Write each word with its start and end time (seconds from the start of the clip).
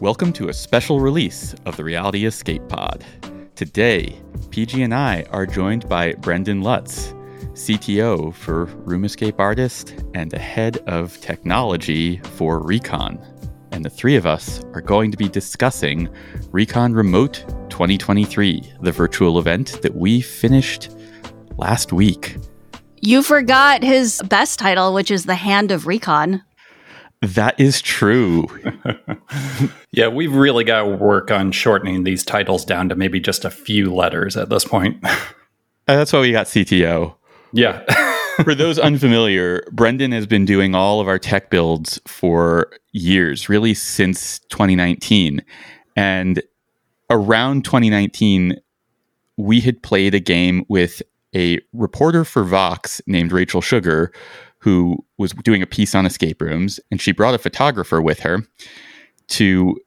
Welcome 0.00 0.32
to 0.34 0.48
a 0.48 0.52
special 0.52 0.98
release 0.98 1.54
of 1.66 1.76
the 1.76 1.84
Reality 1.84 2.26
Escape 2.26 2.68
Pod. 2.68 3.04
Today, 3.54 4.20
Peih-Gee 4.48 4.82
and 4.82 4.92
I 4.92 5.24
are 5.30 5.46
joined 5.46 5.88
by 5.88 6.14
Brendan 6.14 6.62
Lutz, 6.62 7.14
CTO 7.52 8.34
for 8.34 8.64
Room 8.64 9.04
Escape 9.04 9.38
Artist 9.38 9.94
and 10.14 10.32
the 10.32 10.38
head 10.38 10.78
of 10.88 11.18
technology 11.20 12.18
for 12.34 12.58
Recon. 12.58 13.24
And 13.70 13.84
the 13.84 13.90
three 13.90 14.16
of 14.16 14.26
us 14.26 14.64
are 14.74 14.80
going 14.80 15.12
to 15.12 15.16
be 15.16 15.28
discussing 15.28 16.08
Recon 16.50 16.92
Remote 16.92 17.44
2023, 17.70 18.74
the 18.80 18.92
virtual 18.92 19.38
event 19.38 19.80
that 19.82 19.94
we 19.94 20.20
finished 20.20 20.90
last 21.56 21.92
week. 21.92 22.36
You 23.00 23.22
forgot 23.22 23.84
his 23.84 24.20
best 24.28 24.58
title, 24.58 24.92
which 24.92 25.12
is 25.12 25.24
The 25.24 25.36
Hand 25.36 25.70
of 25.70 25.86
Recon. 25.86 26.42
That 27.24 27.58
is 27.58 27.80
true. 27.80 28.46
yeah, 29.92 30.08
we've 30.08 30.34
really 30.34 30.62
got 30.62 30.82
to 30.82 30.88
work 30.88 31.30
on 31.30 31.52
shortening 31.52 32.04
these 32.04 32.22
titles 32.22 32.66
down 32.66 32.90
to 32.90 32.94
maybe 32.94 33.18
just 33.18 33.46
a 33.46 33.50
few 33.50 33.94
letters 33.94 34.36
at 34.36 34.50
this 34.50 34.64
point. 34.66 35.02
Uh, 35.02 35.16
that's 35.86 36.12
why 36.12 36.20
we 36.20 36.32
got 36.32 36.46
CTO. 36.46 37.14
Yeah. 37.52 37.82
for 38.44 38.54
those 38.54 38.78
unfamiliar, 38.78 39.64
Brendan 39.72 40.12
has 40.12 40.26
been 40.26 40.44
doing 40.44 40.74
all 40.74 41.00
of 41.00 41.08
our 41.08 41.18
tech 41.18 41.48
builds 41.48 41.98
for 42.06 42.70
years, 42.92 43.48
really 43.48 43.72
since 43.72 44.40
2019. 44.50 45.42
And 45.96 46.42
around 47.08 47.64
2019, 47.64 48.60
we 49.38 49.60
had 49.60 49.82
played 49.82 50.14
a 50.14 50.20
game 50.20 50.66
with 50.68 51.00
a 51.34 51.58
reporter 51.72 52.24
for 52.24 52.44
Vox 52.44 53.00
named 53.06 53.32
Rachel 53.32 53.60
Sugar, 53.60 54.12
who 54.64 54.96
was 55.18 55.32
doing 55.44 55.60
a 55.60 55.66
piece 55.66 55.94
on 55.94 56.06
escape 56.06 56.40
rooms, 56.40 56.80
and 56.90 56.98
she 56.98 57.12
brought 57.12 57.34
a 57.34 57.38
photographer 57.38 58.00
with 58.00 58.20
her 58.20 58.38
to 59.28 59.78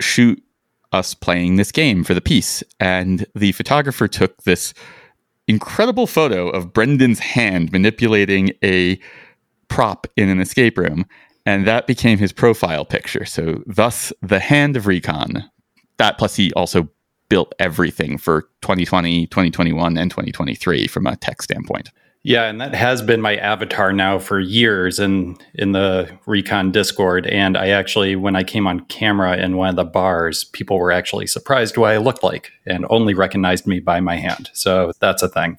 shoot 0.00 0.42
us 0.90 1.14
playing 1.14 1.54
this 1.54 1.70
game 1.70 2.02
for 2.02 2.12
the 2.12 2.20
piece. 2.20 2.64
And 2.80 3.24
the 3.36 3.52
photographer 3.52 4.08
took 4.08 4.42
this 4.42 4.74
incredible 5.46 6.08
photo 6.08 6.48
of 6.48 6.72
Brendan's 6.72 7.20
hand 7.20 7.70
manipulating 7.70 8.50
a 8.64 8.98
prop 9.68 10.08
in 10.16 10.28
an 10.28 10.40
escape 10.40 10.76
room. 10.76 11.06
And 11.44 11.64
that 11.64 11.86
became 11.86 12.18
his 12.18 12.32
profile 12.32 12.84
picture. 12.84 13.24
So, 13.24 13.62
thus, 13.64 14.12
the 14.22 14.40
hand 14.40 14.76
of 14.76 14.88
Recon. 14.88 15.48
That 15.98 16.18
plus, 16.18 16.34
he 16.34 16.52
also 16.54 16.88
built 17.28 17.54
everything 17.60 18.18
for 18.18 18.42
2020, 18.62 19.28
2021, 19.28 19.96
and 19.96 20.10
2023 20.10 20.88
from 20.88 21.06
a 21.06 21.14
tech 21.14 21.42
standpoint. 21.42 21.90
Yeah, 22.26 22.46
and 22.46 22.60
that 22.60 22.74
has 22.74 23.02
been 23.02 23.20
my 23.20 23.36
avatar 23.36 23.92
now 23.92 24.18
for 24.18 24.40
years 24.40 24.98
in 24.98 25.38
in 25.54 25.70
the 25.70 26.10
Recon 26.26 26.72
Discord. 26.72 27.24
And 27.28 27.56
I 27.56 27.68
actually, 27.68 28.16
when 28.16 28.34
I 28.34 28.42
came 28.42 28.66
on 28.66 28.80
camera 28.86 29.36
in 29.36 29.56
one 29.56 29.68
of 29.68 29.76
the 29.76 29.84
bars, 29.84 30.42
people 30.42 30.76
were 30.76 30.90
actually 30.90 31.28
surprised 31.28 31.76
what 31.76 31.92
I 31.92 31.98
looked 31.98 32.24
like 32.24 32.50
and 32.66 32.84
only 32.90 33.14
recognized 33.14 33.68
me 33.68 33.78
by 33.78 34.00
my 34.00 34.16
hand. 34.16 34.50
So 34.54 34.90
that's 34.98 35.22
a 35.22 35.28
thing. 35.28 35.58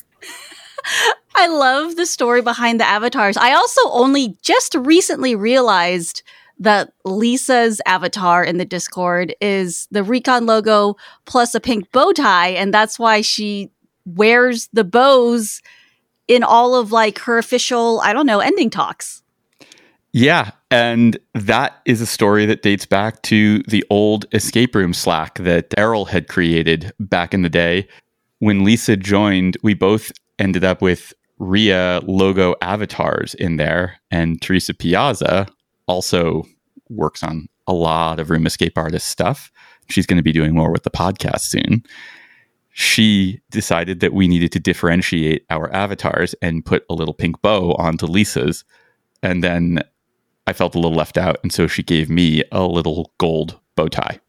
I 1.36 1.48
love 1.48 1.96
the 1.96 2.06
story 2.06 2.42
behind 2.42 2.82
the 2.82 2.86
avatars. 2.86 3.38
I 3.38 3.54
also 3.54 3.80
only 3.92 4.38
just 4.42 4.76
recently 4.76 5.36
realized 5.36 6.22
that 6.60 6.92
Lisa's 7.06 7.80
avatar 7.86 8.44
in 8.44 8.58
the 8.58 8.66
Discord 8.66 9.34
is 9.40 9.88
the 9.92 10.04
Recon 10.04 10.46
logo 10.46 10.98
plus 11.24 11.56
a 11.56 11.62
pink 11.62 11.90
bow 11.94 12.12
tie, 12.12 12.50
and 12.50 12.74
that's 12.74 13.00
why 13.00 13.22
she 13.22 13.72
wears 14.04 14.68
the 14.74 14.84
bows 14.84 15.62
in 16.28 16.44
all 16.44 16.76
of 16.76 16.92
like 16.92 17.20
her 17.20 17.38
official, 17.38 18.00
I 18.02 18.14
don't 18.14 18.26
know, 18.26 18.40
ending 18.40 18.70
talks. 18.70 19.24
Yeah, 20.14 20.52
and 20.72 21.18
that 21.34 21.82
is 21.86 22.02
a 22.02 22.06
story 22.06 22.46
that 22.46 22.62
dates 22.62 22.86
back 22.86 23.22
to 23.24 23.60
the 23.64 23.86
old 23.90 24.26
escape 24.34 24.74
room 24.74 24.94
Slack 24.94 25.38
that 25.40 25.74
Errol 25.78 26.06
had 26.06 26.28
created 26.28 26.92
back 27.00 27.34
in 27.34 27.42
the 27.42 27.50
day. 27.50 27.88
When 28.40 28.64
Lisa 28.64 28.98
joined, 28.98 29.58
we 29.64 29.74
both 29.74 30.12
ended 30.40 30.64
up 30.64 30.82
with 30.82 31.14
RIA 31.40 32.02
logo 32.04 32.56
avatars 32.62 33.34
in 33.36 33.58
there, 33.58 34.00
and 34.10 34.42
Teresa 34.42 34.74
Piazza 34.74 35.48
also 35.88 36.44
works 36.90 37.22
on 37.22 37.48
a 37.68 37.74
lot 37.74 38.20
of 38.20 38.30
room 38.30 38.48
escape 38.48 38.78
artist 38.78 39.10
stuff. 39.10 39.52
She's 39.90 40.06
going 40.06 40.18
to 40.18 40.24
be 40.24 40.32
doing 40.32 40.56
more 40.56 40.72
with 40.72 40.84
the 40.84 40.90
podcast 40.90 41.42
soon 41.42 41.84
she 42.80 43.42
decided 43.50 44.02
that 44.02 44.14
we 44.14 44.28
needed 44.28 44.52
to 44.52 44.60
differentiate 44.60 45.44
our 45.50 45.74
avatars 45.74 46.36
and 46.44 46.64
put 46.64 46.86
a 46.92 46.94
little 46.94 47.14
pink 47.16 47.42
bow 47.42 47.74
onto 47.74 48.06
Lisa's. 48.06 48.64
And 49.24 49.44
then 49.44 49.82
I 50.46 50.54
felt 50.54 50.76
a 50.76 50.78
little 50.78 50.96
left 50.96 51.18
out. 51.18 51.40
And 51.42 51.52
so 51.52 51.66
she 51.66 51.82
gave 51.82 52.08
me 52.08 52.44
a 52.52 52.68
little 52.68 53.12
gold 53.18 53.60
bow 53.76 53.88
tie. 53.88 54.20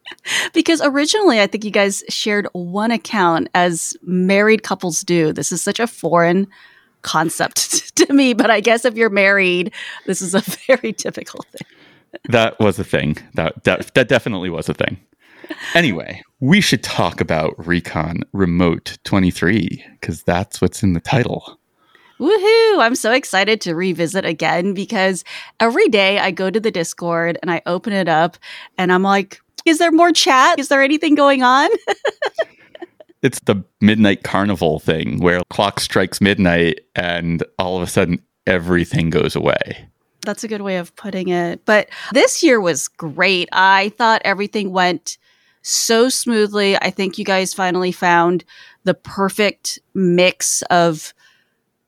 because 0.54 0.80
originally, 0.80 1.38
I 1.38 1.46
think 1.46 1.66
you 1.66 1.70
guys 1.70 2.02
shared 2.08 2.48
one 2.54 2.92
account 2.92 3.50
as 3.54 3.94
married 4.00 4.62
couples 4.62 5.02
do. 5.02 5.34
This 5.34 5.52
is 5.52 5.62
such 5.62 5.78
a 5.78 5.86
foreign 5.86 6.46
concept 7.02 7.94
to 7.96 8.10
me, 8.10 8.32
but 8.32 8.50
I 8.50 8.60
guess 8.60 8.86
if 8.86 8.94
you're 8.96 9.10
married, 9.10 9.70
this 10.06 10.22
is 10.22 10.34
a 10.34 10.40
very 10.66 10.94
typical 10.94 11.44
thing. 11.50 11.68
that 12.30 12.58
was 12.58 12.78
a 12.78 12.84
thing. 12.84 13.18
That, 13.34 13.64
that 13.64 13.92
that 13.92 14.08
definitely 14.08 14.48
was 14.48 14.66
a 14.70 14.74
thing 14.74 14.96
anyway, 15.74 16.22
we 16.40 16.60
should 16.60 16.82
talk 16.82 17.20
about 17.20 17.54
Recon 17.66 18.22
Remote 18.32 18.98
23 19.04 19.84
because 20.00 20.22
that's 20.22 20.60
what's 20.60 20.82
in 20.82 20.92
the 20.92 21.00
title. 21.00 21.58
Woohoo! 22.18 22.80
I'm 22.80 22.96
so 22.96 23.12
excited 23.12 23.60
to 23.62 23.74
revisit 23.74 24.24
again 24.24 24.74
because 24.74 25.24
every 25.60 25.88
day 25.88 26.18
I 26.18 26.32
go 26.32 26.50
to 26.50 26.58
the 26.58 26.70
Discord 26.70 27.38
and 27.42 27.50
I 27.50 27.62
open 27.64 27.92
it 27.92 28.08
up 28.08 28.36
and 28.76 28.92
I'm 28.92 29.04
like, 29.04 29.40
is 29.64 29.78
there 29.78 29.92
more 29.92 30.12
chat? 30.12 30.58
Is 30.58 30.68
there 30.68 30.82
anything 30.82 31.14
going 31.14 31.42
on? 31.42 31.70
it's 33.22 33.40
the 33.40 33.62
midnight 33.80 34.24
carnival 34.24 34.80
thing 34.80 35.20
where 35.20 35.42
clock 35.50 35.78
strikes 35.78 36.20
midnight 36.20 36.80
and 36.96 37.44
all 37.58 37.76
of 37.76 37.82
a 37.82 37.86
sudden 37.86 38.20
everything 38.46 39.10
goes 39.10 39.36
away. 39.36 39.88
That's 40.22 40.42
a 40.42 40.48
good 40.48 40.62
way 40.62 40.78
of 40.78 40.94
putting 40.96 41.28
it. 41.28 41.64
But 41.64 41.88
this 42.12 42.42
year 42.42 42.60
was 42.60 42.88
great. 42.88 43.48
I 43.52 43.90
thought 43.96 44.22
everything 44.24 44.72
went 44.72 45.18
so 45.62 46.08
smoothly. 46.08 46.76
I 46.76 46.90
think 46.90 47.18
you 47.18 47.24
guys 47.24 47.54
finally 47.54 47.92
found 47.92 48.44
the 48.84 48.94
perfect 48.94 49.78
mix 49.94 50.62
of 50.70 51.12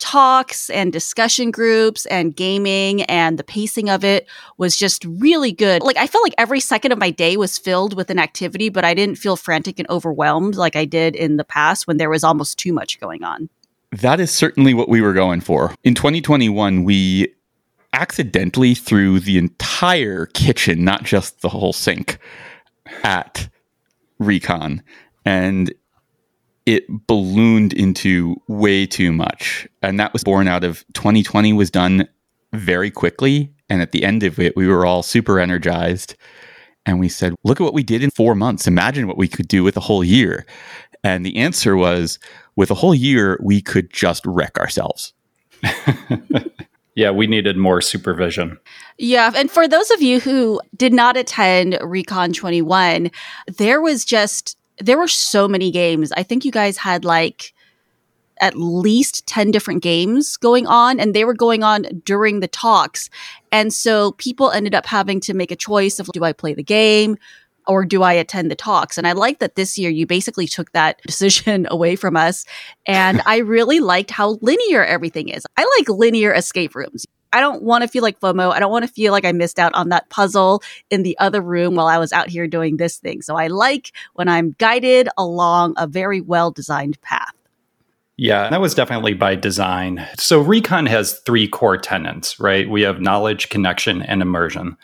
talks 0.01 0.71
and 0.71 0.93
discussion 0.93 1.51
groups 1.51 2.07
and 2.07 2.35
gaming 2.35 3.03
and 3.03 3.39
the 3.39 3.45
pacing 3.45 3.89
of 3.91 4.03
it 4.03 4.27
was 4.57 4.77
just 4.77 5.05
really 5.05 5.53
good. 5.53 5.83
Like 5.83 5.99
I 5.99 6.07
felt 6.07 6.25
like 6.25 6.35
every 6.39 6.59
second 6.59 6.91
of 6.91 6.99
my 6.99 7.11
day 7.11 7.37
was 7.37 7.59
filled 7.59 7.95
with 7.95 8.11
an 8.11 8.19
activity, 8.19 8.71
but 8.71 8.85
I 8.85 8.95
didn't 8.95 9.17
feel 9.17 9.37
frantic 9.37 9.79
and 9.79 9.89
overwhelmed 9.89 10.57
like 10.57 10.75
I 10.75 10.87
did 10.87 11.15
in 11.15 11.37
the 11.37 11.45
past 11.45 11.87
when 11.87 11.99
there 11.99 12.11
was 12.11 12.25
almost 12.25 12.59
too 12.59 12.73
much 12.73 12.99
going 12.99 13.23
on. 13.23 13.51
That 13.93 14.21
is 14.21 14.31
certainly 14.31 14.73
what 14.73 14.89
we 14.89 15.01
were 15.01 15.13
going 15.13 15.41
for. 15.41 15.75
In 15.85 15.95
2021, 15.95 16.85
we 16.85 17.35
accidentally 17.93 18.75
threw 18.75 19.21
the 19.21 19.37
entire 19.37 20.27
kitchen, 20.27 20.85
not 20.85 21.03
just 21.03 21.43
the 21.43 21.49
whole 21.49 21.73
sink, 21.73 22.19
at 23.03 23.49
recon 24.21 24.83
and 25.25 25.75
it 26.67 26.85
ballooned 27.09 27.73
into 27.73 28.37
way 28.47 28.87
too 28.87 29.13
much. 29.13 29.67
And 29.83 29.99
that 29.99 30.13
was 30.13 30.23
born 30.23 30.47
out 30.47 30.63
of 30.63 30.85
2020 30.93 31.53
was 31.55 31.71
done 31.71 32.07
very 32.53 32.91
quickly 32.91 33.53
and 33.69 33.83
at 33.83 33.93
the 33.93 34.05
end 34.05 34.23
of 34.23 34.39
it 34.39 34.57
we 34.57 34.69
were 34.69 34.87
all 34.87 35.03
super 35.03 35.41
energized. 35.41 36.15
And 36.87 37.01
we 37.01 37.09
said 37.09 37.35
look 37.43 37.61
at 37.61 37.65
what 37.65 37.75
we 37.75 37.83
did 37.83 38.05
in 38.05 38.11
4 38.11 38.35
months. 38.35 38.69
Imagine 38.69 39.09
what 39.09 39.19
we 39.19 39.29
could 39.29 39.49
do 39.49 39.65
with 39.65 39.77
a 39.77 39.81
whole 39.81 40.05
year. 40.05 40.47
And 41.03 41.27
the 41.27 41.37
answer 41.37 41.77
was 41.77 42.19
with 42.57 42.71
a 42.71 42.75
whole 42.75 42.95
year 42.95 43.41
we 43.43 43.61
could 43.61 43.91
just 43.91 44.25
wreck 44.27 44.59
ourselves 44.59 45.15
yeah, 47.01 47.11
we 47.11 47.27
needed 47.27 47.57
more 47.57 47.81
supervision. 47.81 48.59
Yeah. 48.99 49.33
And 49.35 49.51
for 49.51 49.67
those 49.67 49.91
of 49.91 50.03
you 50.03 50.21
who 50.21 50.61
did 50.77 50.93
not 50.93 51.17
attend 51.17 51.79
Recon 51.81 52.35
21, 52.35 53.11
there 53.47 53.81
was 53.81 54.05
just, 54.05 54.59
there 54.79 54.99
were 54.99 55.09
so 55.09 55.49
many 55.49 55.71
games. 55.71 56.13
I 56.13 56.23
think 56.23 56.45
you 56.45 56.53
guys 56.53 56.77
had 56.77 57.07
like 57.07 57.55
at 58.43 58.55
least 58.55 59.27
10 59.27 59.51
different 59.51 59.83
games 59.83 60.37
going 60.37 60.67
on, 60.67 61.01
and 61.01 61.15
they 61.15 61.25
were 61.25 61.33
going 61.33 61.63
on 61.63 62.03
during 62.05 62.41
the 62.41 62.49
talks. 62.49 63.09
And 63.51 63.73
so 63.73 64.13
people 64.13 64.51
ended 64.51 64.75
up 64.75 64.85
having 64.85 65.21
to 65.21 65.33
make 65.33 65.51
a 65.51 65.57
choice 65.57 66.01
of 66.01 66.07
do 66.09 66.23
I 66.23 66.35
play 66.35 66.53
the 66.53 66.63
game? 66.63 67.17
Or 67.71 67.85
do 67.85 68.03
I 68.03 68.13
attend 68.13 68.51
the 68.51 68.57
talks? 68.57 68.99
And 68.99 69.07
I 69.07 69.13
like 69.13 69.39
that 69.39 69.55
this 69.55 69.79
year 69.79 69.91
you 69.91 70.05
basically 70.05 70.49
took 70.49 70.73
that 70.73 71.01
decision 71.07 71.69
away 71.71 71.95
from 71.95 72.17
us. 72.17 72.45
And 72.85 73.23
I 73.27 73.39
really 73.39 73.79
liked 73.79 74.11
how 74.11 74.39
linear 74.43 74.85
everything 74.85 75.29
is. 75.29 75.47
I 75.57 75.67
like 75.79 75.89
linear 75.89 76.35
escape 76.35 76.75
rooms. 76.75 77.07
I 77.33 77.39
don't 77.39 77.63
want 77.63 77.83
to 77.83 77.89
feel 77.89 78.03
like 78.03 78.19
FOMO. 78.19 78.53
I 78.53 78.59
don't 78.59 78.73
want 78.73 78.85
to 78.85 78.93
feel 78.93 79.13
like 79.13 79.25
I 79.25 79.31
missed 79.31 79.61
out 79.61 79.73
on 79.75 79.91
that 79.91 80.11
puzzle 80.11 80.65
in 80.91 81.05
the 81.05 81.17
other 81.21 81.41
room 81.41 81.77
while 81.77 81.87
I 81.87 81.99
was 81.99 82.13
out 82.13 82.29
here 82.29 82.49
doing 82.49 82.77
this 82.77 82.99
thing. 82.99 83.23
So 83.23 83.37
I 83.37 83.47
like 83.47 83.93
when 84.15 84.27
I'm 84.27 84.57
guided 84.59 85.09
along 85.17 85.75
a 85.77 85.87
very 85.87 86.21
well 86.21 86.51
designed 86.51 87.01
path. 87.03 87.33
Yeah, 88.17 88.51
that 88.51 88.61
was 88.61 88.75
definitely 88.75 89.15
by 89.15 89.37
design. 89.37 90.07
So 90.19 90.41
Recon 90.41 90.87
has 90.87 91.21
three 91.21 91.47
core 91.47 91.79
tenets, 91.79 92.41
right? 92.41 92.69
We 92.69 92.83
have 92.83 93.01
knowledge, 93.01 93.49
connection, 93.49 94.03
and 94.03 94.21
immersion. 94.21 94.77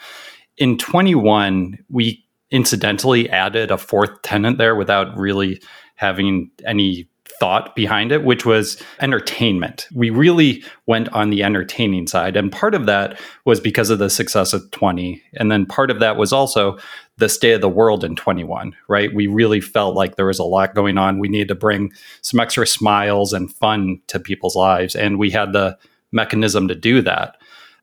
In 0.57 0.79
21, 0.79 1.79
we 1.91 2.26
incidentally 2.57 3.29
added 3.29 3.71
a 3.71 3.77
fourth 3.77 4.23
tenant 4.23 4.57
there 4.57 4.75
without 4.75 5.15
really 5.15 5.61
having 5.97 6.51
any 6.67 7.07
thought 7.39 7.77
behind 7.77 8.13
it, 8.13 8.25
which 8.25 8.47
was 8.47 8.83
entertainment. 9.01 9.87
We 9.95 10.09
really 10.09 10.65
went 10.87 11.11
on 11.11 11.29
the 11.29 11.43
entertaining 11.43 12.07
side. 12.07 12.35
And 12.35 12.51
part 12.51 12.75
of 12.75 12.87
that 12.87 13.21
was 13.45 13.61
because 13.61 13.91
of 13.91 13.99
the 13.99 14.09
success 14.09 14.55
of 14.55 14.71
20. 14.71 15.23
And 15.35 15.53
then 15.53 15.67
part 15.67 15.91
of 15.91 16.01
that 16.01 16.17
was 16.17 16.33
also 16.33 16.79
the 17.19 17.29
state 17.29 17.53
of 17.53 17.61
the 17.61 17.69
world 17.69 18.05
in 18.05 18.17
21, 18.17 18.75
right? 18.89 19.15
We 19.15 19.27
really 19.27 19.61
felt 19.61 19.95
like 19.95 20.17
there 20.17 20.25
was 20.25 20.39
a 20.39 20.45
lot 20.45 20.75
going 20.75 20.97
on. 20.97 21.19
We 21.19 21.29
needed 21.29 21.49
to 21.49 21.55
bring 21.55 21.93
some 22.23 22.41
extra 22.41 22.67
smiles 22.67 23.35
and 23.35 23.53
fun 23.53 24.01
to 24.07 24.19
people's 24.19 24.57
lives. 24.57 24.97
And 24.97 25.19
we 25.19 25.31
had 25.31 25.53
the 25.53 25.77
mechanism 26.13 26.69
to 26.69 26.75
do 26.75 27.03
that. 27.03 27.37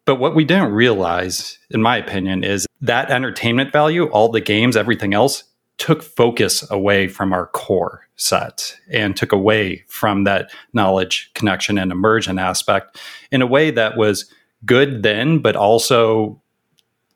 But 0.05 0.15
what 0.15 0.35
we 0.35 0.43
didn't 0.43 0.73
realize, 0.73 1.59
in 1.69 1.81
my 1.81 1.97
opinion, 1.97 2.43
is 2.43 2.67
that 2.81 3.09
entertainment 3.09 3.71
value, 3.71 4.05
all 4.07 4.29
the 4.29 4.41
games, 4.41 4.75
everything 4.75 5.13
else, 5.13 5.45
took 5.77 6.03
focus 6.03 6.69
away 6.69 7.07
from 7.07 7.33
our 7.33 7.47
core 7.47 8.07
set 8.15 8.77
and 8.91 9.15
took 9.15 9.31
away 9.31 9.83
from 9.87 10.23
that 10.25 10.51
knowledge 10.73 11.31
connection 11.33 11.77
and 11.77 11.91
immersion 11.91 12.37
aspect 12.37 12.99
in 13.31 13.41
a 13.41 13.47
way 13.47 13.71
that 13.71 13.97
was 13.97 14.31
good 14.65 15.03
then, 15.03 15.39
but 15.39 15.55
also 15.55 16.39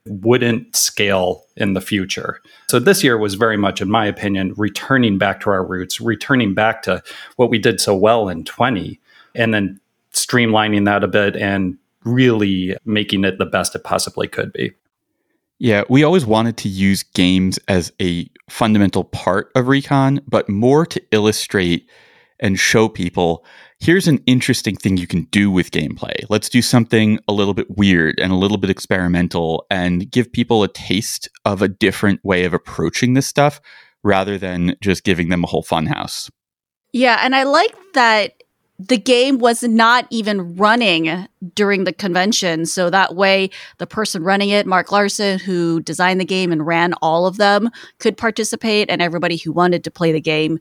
wouldn't 0.05 0.75
scale 0.75 1.45
in 1.55 1.73
the 1.73 1.81
future. 1.81 2.41
So 2.69 2.79
this 2.79 3.03
year 3.03 3.17
was 3.17 3.35
very 3.35 3.57
much, 3.57 3.81
in 3.81 3.89
my 3.89 4.05
opinion, 4.05 4.53
returning 4.57 5.17
back 5.17 5.41
to 5.41 5.49
our 5.49 5.63
roots, 5.63 5.99
returning 5.99 6.53
back 6.53 6.81
to 6.83 7.03
what 7.35 7.49
we 7.49 7.59
did 7.59 7.79
so 7.81 7.95
well 7.95 8.29
in 8.29 8.45
20, 8.45 8.99
and 9.35 9.53
then 9.53 9.79
streamlining 10.13 10.85
that 10.85 11.03
a 11.03 11.07
bit 11.07 11.35
and 11.35 11.77
really 12.07 12.75
making 12.85 13.23
it 13.23 13.37
the 13.37 13.45
best 13.45 13.75
it 13.75 13.83
possibly 13.83 14.27
could 14.27 14.53
be. 14.53 14.71
Yeah, 15.59 15.83
we 15.89 16.03
always 16.03 16.25
wanted 16.25 16.57
to 16.57 16.69
use 16.69 17.03
games 17.03 17.57
as 17.67 17.91
a 18.01 18.29
fundamental 18.49 19.03
part 19.03 19.51
of 19.55 19.67
Recon, 19.67 20.21
but 20.27 20.47
more 20.47 20.85
to 20.85 21.01
illustrate 21.11 21.89
and 22.39 22.59
show 22.59 22.87
people 22.87 23.43
here's 23.79 24.07
an 24.07 24.19
interesting 24.25 24.75
thing 24.75 24.97
you 24.97 25.07
can 25.07 25.23
do 25.25 25.51
with 25.51 25.71
gameplay. 25.71 26.25
Let's 26.29 26.49
do 26.49 26.61
something 26.61 27.19
a 27.27 27.33
little 27.33 27.53
bit 27.53 27.77
weird 27.77 28.19
and 28.19 28.31
a 28.31 28.35
little 28.35 28.57
bit 28.57 28.69
experimental 28.69 29.65
and 29.69 30.09
give 30.09 30.31
people 30.31 30.63
a 30.63 30.67
taste 30.67 31.29
of 31.45 31.61
a 31.61 31.67
different 31.67 32.23
way 32.23 32.45
of 32.45 32.53
approaching 32.53 33.13
this 33.13 33.27
stuff 33.27 33.61
rather 34.03 34.37
than 34.37 34.75
just 34.81 35.03
giving 35.03 35.29
them 35.29 35.43
a 35.43 35.47
whole 35.47 35.63
funhouse. 35.63 36.29
Yeah, 36.93 37.19
and 37.21 37.35
I 37.35 37.43
like 37.43 37.75
that 37.93 38.36
the 38.79 38.97
game 38.97 39.39
was 39.39 39.63
not 39.63 40.05
even 40.11 40.55
running 40.55 41.27
during 41.55 41.83
the 41.83 41.93
convention. 41.93 42.65
So 42.65 42.89
that 42.89 43.15
way, 43.15 43.49
the 43.79 43.87
person 43.87 44.23
running 44.23 44.49
it, 44.49 44.67
Mark 44.67 44.91
Larson, 44.91 45.39
who 45.39 45.81
designed 45.81 46.21
the 46.21 46.25
game 46.25 46.51
and 46.51 46.65
ran 46.65 46.93
all 47.01 47.25
of 47.25 47.37
them, 47.37 47.71
could 47.97 48.17
participate, 48.17 48.89
and 48.89 49.01
everybody 49.01 49.37
who 49.37 49.51
wanted 49.51 49.83
to 49.83 49.91
play 49.91 50.11
the 50.11 50.21
game 50.21 50.59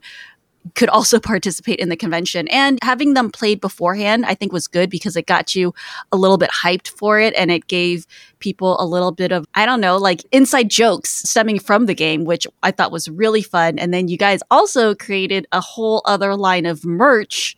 could 0.73 0.89
also 0.89 1.19
participate 1.19 1.79
in 1.79 1.89
the 1.89 1.95
convention. 1.95 2.47
And 2.47 2.79
having 2.81 3.13
them 3.13 3.31
played 3.31 3.61
beforehand, 3.61 4.25
I 4.25 4.33
think 4.33 4.51
was 4.51 4.67
good 4.67 4.89
because 4.89 5.15
it 5.15 5.27
got 5.27 5.55
you 5.55 5.75
a 6.11 6.17
little 6.17 6.37
bit 6.37 6.49
hyped 6.49 6.89
for 6.89 7.19
it 7.19 7.35
and 7.35 7.51
it 7.51 7.67
gave 7.67 8.07
people 8.39 8.81
a 8.81 8.85
little 8.85 9.11
bit 9.11 9.31
of, 9.31 9.45
I 9.53 9.65
don't 9.65 9.79
know, 9.79 9.97
like 9.97 10.25
inside 10.31 10.69
jokes 10.69 11.21
stemming 11.29 11.59
from 11.59 11.85
the 11.85 11.95
game, 11.95 12.25
which 12.25 12.47
I 12.63 12.71
thought 12.71 12.91
was 12.91 13.07
really 13.09 13.43
fun. 13.43 13.77
And 13.77 13.93
then 13.93 14.07
you 14.07 14.17
guys 14.17 14.41
also 14.49 14.95
created 14.95 15.45
a 15.51 15.61
whole 15.61 16.01
other 16.05 16.35
line 16.35 16.65
of 16.65 16.83
merch 16.83 17.55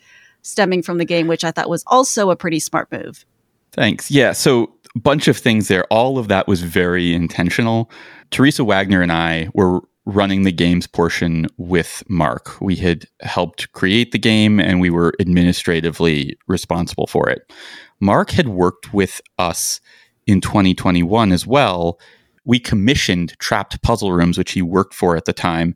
stemming 0.49 0.81
from 0.81 0.97
the 0.97 1.05
game, 1.05 1.27
which 1.27 1.43
I 1.43 1.51
thought 1.51 1.69
was 1.69 1.83
also 1.87 2.29
a 2.29 2.35
pretty 2.35 2.59
smart 2.59 2.91
move. 2.91 3.25
Thanks. 3.71 4.09
Yeah. 4.09 4.33
So, 4.33 4.73
a 4.95 4.99
bunch 4.99 5.27
of 5.27 5.37
things 5.37 5.67
there. 5.67 5.85
All 5.85 6.17
of 6.17 6.29
that 6.29 6.47
was 6.47 6.63
very 6.63 7.13
intentional. 7.13 7.91
Teresa 8.31 8.63
Wagner 8.63 9.01
and 9.01 9.11
I 9.11 9.49
were 9.53 9.81
running 10.05 10.43
the 10.43 10.51
games 10.51 10.87
portion 10.87 11.47
with 11.57 12.03
Mark. 12.09 12.59
We 12.59 12.75
had 12.75 13.05
helped 13.21 13.71
create 13.73 14.11
the 14.11 14.19
game 14.19 14.59
and 14.59 14.81
we 14.81 14.89
were 14.89 15.13
administratively 15.19 16.37
responsible 16.47 17.05
for 17.05 17.29
it. 17.29 17.51
Mark 17.99 18.31
had 18.31 18.47
worked 18.47 18.93
with 18.93 19.21
us 19.37 19.79
in 20.25 20.41
2021 20.41 21.31
as 21.31 21.45
well. 21.45 21.99
We 22.45 22.59
commissioned 22.59 23.37
Trapped 23.39 23.81
Puzzle 23.81 24.11
Rooms, 24.11 24.37
which 24.37 24.53
he 24.53 24.61
worked 24.61 24.93
for 24.93 25.15
at 25.15 25.25
the 25.25 25.33
time, 25.33 25.75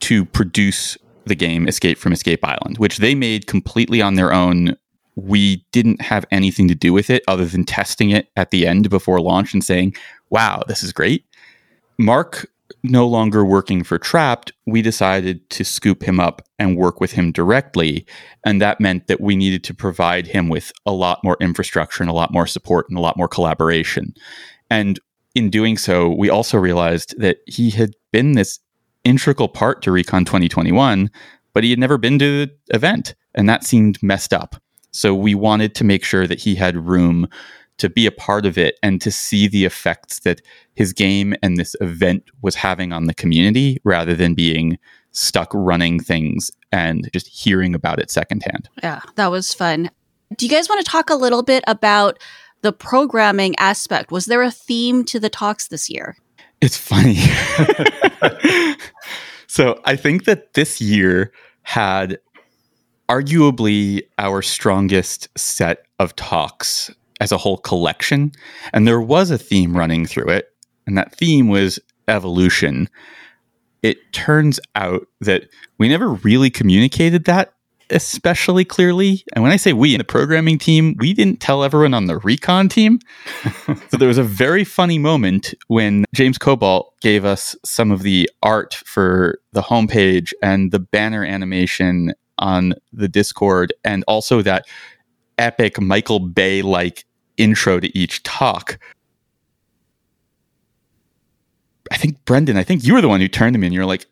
to 0.00 0.24
produce 0.24 0.98
the 1.28 1.34
game 1.34 1.68
Escape 1.68 1.98
from 1.98 2.12
Escape 2.12 2.44
Island, 2.44 2.78
which 2.78 2.98
they 2.98 3.14
made 3.14 3.46
completely 3.46 4.02
on 4.02 4.14
their 4.14 4.32
own. 4.32 4.76
We 5.14 5.64
didn't 5.72 6.00
have 6.00 6.24
anything 6.30 6.68
to 6.68 6.74
do 6.74 6.92
with 6.92 7.10
it 7.10 7.22
other 7.26 7.44
than 7.44 7.64
testing 7.64 8.10
it 8.10 8.28
at 8.36 8.50
the 8.50 8.66
end 8.66 8.88
before 8.88 9.20
launch 9.20 9.52
and 9.52 9.64
saying, 9.64 9.94
wow, 10.30 10.62
this 10.68 10.82
is 10.82 10.92
great. 10.92 11.24
Mark, 11.98 12.48
no 12.82 13.06
longer 13.06 13.44
working 13.44 13.82
for 13.82 13.98
Trapped, 13.98 14.52
we 14.66 14.82
decided 14.82 15.48
to 15.50 15.64
scoop 15.64 16.02
him 16.02 16.20
up 16.20 16.42
and 16.58 16.76
work 16.76 17.00
with 17.00 17.12
him 17.12 17.32
directly. 17.32 18.06
And 18.44 18.60
that 18.60 18.80
meant 18.80 19.08
that 19.08 19.20
we 19.20 19.36
needed 19.36 19.64
to 19.64 19.74
provide 19.74 20.26
him 20.26 20.48
with 20.48 20.72
a 20.86 20.92
lot 20.92 21.24
more 21.24 21.36
infrastructure 21.40 22.02
and 22.02 22.10
a 22.10 22.14
lot 22.14 22.32
more 22.32 22.46
support 22.46 22.88
and 22.88 22.96
a 22.96 23.00
lot 23.00 23.16
more 23.16 23.28
collaboration. 23.28 24.14
And 24.70 25.00
in 25.34 25.50
doing 25.50 25.76
so, 25.76 26.10
we 26.10 26.30
also 26.30 26.58
realized 26.58 27.18
that 27.18 27.38
he 27.46 27.70
had 27.70 27.94
been 28.12 28.32
this 28.32 28.60
integral 29.08 29.48
part 29.48 29.82
to 29.82 29.92
Recon 29.92 30.24
2021, 30.24 31.10
but 31.52 31.64
he 31.64 31.70
had 31.70 31.78
never 31.78 31.98
been 31.98 32.18
to 32.18 32.46
the 32.46 32.52
event, 32.74 33.14
and 33.34 33.48
that 33.48 33.64
seemed 33.64 34.02
messed 34.02 34.32
up. 34.32 34.56
So 34.90 35.14
we 35.14 35.34
wanted 35.34 35.74
to 35.76 35.84
make 35.84 36.04
sure 36.04 36.26
that 36.26 36.40
he 36.40 36.54
had 36.54 36.76
room 36.76 37.28
to 37.78 37.88
be 37.88 38.06
a 38.06 38.12
part 38.12 38.44
of 38.44 38.58
it 38.58 38.76
and 38.82 39.00
to 39.00 39.10
see 39.10 39.46
the 39.46 39.64
effects 39.64 40.20
that 40.20 40.40
his 40.74 40.92
game 40.92 41.34
and 41.42 41.56
this 41.56 41.76
event 41.80 42.24
was 42.42 42.56
having 42.56 42.92
on 42.92 43.06
the 43.06 43.14
community 43.14 43.78
rather 43.84 44.14
than 44.14 44.34
being 44.34 44.78
stuck 45.12 45.50
running 45.54 46.00
things 46.00 46.50
and 46.72 47.08
just 47.12 47.28
hearing 47.28 47.74
about 47.74 47.98
it 47.98 48.10
secondhand. 48.10 48.68
Yeah, 48.82 49.00
that 49.14 49.30
was 49.30 49.54
fun. 49.54 49.90
Do 50.36 50.44
you 50.44 50.50
guys 50.50 50.68
want 50.68 50.84
to 50.84 50.90
talk 50.90 51.08
a 51.08 51.14
little 51.14 51.42
bit 51.42 51.64
about 51.66 52.18
the 52.62 52.72
programming 52.72 53.54
aspect? 53.56 54.10
Was 54.10 54.26
there 54.26 54.42
a 54.42 54.50
theme 54.50 55.04
to 55.04 55.20
the 55.20 55.30
talks 55.30 55.68
this 55.68 55.88
year? 55.88 56.16
It's 56.60 56.76
funny. 56.76 57.16
so 59.46 59.80
I 59.84 59.96
think 59.96 60.24
that 60.24 60.54
this 60.54 60.80
year 60.80 61.32
had 61.62 62.18
arguably 63.08 64.02
our 64.18 64.42
strongest 64.42 65.28
set 65.38 65.86
of 65.98 66.14
talks 66.16 66.90
as 67.20 67.32
a 67.32 67.38
whole 67.38 67.58
collection. 67.58 68.32
And 68.72 68.86
there 68.86 69.00
was 69.00 69.30
a 69.30 69.38
theme 69.38 69.76
running 69.76 70.06
through 70.06 70.28
it, 70.30 70.48
and 70.86 70.96
that 70.98 71.14
theme 71.14 71.48
was 71.48 71.78
evolution. 72.06 72.88
It 73.82 74.12
turns 74.12 74.60
out 74.74 75.06
that 75.20 75.48
we 75.78 75.88
never 75.88 76.10
really 76.10 76.50
communicated 76.50 77.24
that 77.24 77.54
especially 77.90 78.64
clearly. 78.64 79.24
And 79.32 79.42
when 79.42 79.52
I 79.52 79.56
say 79.56 79.72
we 79.72 79.94
in 79.94 79.98
the 79.98 80.04
programming 80.04 80.58
team, 80.58 80.96
we 80.98 81.14
didn't 81.14 81.40
tell 81.40 81.64
everyone 81.64 81.94
on 81.94 82.06
the 82.06 82.18
recon 82.18 82.68
team. 82.68 83.00
so 83.88 83.96
there 83.96 84.08
was 84.08 84.18
a 84.18 84.22
very 84.22 84.64
funny 84.64 84.98
moment 84.98 85.54
when 85.68 86.04
James 86.14 86.38
Cobalt 86.38 86.94
gave 87.00 87.24
us 87.24 87.56
some 87.64 87.90
of 87.90 88.02
the 88.02 88.30
art 88.42 88.74
for 88.74 89.40
the 89.52 89.62
homepage 89.62 90.32
and 90.42 90.70
the 90.70 90.78
banner 90.78 91.24
animation 91.24 92.12
on 92.38 92.74
the 92.92 93.08
Discord, 93.08 93.72
and 93.84 94.04
also 94.06 94.42
that 94.42 94.66
epic 95.38 95.80
Michael 95.80 96.20
Bay 96.20 96.62
like 96.62 97.04
intro 97.36 97.80
to 97.80 97.98
each 97.98 98.22
talk. 98.22 98.78
I 101.90 101.96
think 101.96 102.24
Brendan, 102.24 102.56
I 102.56 102.64
think 102.64 102.84
you 102.84 102.94
were 102.94 103.00
the 103.00 103.08
one 103.08 103.20
who 103.20 103.28
turned 103.28 103.54
to 103.54 103.58
me 103.58 103.66
and 103.66 103.74
you're 103.74 103.86
like, 103.86 104.06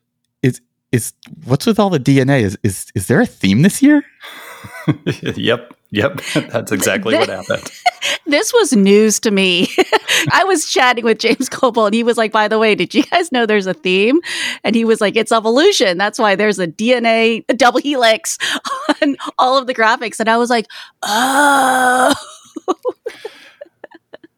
is 0.96 1.06
is 1.06 1.12
what's 1.44 1.66
with 1.66 1.78
all 1.78 1.90
the 1.90 2.00
DNA? 2.00 2.40
Is 2.40 2.58
is 2.62 2.86
is 2.94 3.06
there 3.06 3.20
a 3.20 3.26
theme 3.26 3.62
this 3.62 3.82
year? 3.82 4.04
yep. 5.36 5.72
Yep. 5.90 6.20
That's 6.50 6.72
exactly 6.72 7.14
what 7.14 7.28
happened. 7.28 7.70
this 8.26 8.52
was 8.52 8.72
news 8.72 9.20
to 9.20 9.30
me. 9.30 9.68
I 10.32 10.44
was 10.44 10.66
chatting 10.66 11.04
with 11.04 11.18
James 11.18 11.48
Cobalt 11.48 11.88
and 11.88 11.94
he 11.94 12.02
was 12.02 12.16
like, 12.16 12.32
by 12.32 12.48
the 12.48 12.58
way, 12.58 12.74
did 12.74 12.94
you 12.94 13.04
guys 13.04 13.30
know 13.30 13.46
there's 13.46 13.66
a 13.66 13.74
theme? 13.74 14.20
And 14.64 14.74
he 14.74 14.84
was 14.84 15.00
like, 15.00 15.16
it's 15.16 15.30
evolution. 15.32 15.96
That's 15.98 16.18
why 16.18 16.34
there's 16.34 16.58
a 16.58 16.66
DNA 16.66 17.44
a 17.48 17.54
double 17.54 17.80
helix 17.80 18.38
on 19.02 19.16
all 19.38 19.56
of 19.56 19.66
the 19.66 19.74
graphics. 19.74 20.18
And 20.18 20.28
I 20.28 20.36
was 20.38 20.50
like, 20.50 20.66
oh. 21.02 22.14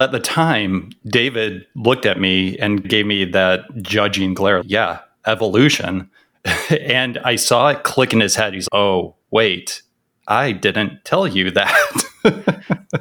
At 0.00 0.12
the 0.12 0.20
time, 0.20 0.90
David 1.06 1.66
looked 1.74 2.06
at 2.06 2.20
me 2.20 2.56
and 2.58 2.86
gave 2.88 3.06
me 3.06 3.24
that 3.24 3.64
judging 3.82 4.34
glare. 4.34 4.62
Yeah, 4.64 5.00
evolution. 5.26 6.08
and 6.70 7.18
I 7.18 7.36
saw 7.36 7.68
it 7.68 7.82
click 7.82 8.12
in 8.12 8.20
his 8.20 8.34
head. 8.36 8.54
He's, 8.54 8.68
oh, 8.72 9.16
wait, 9.30 9.82
I 10.26 10.52
didn't 10.52 11.04
tell 11.04 11.26
you 11.26 11.50
that. 11.52 11.74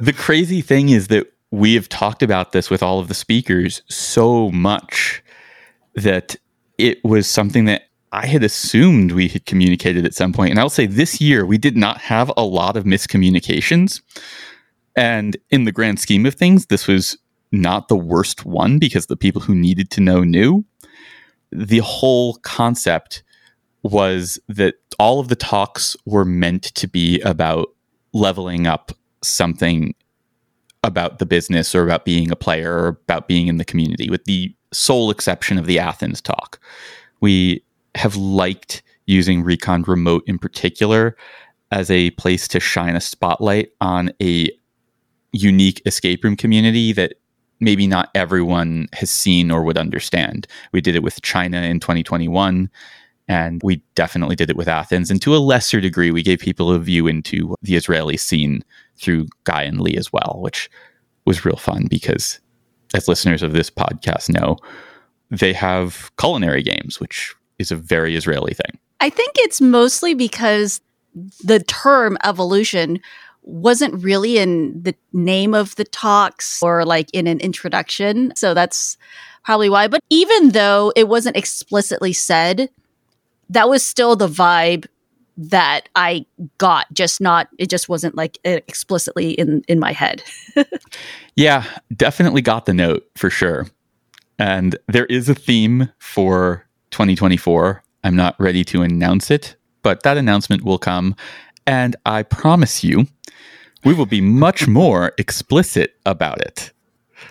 the 0.00 0.14
crazy 0.16 0.60
thing 0.60 0.88
is 0.88 1.08
that 1.08 1.32
we 1.50 1.74
have 1.74 1.88
talked 1.88 2.22
about 2.22 2.52
this 2.52 2.70
with 2.70 2.82
all 2.82 2.98
of 2.98 3.08
the 3.08 3.14
speakers 3.14 3.82
so 3.88 4.50
much 4.50 5.22
that 5.94 6.36
it 6.76 7.02
was 7.04 7.26
something 7.26 7.64
that 7.64 7.84
I 8.12 8.26
had 8.26 8.42
assumed 8.42 9.12
we 9.12 9.28
had 9.28 9.44
communicated 9.46 10.04
at 10.04 10.14
some 10.14 10.32
point. 10.32 10.50
And 10.50 10.60
I'll 10.60 10.70
say 10.70 10.86
this 10.86 11.20
year, 11.20 11.44
we 11.44 11.58
did 11.58 11.76
not 11.76 11.98
have 11.98 12.32
a 12.36 12.44
lot 12.44 12.76
of 12.76 12.84
miscommunications. 12.84 14.00
And 14.96 15.36
in 15.50 15.64
the 15.64 15.72
grand 15.72 16.00
scheme 16.00 16.24
of 16.26 16.34
things, 16.34 16.66
this 16.66 16.86
was 16.86 17.18
not 17.52 17.88
the 17.88 17.96
worst 17.96 18.44
one 18.44 18.78
because 18.78 19.06
the 19.06 19.16
people 19.16 19.40
who 19.42 19.54
needed 19.54 19.90
to 19.90 20.00
know 20.00 20.22
knew. 20.24 20.64
the 21.50 21.78
whole 21.78 22.34
concept 22.42 23.22
was 23.82 24.38
that 24.48 24.74
all 24.98 25.20
of 25.20 25.28
the 25.28 25.36
talks 25.36 25.96
were 26.04 26.24
meant 26.24 26.64
to 26.74 26.88
be 26.88 27.20
about 27.20 27.68
leveling 28.12 28.66
up 28.66 28.92
something 29.22 29.94
about 30.84 31.18
the 31.18 31.26
business 31.26 31.74
or 31.74 31.84
about 31.84 32.04
being 32.04 32.30
a 32.30 32.36
player 32.36 32.72
or 32.72 32.88
about 32.88 33.28
being 33.28 33.48
in 33.48 33.58
the 33.58 33.64
community, 33.64 34.08
with 34.10 34.24
the 34.24 34.54
sole 34.72 35.10
exception 35.10 35.58
of 35.58 35.66
the 35.66 35.78
Athens 35.78 36.20
talk. 36.20 36.60
We 37.20 37.62
have 37.94 38.16
liked 38.16 38.82
using 39.06 39.42
Recon 39.42 39.82
Remote 39.82 40.22
in 40.26 40.38
particular 40.38 41.16
as 41.70 41.90
a 41.90 42.10
place 42.12 42.48
to 42.48 42.60
shine 42.60 42.96
a 42.96 43.00
spotlight 43.00 43.70
on 43.80 44.12
a 44.22 44.50
unique 45.32 45.82
escape 45.84 46.24
room 46.24 46.36
community 46.36 46.92
that 46.92 47.14
maybe 47.60 47.86
not 47.86 48.10
everyone 48.14 48.88
has 48.92 49.10
seen 49.10 49.50
or 49.50 49.62
would 49.64 49.76
understand. 49.76 50.46
We 50.72 50.80
did 50.80 50.94
it 50.94 51.02
with 51.02 51.22
China 51.22 51.60
in 51.62 51.80
2021 51.80 52.70
and 53.28 53.60
we 53.62 53.82
definitely 53.94 54.34
did 54.34 54.50
it 54.50 54.56
with 54.56 54.68
Athens. 54.68 55.10
And 55.10 55.20
to 55.22 55.36
a 55.36 55.38
lesser 55.38 55.80
degree, 55.80 56.10
we 56.10 56.22
gave 56.22 56.38
people 56.38 56.72
a 56.72 56.78
view 56.78 57.06
into 57.06 57.54
the 57.62 57.76
Israeli 57.76 58.16
scene 58.16 58.62
through 58.96 59.26
Guy 59.44 59.62
and 59.62 59.80
Lee 59.80 59.96
as 59.96 60.12
well, 60.12 60.38
which 60.40 60.70
was 61.26 61.44
real 61.44 61.56
fun 61.56 61.86
because, 61.88 62.40
as 62.94 63.06
listeners 63.06 63.42
of 63.42 63.52
this 63.52 63.70
podcast 63.70 64.30
know, 64.30 64.56
they 65.30 65.52
have 65.52 66.10
culinary 66.16 66.62
games, 66.62 66.98
which 66.98 67.34
is 67.58 67.70
a 67.70 67.76
very 67.76 68.16
Israeli 68.16 68.54
thing. 68.54 68.78
I 69.00 69.10
think 69.10 69.32
it's 69.36 69.60
mostly 69.60 70.14
because 70.14 70.80
the 71.44 71.60
term 71.60 72.16
evolution 72.24 73.00
wasn't 73.42 74.02
really 74.02 74.38
in 74.38 74.82
the 74.82 74.94
name 75.12 75.54
of 75.54 75.74
the 75.76 75.84
talks 75.84 76.62
or 76.62 76.84
like 76.84 77.08
in 77.12 77.26
an 77.26 77.40
introduction. 77.40 78.32
So 78.36 78.54
that's 78.54 78.96
probably 79.44 79.70
why. 79.70 79.88
But 79.88 80.02
even 80.10 80.50
though 80.50 80.92
it 80.96 81.08
wasn't 81.08 81.36
explicitly 81.36 82.12
said, 82.12 82.68
that 83.50 83.68
was 83.68 83.86
still 83.86 84.16
the 84.16 84.28
vibe 84.28 84.86
that 85.36 85.88
I 85.94 86.26
got, 86.58 86.92
just 86.92 87.20
not, 87.20 87.48
it 87.58 87.70
just 87.70 87.88
wasn't 87.88 88.16
like 88.16 88.38
explicitly 88.44 89.30
in, 89.32 89.62
in 89.68 89.78
my 89.78 89.92
head. 89.92 90.22
yeah, 91.36 91.64
definitely 91.96 92.42
got 92.42 92.66
the 92.66 92.74
note 92.74 93.08
for 93.16 93.30
sure. 93.30 93.68
And 94.38 94.76
there 94.88 95.06
is 95.06 95.28
a 95.28 95.34
theme 95.34 95.90
for 95.98 96.66
2024. 96.90 97.82
I'm 98.04 98.16
not 98.16 98.38
ready 98.40 98.64
to 98.64 98.82
announce 98.82 99.30
it, 99.30 99.56
but 99.82 100.02
that 100.02 100.16
announcement 100.16 100.64
will 100.64 100.78
come. 100.78 101.14
And 101.66 101.94
I 102.04 102.24
promise 102.24 102.82
you, 102.82 103.06
we 103.84 103.94
will 103.94 104.06
be 104.06 104.20
much 104.20 104.66
more 104.66 105.12
explicit 105.18 105.96
about 106.04 106.40
it. 106.40 106.72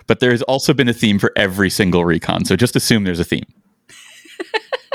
But 0.06 0.20
there 0.20 0.32
has 0.32 0.42
also 0.44 0.74
been 0.74 0.90
a 0.90 0.94
theme 0.94 1.20
for 1.20 1.32
every 1.36 1.70
single 1.70 2.06
recon. 2.06 2.46
So 2.46 2.56
just 2.56 2.76
assume 2.76 3.04
there's 3.04 3.20
a 3.20 3.26
theme. 3.26 3.46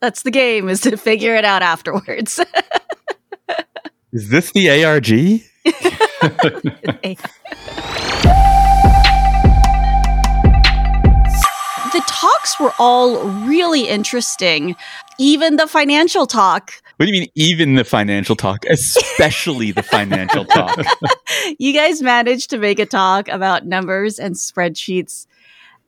That's 0.00 0.22
the 0.22 0.30
game, 0.30 0.68
is 0.68 0.80
to 0.82 0.96
figure 0.96 1.34
it 1.34 1.44
out 1.44 1.62
afterwards. 1.62 2.40
is 4.12 4.28
this 4.28 4.52
the 4.52 4.84
ARG? 4.84 5.04
the 11.92 12.02
talks 12.06 12.60
were 12.60 12.72
all 12.78 13.24
really 13.46 13.88
interesting. 13.88 14.76
Even 15.18 15.56
the 15.56 15.66
financial 15.66 16.26
talk. 16.26 16.72
What 16.96 17.06
do 17.06 17.12
you 17.12 17.20
mean, 17.20 17.30
even 17.34 17.74
the 17.74 17.84
financial 17.84 18.36
talk? 18.36 18.64
Especially 18.66 19.72
the 19.72 19.82
financial 19.82 20.44
talk. 20.44 20.78
you 21.58 21.72
guys 21.72 22.02
managed 22.02 22.50
to 22.50 22.58
make 22.58 22.78
a 22.78 22.86
talk 22.86 23.28
about 23.28 23.66
numbers 23.66 24.18
and 24.18 24.34
spreadsheets 24.34 25.26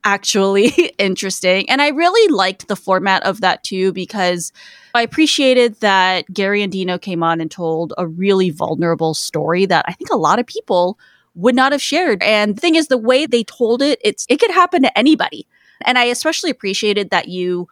actually 0.03 0.67
interesting. 0.97 1.69
And 1.69 1.81
I 1.81 1.89
really 1.89 2.31
liked 2.33 2.67
the 2.67 2.75
format 2.75 3.23
of 3.23 3.41
that 3.41 3.63
too 3.63 3.93
because 3.93 4.51
I 4.93 5.01
appreciated 5.01 5.79
that 5.79 6.31
Gary 6.31 6.61
and 6.61 6.71
Dino 6.71 6.97
came 6.97 7.23
on 7.23 7.41
and 7.41 7.49
told 7.49 7.93
a 7.97 8.07
really 8.07 8.49
vulnerable 8.49 9.13
story 9.13 9.65
that 9.65 9.85
I 9.87 9.93
think 9.93 10.09
a 10.11 10.17
lot 10.17 10.39
of 10.39 10.45
people 10.45 10.99
would 11.35 11.55
not 11.55 11.71
have 11.71 11.81
shared. 11.81 12.21
And 12.21 12.55
the 12.55 12.61
thing 12.61 12.75
is 12.75 12.87
the 12.87 12.97
way 12.97 13.25
they 13.25 13.43
told 13.43 13.81
it, 13.81 13.99
it's 14.03 14.25
it 14.29 14.39
could 14.39 14.51
happen 14.51 14.83
to 14.83 14.97
anybody. 14.97 15.47
And 15.81 15.97
I 15.97 16.05
especially 16.05 16.51
appreciated 16.51 17.09
that 17.09 17.27
you 17.27 17.67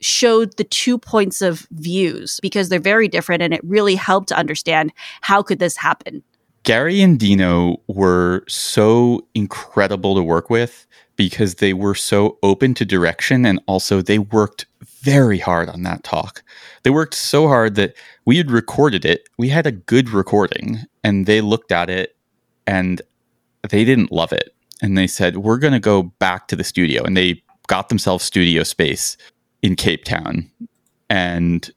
showed 0.00 0.56
the 0.56 0.64
two 0.64 0.98
points 0.98 1.42
of 1.42 1.66
views 1.70 2.38
because 2.40 2.68
they're 2.68 2.78
very 2.78 3.08
different 3.08 3.42
and 3.42 3.54
it 3.54 3.60
really 3.64 3.94
helped 3.94 4.28
to 4.28 4.36
understand 4.36 4.92
how 5.22 5.42
could 5.42 5.58
this 5.58 5.76
happen. 5.76 6.22
Gary 6.62 7.02
and 7.02 7.18
Dino 7.18 7.76
were 7.88 8.44
so 8.48 9.26
incredible 9.34 10.14
to 10.14 10.22
work 10.22 10.48
with 10.48 10.86
because 11.16 11.56
they 11.56 11.72
were 11.72 11.94
so 11.94 12.38
open 12.42 12.74
to 12.74 12.84
direction 12.84 13.46
and 13.46 13.60
also 13.66 14.02
they 14.02 14.18
worked 14.18 14.66
very 14.80 15.38
hard 15.38 15.68
on 15.68 15.82
that 15.82 16.02
talk. 16.02 16.42
They 16.82 16.90
worked 16.90 17.14
so 17.14 17.46
hard 17.48 17.74
that 17.76 17.94
we 18.24 18.36
had 18.36 18.50
recorded 18.50 19.04
it. 19.04 19.28
We 19.38 19.48
had 19.48 19.66
a 19.66 19.72
good 19.72 20.10
recording 20.10 20.80
and 21.02 21.26
they 21.26 21.40
looked 21.40 21.72
at 21.72 21.90
it 21.90 22.16
and 22.66 23.02
they 23.68 23.84
didn't 23.84 24.12
love 24.12 24.32
it. 24.32 24.54
And 24.82 24.98
they 24.98 25.06
said, 25.06 25.38
We're 25.38 25.58
going 25.58 25.72
to 25.72 25.80
go 25.80 26.02
back 26.02 26.48
to 26.48 26.56
the 26.56 26.64
studio. 26.64 27.04
And 27.04 27.16
they 27.16 27.42
got 27.66 27.88
themselves 27.88 28.24
studio 28.24 28.62
space 28.62 29.16
in 29.62 29.76
Cape 29.76 30.04
Town 30.04 30.50
and 31.08 31.70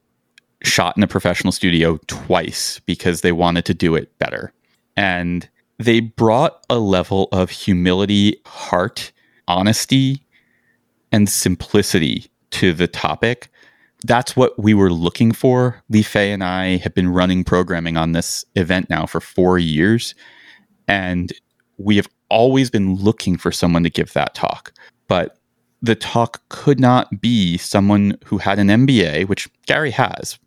shot 0.63 0.98
in 0.98 1.03
a 1.03 1.08
professional 1.08 1.51
studio 1.51 2.00
twice 2.08 2.79
because 2.86 3.22
they 3.22 3.32
wanted 3.32 3.65
to 3.65 3.74
do 3.74 3.96
it 3.96 4.17
better. 4.20 4.51
And 4.96 5.48
they 5.77 6.00
brought 6.00 6.65
a 6.70 6.79
level 6.79 7.29
of 7.32 7.51
humility, 7.51 8.41
heart, 8.46 9.12
honesty 9.48 10.22
and 11.12 11.30
simplicity 11.30 12.30
to 12.51 12.74
the 12.74 12.88
topic. 12.88 13.50
That's 14.06 14.36
what 14.36 14.58
we 14.60 14.74
were 14.74 14.92
looking 14.92 15.32
for. 15.32 15.82
Lisa 15.89 16.20
and 16.20 16.44
I 16.44 16.77
have 16.77 16.94
been 16.94 17.10
running 17.10 17.44
programming 17.44 17.98
on 17.98 18.12
this 18.12 18.46
event 18.56 18.89
now 18.89 19.06
for 19.06 19.20
four 19.20 19.58
years, 19.58 20.13
and 20.88 21.32
we 21.77 21.96
have 21.96 22.08
always 22.30 22.70
been 22.70 22.96
looking 22.96 23.38
for 23.38 23.51
someone 23.51 23.84
to 23.84 23.89
give 23.89 24.13
that 24.13 24.36
talk. 24.36 24.74
But 25.08 25.39
the 25.82 25.96
talk 25.96 26.48
could 26.50 26.80
not 26.80 27.22
be 27.22 27.58
someone 27.58 28.18
who 28.25 28.38
had 28.38 28.60
an 28.60 28.68
MBA, 28.68 29.27
which 29.27 29.50
Gary 29.66 29.92
has, 29.92 30.38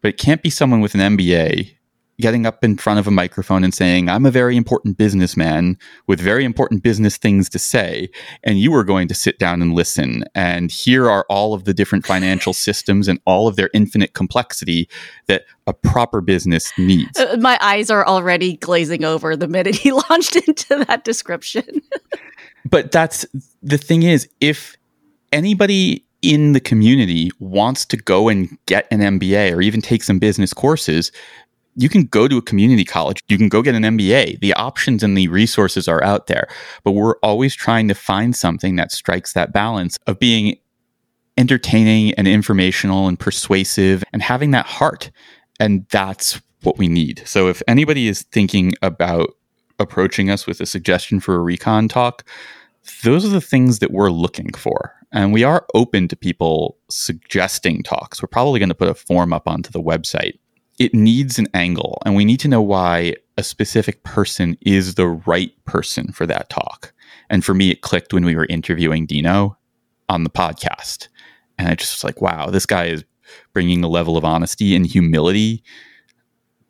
but 0.00 0.08
it 0.08 0.18
can't 0.18 0.42
be 0.42 0.50
someone 0.50 0.80
with 0.80 0.94
an 0.94 1.16
MBA 1.16 1.74
getting 2.22 2.46
up 2.46 2.64
in 2.64 2.78
front 2.78 2.98
of 2.98 3.06
a 3.06 3.10
microphone 3.10 3.64
and 3.64 3.74
saying, 3.74 4.08
I'm 4.08 4.24
a 4.24 4.30
very 4.30 4.56
important 4.56 4.96
businessman 4.96 5.76
with 6.06 6.20
very 6.20 6.44
important 6.44 6.82
business 6.82 7.18
things 7.18 7.50
to 7.50 7.58
say, 7.58 8.08
and 8.42 8.58
you 8.58 8.74
are 8.74 8.84
going 8.84 9.08
to 9.08 9.14
sit 9.14 9.38
down 9.38 9.60
and 9.60 9.74
listen. 9.74 10.24
And 10.34 10.70
here 10.70 11.10
are 11.10 11.26
all 11.28 11.52
of 11.52 11.64
the 11.64 11.74
different 11.74 12.06
financial 12.06 12.52
systems 12.66 13.08
and 13.08 13.20
all 13.26 13.48
of 13.48 13.56
their 13.56 13.68
infinite 13.74 14.14
complexity 14.14 14.88
that 15.26 15.44
a 15.66 15.74
proper 15.74 16.22
business 16.22 16.72
needs. 16.78 17.18
Uh, 17.18 17.36
my 17.38 17.58
eyes 17.60 17.90
are 17.90 18.06
already 18.06 18.56
glazing 18.56 19.04
over 19.04 19.36
the 19.36 19.48
minute 19.48 19.74
he 19.74 19.92
launched 20.10 20.36
into 20.36 20.84
that 20.86 21.04
description. 21.04 21.82
but 22.64 22.90
that's 22.90 23.26
the 23.62 23.78
thing 23.78 24.04
is, 24.04 24.28
if 24.40 24.76
anybody 25.32 26.06
in 26.22 26.52
the 26.52 26.60
community 26.60 27.32
wants 27.40 27.84
to 27.84 27.96
go 27.96 28.28
and 28.28 28.56
get 28.66 28.86
an 28.92 29.00
MBA 29.00 29.52
or 29.52 29.60
even 29.60 29.82
take 29.82 30.04
some 30.04 30.20
business 30.20 30.54
courses, 30.54 31.10
you 31.76 31.88
can 31.88 32.04
go 32.04 32.28
to 32.28 32.36
a 32.36 32.42
community 32.42 32.84
college, 32.84 33.22
you 33.28 33.38
can 33.38 33.48
go 33.48 33.62
get 33.62 33.74
an 33.74 33.82
MBA. 33.82 34.40
The 34.40 34.52
options 34.54 35.02
and 35.02 35.16
the 35.16 35.28
resources 35.28 35.88
are 35.88 36.02
out 36.04 36.26
there. 36.26 36.48
But 36.84 36.92
we're 36.92 37.16
always 37.22 37.54
trying 37.54 37.88
to 37.88 37.94
find 37.94 38.36
something 38.36 38.76
that 38.76 38.92
strikes 38.92 39.32
that 39.32 39.52
balance 39.52 39.98
of 40.06 40.18
being 40.18 40.56
entertaining 41.38 42.12
and 42.14 42.28
informational 42.28 43.08
and 43.08 43.18
persuasive 43.18 44.04
and 44.12 44.22
having 44.22 44.50
that 44.50 44.66
heart. 44.66 45.10
And 45.58 45.86
that's 45.90 46.40
what 46.62 46.78
we 46.78 46.88
need. 46.88 47.22
So 47.24 47.48
if 47.48 47.62
anybody 47.66 48.06
is 48.06 48.22
thinking 48.22 48.72
about 48.82 49.30
approaching 49.78 50.30
us 50.30 50.46
with 50.46 50.60
a 50.60 50.66
suggestion 50.66 51.20
for 51.20 51.34
a 51.34 51.40
recon 51.40 51.88
talk, 51.88 52.28
those 53.02 53.24
are 53.24 53.28
the 53.28 53.40
things 53.40 53.78
that 53.78 53.92
we're 53.92 54.10
looking 54.10 54.52
for. 54.52 54.94
And 55.12 55.32
we 55.32 55.44
are 55.44 55.66
open 55.74 56.08
to 56.08 56.16
people 56.16 56.78
suggesting 56.88 57.82
talks. 57.82 58.22
We're 58.22 58.28
probably 58.28 58.58
going 58.58 58.70
to 58.70 58.74
put 58.74 58.88
a 58.88 58.94
form 58.94 59.32
up 59.32 59.46
onto 59.46 59.70
the 59.70 59.82
website 59.82 60.38
it 60.82 60.92
needs 60.92 61.38
an 61.38 61.46
angle 61.54 62.02
and 62.04 62.16
we 62.16 62.24
need 62.24 62.40
to 62.40 62.48
know 62.48 62.60
why 62.60 63.14
a 63.38 63.44
specific 63.44 64.02
person 64.02 64.58
is 64.62 64.96
the 64.96 65.06
right 65.06 65.52
person 65.64 66.10
for 66.10 66.26
that 66.26 66.50
talk. 66.50 66.92
And 67.30 67.44
for 67.44 67.54
me, 67.54 67.70
it 67.70 67.82
clicked 67.82 68.12
when 68.12 68.24
we 68.24 68.34
were 68.34 68.46
interviewing 68.46 69.06
Dino 69.06 69.56
on 70.08 70.24
the 70.24 70.30
podcast. 70.30 71.06
And 71.56 71.68
I 71.68 71.76
just 71.76 71.94
was 71.94 72.02
like, 72.02 72.20
wow, 72.20 72.50
this 72.50 72.66
guy 72.66 72.86
is 72.86 73.04
bringing 73.52 73.84
a 73.84 73.88
level 73.88 74.16
of 74.16 74.24
honesty 74.24 74.74
and 74.74 74.84
humility 74.84 75.62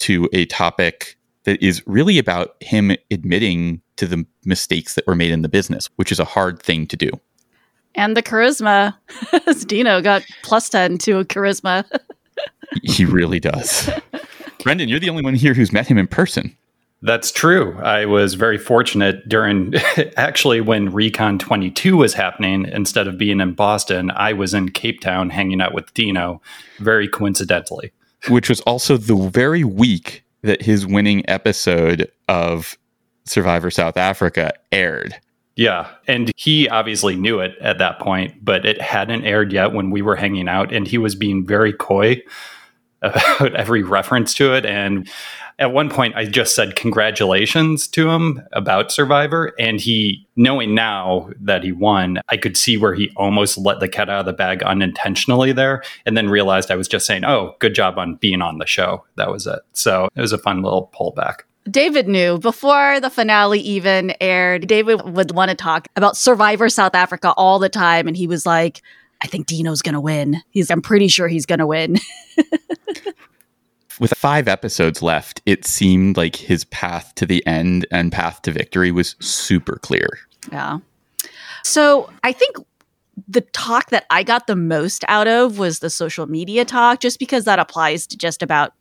to 0.00 0.28
a 0.34 0.44
topic 0.44 1.16
that 1.44 1.62
is 1.62 1.82
really 1.86 2.18
about 2.18 2.62
him 2.62 2.94
admitting 3.10 3.80
to 3.96 4.06
the 4.06 4.26
mistakes 4.44 4.94
that 4.94 5.06
were 5.06 5.16
made 5.16 5.32
in 5.32 5.40
the 5.40 5.48
business, 5.48 5.88
which 5.96 6.12
is 6.12 6.20
a 6.20 6.24
hard 6.26 6.62
thing 6.62 6.86
to 6.88 6.98
do. 6.98 7.08
And 7.94 8.14
the 8.14 8.22
charisma. 8.22 8.94
Dino 9.66 10.02
got 10.02 10.22
plus 10.42 10.68
10 10.68 10.98
to 10.98 11.24
charisma. 11.24 11.86
He 12.82 13.04
really 13.04 13.40
does. 13.40 13.90
Brendan, 14.62 14.88
you're 14.88 15.00
the 15.00 15.10
only 15.10 15.22
one 15.22 15.34
here 15.34 15.54
who's 15.54 15.72
met 15.72 15.86
him 15.86 15.98
in 15.98 16.06
person. 16.06 16.56
That's 17.04 17.32
true. 17.32 17.76
I 17.80 18.06
was 18.06 18.34
very 18.34 18.58
fortunate 18.58 19.28
during 19.28 19.74
actually 20.16 20.60
when 20.60 20.92
Recon 20.92 21.38
22 21.38 21.96
was 21.96 22.14
happening. 22.14 22.66
Instead 22.66 23.08
of 23.08 23.18
being 23.18 23.40
in 23.40 23.54
Boston, 23.54 24.12
I 24.12 24.32
was 24.32 24.54
in 24.54 24.70
Cape 24.70 25.00
Town 25.00 25.30
hanging 25.30 25.60
out 25.60 25.74
with 25.74 25.92
Dino, 25.94 26.40
very 26.78 27.08
coincidentally. 27.08 27.92
Which 28.28 28.48
was 28.48 28.60
also 28.60 28.96
the 28.96 29.16
very 29.16 29.64
week 29.64 30.22
that 30.42 30.62
his 30.62 30.86
winning 30.86 31.28
episode 31.28 32.08
of 32.28 32.78
Survivor 33.24 33.70
South 33.70 33.96
Africa 33.96 34.52
aired. 34.70 35.16
Yeah. 35.56 35.88
And 36.06 36.30
he 36.36 36.68
obviously 36.68 37.16
knew 37.16 37.40
it 37.40 37.56
at 37.60 37.78
that 37.78 37.98
point, 37.98 38.44
but 38.44 38.64
it 38.64 38.80
hadn't 38.80 39.24
aired 39.24 39.52
yet 39.52 39.72
when 39.72 39.90
we 39.90 40.02
were 40.02 40.16
hanging 40.16 40.48
out. 40.48 40.72
And 40.72 40.86
he 40.86 40.98
was 40.98 41.16
being 41.16 41.44
very 41.44 41.72
coy 41.72 42.22
about 43.02 43.54
every 43.56 43.82
reference 43.82 44.34
to 44.34 44.54
it. 44.54 44.64
And 44.64 45.08
at 45.58 45.72
one 45.72 45.90
point, 45.90 46.16
I 46.16 46.24
just 46.24 46.54
said 46.54 46.76
congratulations 46.76 47.86
to 47.88 48.10
him 48.10 48.42
about 48.52 48.90
Survivor. 48.90 49.52
And 49.58 49.80
he, 49.80 50.26
knowing 50.34 50.74
now 50.74 51.30
that 51.40 51.62
he 51.62 51.72
won, 51.72 52.20
I 52.28 52.36
could 52.36 52.56
see 52.56 52.76
where 52.76 52.94
he 52.94 53.12
almost 53.16 53.58
let 53.58 53.80
the 53.80 53.88
cat 53.88 54.08
out 54.08 54.20
of 54.20 54.26
the 54.26 54.32
bag 54.32 54.62
unintentionally 54.62 55.52
there. 55.52 55.82
And 56.06 56.16
then 56.16 56.28
realized 56.28 56.70
I 56.70 56.76
was 56.76 56.88
just 56.88 57.06
saying, 57.06 57.24
oh, 57.24 57.54
good 57.58 57.74
job 57.74 57.98
on 57.98 58.16
being 58.16 58.42
on 58.42 58.58
the 58.58 58.66
show. 58.66 59.04
That 59.16 59.30
was 59.30 59.46
it. 59.46 59.60
So 59.72 60.08
it 60.16 60.20
was 60.20 60.32
a 60.32 60.38
fun 60.38 60.62
little 60.62 60.90
pullback. 60.98 61.40
David 61.70 62.08
knew 62.08 62.38
before 62.38 62.98
the 62.98 63.10
finale 63.10 63.60
even 63.60 64.14
aired, 64.20 64.66
David 64.66 65.02
would 65.04 65.32
want 65.32 65.50
to 65.50 65.54
talk 65.54 65.86
about 65.94 66.16
Survivor 66.16 66.68
South 66.68 66.94
Africa 66.94 67.32
all 67.36 67.60
the 67.60 67.68
time. 67.68 68.08
And 68.08 68.16
he 68.16 68.26
was 68.26 68.44
like, 68.44 68.82
I 69.22 69.26
think 69.26 69.46
Dino's 69.46 69.82
going 69.82 69.94
to 69.94 70.00
win. 70.00 70.42
He's, 70.50 70.70
I'm 70.70 70.82
pretty 70.82 71.08
sure 71.08 71.28
he's 71.28 71.46
going 71.46 71.60
to 71.60 71.66
win. 71.66 71.98
With 74.00 74.14
five 74.16 74.48
episodes 74.48 75.02
left, 75.02 75.42
it 75.46 75.64
seemed 75.64 76.16
like 76.16 76.34
his 76.34 76.64
path 76.64 77.14
to 77.16 77.26
the 77.26 77.46
end 77.46 77.86
and 77.90 78.10
path 78.10 78.42
to 78.42 78.52
victory 78.52 78.90
was 78.90 79.14
super 79.20 79.76
clear. 79.76 80.18
Yeah. 80.50 80.78
So 81.62 82.10
I 82.24 82.32
think 82.32 82.56
the 83.28 83.42
talk 83.42 83.90
that 83.90 84.06
I 84.10 84.22
got 84.22 84.46
the 84.46 84.56
most 84.56 85.04
out 85.06 85.28
of 85.28 85.58
was 85.58 85.78
the 85.78 85.90
social 85.90 86.26
media 86.26 86.64
talk, 86.64 87.00
just 87.00 87.18
because 87.18 87.44
that 87.44 87.58
applies 87.58 88.06
to 88.08 88.16
just 88.16 88.42
about 88.42 88.72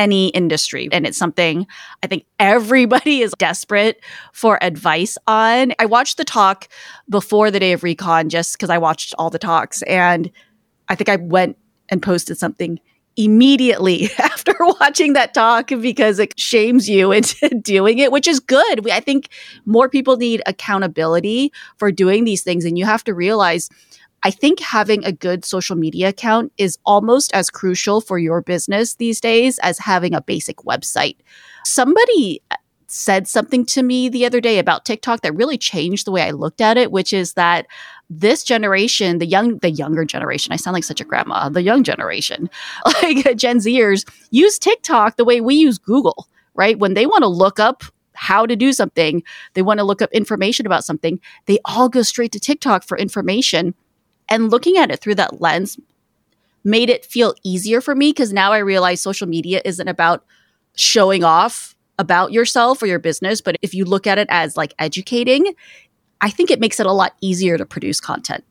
any 0.00 0.28
industry. 0.28 0.88
And 0.90 1.06
it's 1.06 1.18
something 1.18 1.66
I 2.02 2.06
think 2.06 2.24
everybody 2.38 3.20
is 3.22 3.34
desperate 3.38 4.02
for 4.32 4.58
advice 4.64 5.18
on. 5.26 5.74
I 5.78 5.84
watched 5.84 6.16
the 6.16 6.24
talk 6.24 6.68
before 7.08 7.50
the 7.50 7.60
day 7.60 7.72
of 7.72 7.82
recon 7.82 8.30
just 8.30 8.54
because 8.54 8.70
I 8.70 8.78
watched 8.78 9.14
all 9.18 9.28
the 9.28 9.38
talks. 9.38 9.82
And 9.82 10.32
I 10.88 10.94
think 10.94 11.10
I 11.10 11.16
went 11.16 11.58
and 11.90 12.02
posted 12.02 12.38
something 12.38 12.80
immediately 13.16 14.08
after 14.18 14.54
watching 14.80 15.12
that 15.12 15.34
talk 15.34 15.68
because 15.68 16.18
it 16.18 16.38
shames 16.40 16.88
you 16.88 17.12
into 17.12 17.48
doing 17.62 17.98
it, 17.98 18.10
which 18.10 18.26
is 18.26 18.40
good. 18.40 18.88
I 18.90 19.00
think 19.00 19.28
more 19.66 19.90
people 19.90 20.16
need 20.16 20.42
accountability 20.46 21.52
for 21.76 21.92
doing 21.92 22.24
these 22.24 22.42
things. 22.42 22.64
And 22.64 22.78
you 22.78 22.86
have 22.86 23.04
to 23.04 23.12
realize 23.12 23.68
I 24.22 24.30
think 24.30 24.60
having 24.60 25.04
a 25.04 25.12
good 25.12 25.44
social 25.44 25.76
media 25.76 26.08
account 26.08 26.52
is 26.58 26.78
almost 26.84 27.32
as 27.32 27.48
crucial 27.48 28.00
for 28.00 28.18
your 28.18 28.42
business 28.42 28.94
these 28.96 29.20
days 29.20 29.58
as 29.60 29.78
having 29.78 30.14
a 30.14 30.20
basic 30.20 30.58
website. 30.58 31.16
Somebody 31.64 32.42
uh, 32.50 32.56
said 32.86 33.28
something 33.28 33.64
to 33.64 33.82
me 33.82 34.08
the 34.08 34.26
other 34.26 34.40
day 34.40 34.58
about 34.58 34.84
TikTok 34.84 35.22
that 35.22 35.34
really 35.34 35.56
changed 35.56 36.06
the 36.06 36.10
way 36.10 36.22
I 36.22 36.32
looked 36.32 36.60
at 36.60 36.76
it, 36.76 36.92
which 36.92 37.12
is 37.12 37.34
that 37.34 37.66
this 38.10 38.42
generation, 38.42 39.18
the 39.18 39.26
young, 39.26 39.58
the 39.58 39.70
younger 39.70 40.04
generation, 40.04 40.52
I 40.52 40.56
sound 40.56 40.74
like 40.74 40.84
such 40.84 41.00
a 41.00 41.04
grandma, 41.04 41.48
the 41.48 41.62
young 41.62 41.82
generation, 41.82 42.50
like 43.02 43.36
Gen 43.36 43.58
Zers, 43.58 44.04
use 44.30 44.58
TikTok 44.58 45.16
the 45.16 45.24
way 45.24 45.40
we 45.40 45.54
use 45.54 45.78
Google, 45.78 46.28
right? 46.54 46.78
When 46.78 46.94
they 46.94 47.06
want 47.06 47.22
to 47.22 47.28
look 47.28 47.60
up 47.60 47.84
how 48.14 48.44
to 48.44 48.54
do 48.54 48.72
something, 48.72 49.22
they 49.54 49.62
want 49.62 49.78
to 49.78 49.84
look 49.84 50.02
up 50.02 50.12
information 50.12 50.66
about 50.66 50.84
something, 50.84 51.18
they 51.46 51.58
all 51.64 51.88
go 51.88 52.02
straight 52.02 52.32
to 52.32 52.40
TikTok 52.40 52.82
for 52.84 52.98
information 52.98 53.74
and 54.30 54.50
looking 54.50 54.78
at 54.78 54.90
it 54.90 55.00
through 55.00 55.16
that 55.16 55.40
lens 55.40 55.78
made 56.64 56.90
it 56.90 57.04
feel 57.04 57.34
easier 57.42 57.80
for 57.80 57.94
me 57.94 58.10
because 58.10 58.32
now 58.32 58.52
I 58.52 58.58
realize 58.58 59.00
social 59.00 59.26
media 59.26 59.60
isn't 59.64 59.88
about 59.88 60.24
showing 60.76 61.24
off 61.24 61.74
about 61.98 62.32
yourself 62.32 62.82
or 62.82 62.86
your 62.86 62.98
business, 62.98 63.40
but 63.40 63.56
if 63.60 63.74
you 63.74 63.84
look 63.84 64.06
at 64.06 64.18
it 64.18 64.28
as 64.30 64.56
like 64.56 64.74
educating, 64.78 65.54
I 66.20 66.30
think 66.30 66.50
it 66.50 66.60
makes 66.60 66.80
it 66.80 66.86
a 66.86 66.92
lot 66.92 67.14
easier 67.20 67.58
to 67.58 67.66
produce 67.66 68.00
content. 68.00 68.44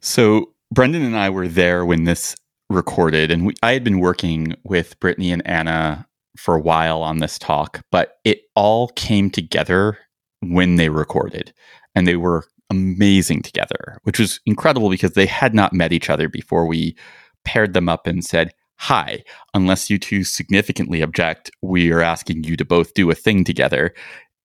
So, 0.00 0.52
Brendan 0.72 1.02
and 1.02 1.16
I 1.16 1.30
were 1.30 1.48
there 1.48 1.84
when 1.84 2.04
this 2.04 2.34
recorded, 2.70 3.30
and 3.30 3.46
we, 3.46 3.54
I 3.62 3.72
had 3.72 3.84
been 3.84 4.00
working 4.00 4.54
with 4.64 4.98
Brittany 5.00 5.30
and 5.30 5.46
Anna 5.46 6.06
for 6.36 6.56
a 6.56 6.60
while 6.60 7.02
on 7.02 7.18
this 7.18 7.38
talk, 7.38 7.82
but 7.90 8.18
it 8.24 8.42
all 8.56 8.88
came 8.88 9.30
together 9.30 9.98
when 10.40 10.76
they 10.76 10.88
recorded 10.88 11.52
and 11.94 12.06
they 12.06 12.16
were 12.16 12.46
amazing 12.72 13.42
together, 13.42 13.98
which 14.04 14.18
was 14.18 14.40
incredible 14.46 14.88
because 14.88 15.12
they 15.12 15.26
had 15.26 15.54
not 15.54 15.74
met 15.74 15.92
each 15.92 16.08
other 16.08 16.26
before 16.26 16.66
we 16.66 16.96
paired 17.44 17.74
them 17.74 17.86
up 17.88 18.06
and 18.06 18.24
said, 18.24 18.52
Hi, 18.78 19.22
unless 19.52 19.90
you 19.90 19.98
two 19.98 20.24
significantly 20.24 21.02
object, 21.02 21.50
we 21.60 21.92
are 21.92 22.00
asking 22.00 22.44
you 22.44 22.56
to 22.56 22.64
both 22.64 22.94
do 22.94 23.10
a 23.10 23.14
thing 23.14 23.44
together. 23.44 23.92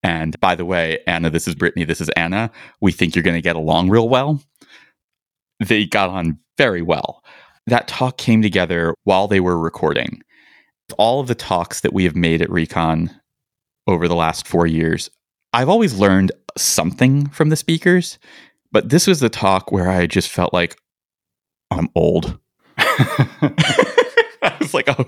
And 0.04 0.38
by 0.42 0.56
the 0.56 0.66
way, 0.66 1.00
Anna, 1.08 1.30
this 1.30 1.48
is 1.48 1.56
Brittany, 1.56 1.86
this 1.86 2.02
is 2.02 2.10
Anna. 2.10 2.52
We 2.82 2.92
think 2.92 3.16
you're 3.16 3.24
going 3.24 3.38
to 3.38 3.42
get 3.42 3.56
along 3.56 3.90
real 3.90 4.10
well. 4.10 4.42
They 5.66 5.86
got 5.86 6.10
on 6.10 6.38
very 6.58 6.82
well. 6.82 7.24
That 7.66 7.88
talk 7.88 8.18
came 8.18 8.42
together 8.42 8.94
while 9.06 9.28
they 9.28 9.40
were 9.40 9.58
recording. 9.58 10.22
All 10.98 11.22
of 11.22 11.28
the 11.28 11.36
talks 11.36 11.80
that 11.82 11.94
we 11.94 12.04
have 12.04 12.16
made 12.16 12.42
at 12.42 12.52
Recon 12.52 13.10
over 13.88 14.08
the 14.08 14.16
last 14.16 14.48
four 14.48 14.68
years, 14.68 15.10
I've 15.54 15.70
always 15.70 15.98
learned 15.98 16.32
something 16.62 17.30
from 17.30 17.50
the 17.50 17.56
speakers, 17.56 18.20
but 18.72 18.90
this 18.90 19.08
was 19.08 19.20
the 19.20 19.30
talk 19.30 19.72
where 19.72 19.90
I 19.90 20.08
just 20.08 20.30
felt 20.30 20.54
like 20.54 20.78
I'm 21.72 21.90
old. 21.96 22.40
I 22.78 24.56
was 24.60 24.74
like, 24.74 24.88
oh, 24.88 25.06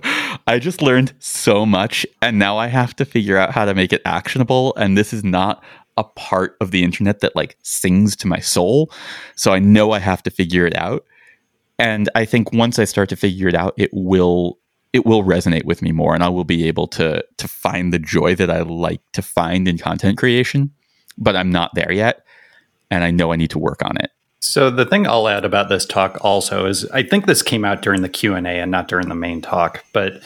I 0.47 0.59
just 0.59 0.81
learned 0.81 1.13
so 1.19 1.65
much, 1.65 2.05
and 2.21 2.39
now 2.39 2.57
I 2.57 2.67
have 2.67 2.95
to 2.97 3.05
figure 3.05 3.37
out 3.37 3.51
how 3.51 3.65
to 3.65 3.73
make 3.73 3.93
it 3.93 4.01
actionable. 4.05 4.75
And 4.75 4.97
this 4.97 5.13
is 5.13 5.23
not 5.23 5.63
a 5.97 6.03
part 6.03 6.55
of 6.61 6.71
the 6.71 6.83
internet 6.83 7.19
that 7.19 7.35
like 7.35 7.57
sings 7.61 8.15
to 8.17 8.27
my 8.27 8.39
soul. 8.39 8.91
So 9.35 9.51
I 9.51 9.59
know 9.59 9.91
I 9.91 9.99
have 9.99 10.23
to 10.23 10.31
figure 10.31 10.65
it 10.65 10.75
out. 10.75 11.05
And 11.77 12.09
I 12.15 12.25
think 12.25 12.53
once 12.53 12.79
I 12.79 12.85
start 12.85 13.09
to 13.09 13.15
figure 13.15 13.47
it 13.47 13.55
out, 13.55 13.73
it 13.77 13.89
will 13.93 14.59
it 14.91 15.05
will 15.05 15.23
resonate 15.23 15.65
with 15.65 15.81
me 15.81 15.91
more 15.91 16.15
and 16.15 16.23
I 16.23 16.29
will 16.29 16.43
be 16.43 16.67
able 16.67 16.87
to 16.87 17.23
to 17.37 17.47
find 17.47 17.93
the 17.93 17.99
joy 17.99 18.35
that 18.35 18.49
I 18.49 18.61
like 18.61 19.01
to 19.13 19.21
find 19.21 19.67
in 19.67 19.77
content 19.77 20.17
creation 20.17 20.71
but 21.19 21.35
I'm 21.35 21.51
not 21.51 21.75
there 21.75 21.91
yet. 21.91 22.25
And 22.89 23.03
I 23.03 23.11
know 23.11 23.31
I 23.31 23.35
need 23.35 23.51
to 23.51 23.59
work 23.59 23.83
on 23.85 23.97
it. 23.97 24.09
So 24.39 24.71
the 24.71 24.85
thing 24.85 25.05
I'll 25.05 25.27
add 25.27 25.45
about 25.45 25.69
this 25.69 25.85
talk 25.85 26.17
also 26.21 26.65
is 26.65 26.89
I 26.91 27.03
think 27.03 27.25
this 27.25 27.43
came 27.43 27.65
out 27.65 27.81
during 27.81 28.01
the 28.01 28.09
Q&A 28.09 28.39
and 28.39 28.71
not 28.71 28.87
during 28.87 29.09
the 29.09 29.15
main 29.15 29.41
talk, 29.41 29.83
but 29.93 30.21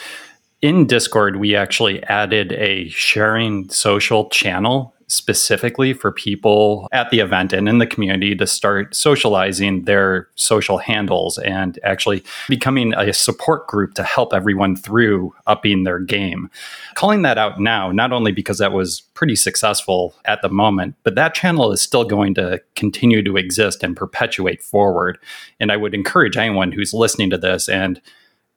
in 0.61 0.87
Discord 0.87 1.37
we 1.37 1.55
actually 1.55 2.01
added 2.03 2.53
a 2.53 2.87
sharing 2.89 3.67
social 3.69 4.29
channel 4.29 4.92
specifically 5.07 5.93
for 5.93 6.11
people 6.11 6.87
at 6.91 7.09
the 7.09 7.19
event 7.19 7.53
and 7.53 7.67
in 7.67 7.77
the 7.77 7.87
community 7.87 8.35
to 8.35 8.47
start 8.47 8.95
socializing 8.95 9.83
their 9.83 10.27
social 10.35 10.77
handles 10.77 11.37
and 11.39 11.79
actually 11.83 12.23
becoming 12.47 12.93
a 12.93 13.13
support 13.13 13.67
group 13.67 13.93
to 13.93 14.03
help 14.03 14.33
everyone 14.33 14.75
through 14.75 15.33
upping 15.47 15.83
their 15.83 15.99
game. 15.99 16.49
Calling 16.95 17.21
that 17.23 17.37
out 17.37 17.59
now, 17.59 17.91
not 17.91 18.11
only 18.11 18.31
because 18.31 18.57
that 18.57 18.73
was 18.73 19.01
pretty 19.13 19.35
successful 19.35 20.15
at 20.25 20.41
the 20.41 20.49
moment, 20.49 20.95
but 21.03 21.15
that 21.15 21.33
channel 21.33 21.71
is 21.71 21.81
still 21.81 22.03
going 22.03 22.33
to 22.35 22.61
continue 22.75 23.23
to 23.23 23.37
exist 23.37 23.83
and 23.83 23.95
perpetuate 23.95 24.61
forward. 24.61 25.17
And 25.59 25.71
I 25.71 25.77
would 25.77 25.93
encourage 25.93 26.37
anyone 26.37 26.71
who's 26.71 26.93
listening 26.93 27.29
to 27.29 27.37
this 27.37 27.69
and 27.69 28.01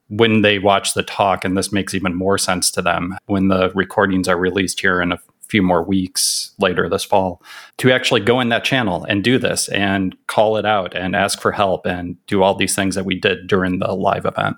when 0.08 0.42
they 0.42 0.58
watch 0.58 0.94
the 0.94 1.02
talk, 1.02 1.44
and 1.44 1.56
this 1.56 1.72
makes 1.72 1.94
even 1.94 2.14
more 2.14 2.38
sense 2.38 2.70
to 2.72 2.82
them 2.82 3.16
when 3.26 3.48
the 3.48 3.70
recordings 3.74 4.28
are 4.28 4.38
released 4.38 4.80
here 4.80 5.00
in 5.02 5.12
a 5.12 5.18
few 5.48 5.62
more 5.62 5.82
weeks 5.82 6.52
later 6.58 6.88
this 6.88 7.04
fall 7.04 7.42
to 7.78 7.92
actually 7.92 8.20
go 8.20 8.40
in 8.40 8.48
that 8.48 8.64
channel 8.64 9.04
and 9.04 9.22
do 9.22 9.38
this 9.38 9.68
and 9.68 10.16
call 10.26 10.56
it 10.56 10.66
out 10.66 10.94
and 10.96 11.14
ask 11.14 11.40
for 11.40 11.52
help 11.52 11.86
and 11.86 12.16
do 12.26 12.42
all 12.42 12.54
these 12.54 12.74
things 12.74 12.94
that 12.94 13.04
we 13.04 13.18
did 13.18 13.46
during 13.46 13.78
the 13.78 13.92
live 13.92 14.26
event. 14.26 14.56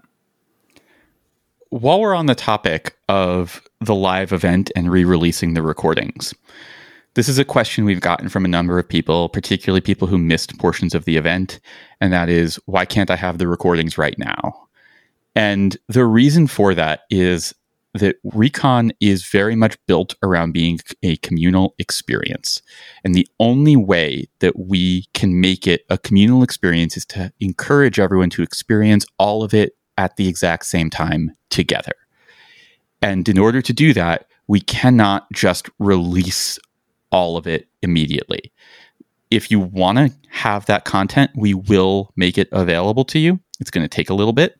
While 1.71 2.01
we're 2.01 2.15
on 2.15 2.27
the 2.27 2.35
topic 2.35 2.97
of 3.09 3.63
the 3.81 3.95
live 3.95 4.33
event 4.33 4.71
and 4.75 4.91
re 4.91 5.05
releasing 5.05 5.55
the 5.55 5.63
recordings, 5.63 6.35
this 7.15 7.29
is 7.29 7.39
a 7.39 7.45
question 7.45 7.85
we've 7.85 8.01
gotten 8.01 8.29
from 8.29 8.45
a 8.45 8.49
number 8.49 8.79
of 8.79 8.89
people, 8.89 9.29
particularly 9.29 9.81
people 9.81 10.09
who 10.09 10.19
missed 10.19 10.57
portions 10.59 10.95
of 10.95 11.05
the 11.05 11.17
event. 11.17 11.61
And 12.01 12.13
that 12.13 12.29
is, 12.29 12.61
why 12.67 12.85
can't 12.85 13.11
I 13.11 13.17
have 13.17 13.39
the 13.39 13.49
recordings 13.49 13.99
right 13.99 14.19
now? 14.19 14.69
And 15.35 15.77
the 15.89 16.05
reason 16.05 16.47
for 16.47 16.75
that 16.75 17.01
is 17.11 17.55
that 17.95 18.17
recon 18.23 18.93
is 19.01 19.27
very 19.27 19.57
much 19.57 19.77
built 19.87 20.15
around 20.23 20.53
being 20.53 20.79
a 21.03 21.17
communal 21.19 21.75
experience. 21.79 22.63
And 23.05 23.15
the 23.15 23.27
only 23.41 23.77
way 23.77 24.27
that 24.41 24.59
we 24.59 25.07
can 25.15 25.41
make 25.41 25.67
it 25.67 25.85
a 25.89 25.99
communal 25.99 26.43
experience 26.43 26.97
is 26.97 27.07
to 27.07 27.33
encourage 27.41 27.99
everyone 27.99 28.31
to 28.31 28.43
experience 28.43 29.07
all 29.19 29.43
of 29.43 29.55
it 29.55 29.73
at 29.97 30.17
the 30.17 30.29
exact 30.29 30.67
same 30.67 30.91
time 30.91 31.33
together. 31.51 31.93
And 33.03 33.29
in 33.29 33.39
order 33.39 33.63
to 33.63 33.73
do 33.73 33.93
that, 33.95 34.27
we 34.47 34.61
cannot 34.61 35.31
just 35.33 35.69
release 35.79 36.59
all 37.11 37.37
of 37.37 37.47
it 37.47 37.69
immediately. 37.83 38.53
If 39.31 39.51
you 39.51 39.61
want 39.61 39.99
to 39.99 40.13
have 40.31 40.67
that 40.67 40.85
content, 40.85 41.31
we 41.37 41.55
will 41.55 42.13
make 42.17 42.39
it 42.39 42.49
available 42.53 43.05
to 43.07 43.19
you. 43.19 43.41
It's 43.61 43.71
going 43.71 43.85
to 43.85 43.89
take 43.89 44.09
a 44.11 44.15
little 44.15 44.33
bit. 44.33 44.59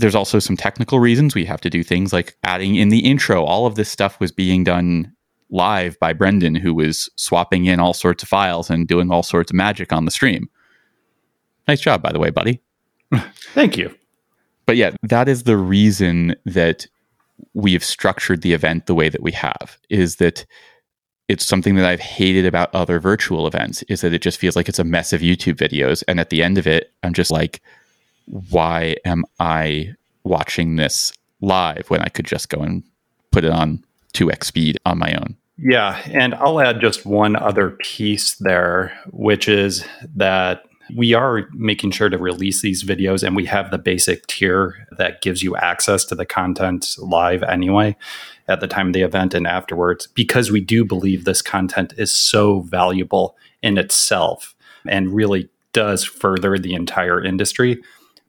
There's 0.00 0.14
also 0.14 0.38
some 0.38 0.56
technical 0.56 1.00
reasons. 1.00 1.34
We 1.34 1.44
have 1.44 1.60
to 1.60 1.70
do 1.70 1.82
things 1.82 2.12
like 2.12 2.36
adding 2.44 2.76
in 2.76 2.88
the 2.88 3.00
intro. 3.00 3.44
All 3.44 3.66
of 3.66 3.74
this 3.74 3.90
stuff 3.90 4.18
was 4.18 4.32
being 4.32 4.64
done 4.64 5.12
live 5.50 5.98
by 5.98 6.12
Brendan, 6.12 6.54
who 6.54 6.72
was 6.74 7.10
swapping 7.16 7.66
in 7.66 7.80
all 7.80 7.92
sorts 7.92 8.22
of 8.22 8.28
files 8.28 8.70
and 8.70 8.86
doing 8.86 9.10
all 9.10 9.22
sorts 9.22 9.50
of 9.50 9.56
magic 9.56 9.92
on 9.92 10.04
the 10.04 10.10
stream. 10.10 10.48
Nice 11.68 11.80
job, 11.80 12.02
by 12.02 12.12
the 12.12 12.18
way, 12.18 12.30
buddy. 12.30 12.60
Thank 13.54 13.76
you. 13.76 13.94
But 14.66 14.76
yeah, 14.76 14.92
that 15.02 15.28
is 15.28 15.42
the 15.42 15.56
reason 15.56 16.36
that 16.46 16.86
we 17.54 17.72
have 17.72 17.84
structured 17.84 18.42
the 18.42 18.52
event 18.52 18.86
the 18.86 18.94
way 18.94 19.08
that 19.08 19.22
we 19.22 19.32
have 19.32 19.78
is 19.88 20.16
that 20.16 20.46
it's 21.28 21.44
something 21.44 21.76
that 21.76 21.84
I've 21.84 22.00
hated 22.00 22.44
about 22.44 22.74
other 22.74 22.98
virtual 22.98 23.46
events 23.46 23.82
is 23.84 24.00
that 24.00 24.12
it 24.12 24.22
just 24.22 24.38
feels 24.38 24.56
like 24.56 24.68
it's 24.68 24.78
a 24.78 24.84
mess 24.84 25.12
of 25.12 25.20
YouTube 25.20 25.54
videos. 25.54 26.02
And 26.08 26.18
at 26.18 26.30
the 26.30 26.42
end 26.42 26.58
of 26.58 26.66
it, 26.66 26.92
I'm 27.02 27.12
just 27.12 27.30
like, 27.30 27.60
why 28.30 28.96
am 29.04 29.24
I 29.40 29.94
watching 30.22 30.76
this 30.76 31.12
live 31.40 31.88
when 31.88 32.00
I 32.00 32.08
could 32.08 32.26
just 32.26 32.48
go 32.48 32.60
and 32.60 32.82
put 33.32 33.44
it 33.44 33.50
on 33.50 33.84
2x 34.14 34.44
speed 34.44 34.78
on 34.86 34.98
my 34.98 35.12
own? 35.14 35.36
Yeah. 35.58 36.00
And 36.06 36.34
I'll 36.34 36.60
add 36.60 36.80
just 36.80 37.04
one 37.04 37.36
other 37.36 37.70
piece 37.70 38.36
there, 38.36 38.98
which 39.10 39.48
is 39.48 39.84
that 40.14 40.64
we 40.96 41.12
are 41.14 41.48
making 41.52 41.90
sure 41.90 42.08
to 42.08 42.18
release 42.18 42.62
these 42.62 42.82
videos 42.82 43.22
and 43.22 43.36
we 43.36 43.44
have 43.46 43.70
the 43.70 43.78
basic 43.78 44.26
tier 44.26 44.86
that 44.96 45.22
gives 45.22 45.42
you 45.42 45.56
access 45.56 46.04
to 46.06 46.14
the 46.14 46.26
content 46.26 46.96
live 46.98 47.42
anyway 47.42 47.96
at 48.48 48.60
the 48.60 48.66
time 48.66 48.88
of 48.88 48.92
the 48.92 49.02
event 49.02 49.34
and 49.34 49.46
afterwards 49.46 50.08
because 50.08 50.50
we 50.50 50.60
do 50.60 50.84
believe 50.84 51.24
this 51.24 51.42
content 51.42 51.94
is 51.96 52.10
so 52.10 52.60
valuable 52.60 53.36
in 53.62 53.78
itself 53.78 54.54
and 54.88 55.14
really 55.14 55.48
does 55.72 56.02
further 56.04 56.58
the 56.58 56.74
entire 56.74 57.22
industry 57.22 57.80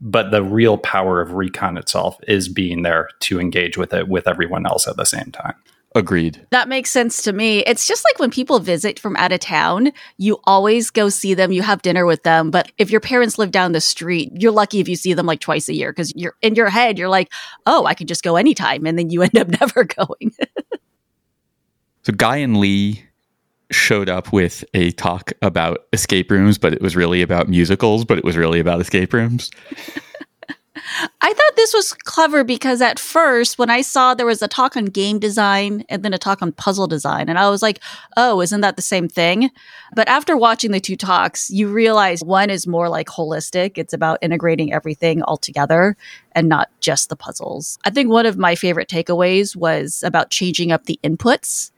but 0.01 0.31
the 0.31 0.43
real 0.43 0.77
power 0.77 1.21
of 1.21 1.33
recon 1.33 1.77
itself 1.77 2.17
is 2.27 2.49
being 2.49 2.81
there 2.81 3.07
to 3.19 3.39
engage 3.39 3.77
with 3.77 3.93
it 3.93 4.07
with 4.07 4.27
everyone 4.27 4.65
else 4.65 4.87
at 4.87 4.97
the 4.97 5.05
same 5.05 5.31
time 5.31 5.55
Agreed. 5.93 6.45
That 6.51 6.69
makes 6.69 6.89
sense 6.89 7.21
to 7.23 7.33
me. 7.33 7.59
It's 7.59 7.85
just 7.85 8.05
like 8.05 8.17
when 8.17 8.31
people 8.31 8.59
visit 8.59 8.97
from 8.97 9.17
out 9.17 9.33
of 9.33 9.41
town, 9.41 9.91
you 10.17 10.39
always 10.45 10.89
go 10.89 11.09
see 11.09 11.33
them, 11.33 11.51
you 11.51 11.61
have 11.63 11.81
dinner 11.81 12.05
with 12.05 12.23
them. 12.23 12.49
But 12.49 12.71
if 12.77 12.91
your 12.91 13.01
parents 13.01 13.37
live 13.37 13.51
down 13.51 13.73
the 13.73 13.81
street, 13.81 14.31
you're 14.33 14.53
lucky 14.53 14.79
if 14.79 14.87
you 14.87 14.95
see 14.95 15.13
them 15.13 15.25
like 15.25 15.41
twice 15.41 15.67
a 15.67 15.73
year 15.73 15.91
because 15.91 16.13
you're 16.15 16.35
in 16.41 16.55
your 16.55 16.69
head, 16.69 16.97
you're 16.97 17.09
like, 17.09 17.29
oh, 17.65 17.85
I 17.85 17.93
could 17.93 18.07
just 18.07 18.23
go 18.23 18.37
anytime. 18.37 18.85
And 18.85 18.97
then 18.97 19.09
you 19.09 19.21
end 19.21 19.37
up 19.37 19.47
never 19.59 19.83
going. 19.83 20.33
so 22.03 22.13
Guy 22.15 22.37
and 22.37 22.55
Lee 22.55 23.03
showed 23.71 24.09
up 24.09 24.31
with 24.31 24.63
a 24.73 24.91
talk 24.91 25.33
about 25.41 25.85
escape 25.93 26.29
rooms, 26.29 26.57
but 26.57 26.73
it 26.73 26.81
was 26.81 26.95
really 26.95 27.21
about 27.21 27.49
musicals, 27.49 28.05
but 28.05 28.17
it 28.17 28.23
was 28.23 28.37
really 28.37 28.59
about 28.59 28.81
escape 28.81 29.13
rooms. 29.13 29.51
I 31.21 31.33
thought 31.33 31.55
this 31.55 31.73
was 31.73 31.93
clever 31.93 32.43
because 32.43 32.81
at 32.81 32.99
first, 32.99 33.57
when 33.57 33.69
I 33.69 33.81
saw 33.81 34.13
there 34.13 34.25
was 34.25 34.41
a 34.41 34.47
talk 34.47 34.75
on 34.75 34.85
game 34.85 35.19
design 35.19 35.83
and 35.89 36.03
then 36.03 36.13
a 36.13 36.17
talk 36.17 36.41
on 36.41 36.51
puzzle 36.53 36.87
design, 36.87 37.29
and 37.29 37.37
I 37.37 37.49
was 37.49 37.61
like, 37.61 37.79
oh, 38.17 38.41
isn't 38.41 38.61
that 38.61 38.75
the 38.75 38.81
same 38.81 39.07
thing? 39.07 39.51
But 39.95 40.07
after 40.07 40.35
watching 40.35 40.71
the 40.71 40.79
two 40.79 40.95
talks, 40.95 41.49
you 41.49 41.67
realize 41.67 42.23
one 42.23 42.49
is 42.49 42.67
more 42.67 42.89
like 42.89 43.07
holistic. 43.07 43.77
It's 43.77 43.93
about 43.93 44.19
integrating 44.21 44.73
everything 44.73 45.21
all 45.23 45.37
together 45.37 45.95
and 46.33 46.49
not 46.49 46.69
just 46.79 47.09
the 47.09 47.15
puzzles. 47.15 47.77
I 47.85 47.89
think 47.89 48.09
one 48.09 48.25
of 48.25 48.37
my 48.37 48.55
favorite 48.55 48.89
takeaways 48.89 49.55
was 49.55 50.03
about 50.03 50.29
changing 50.29 50.71
up 50.71 50.85
the 50.85 50.99
inputs, 51.03 51.71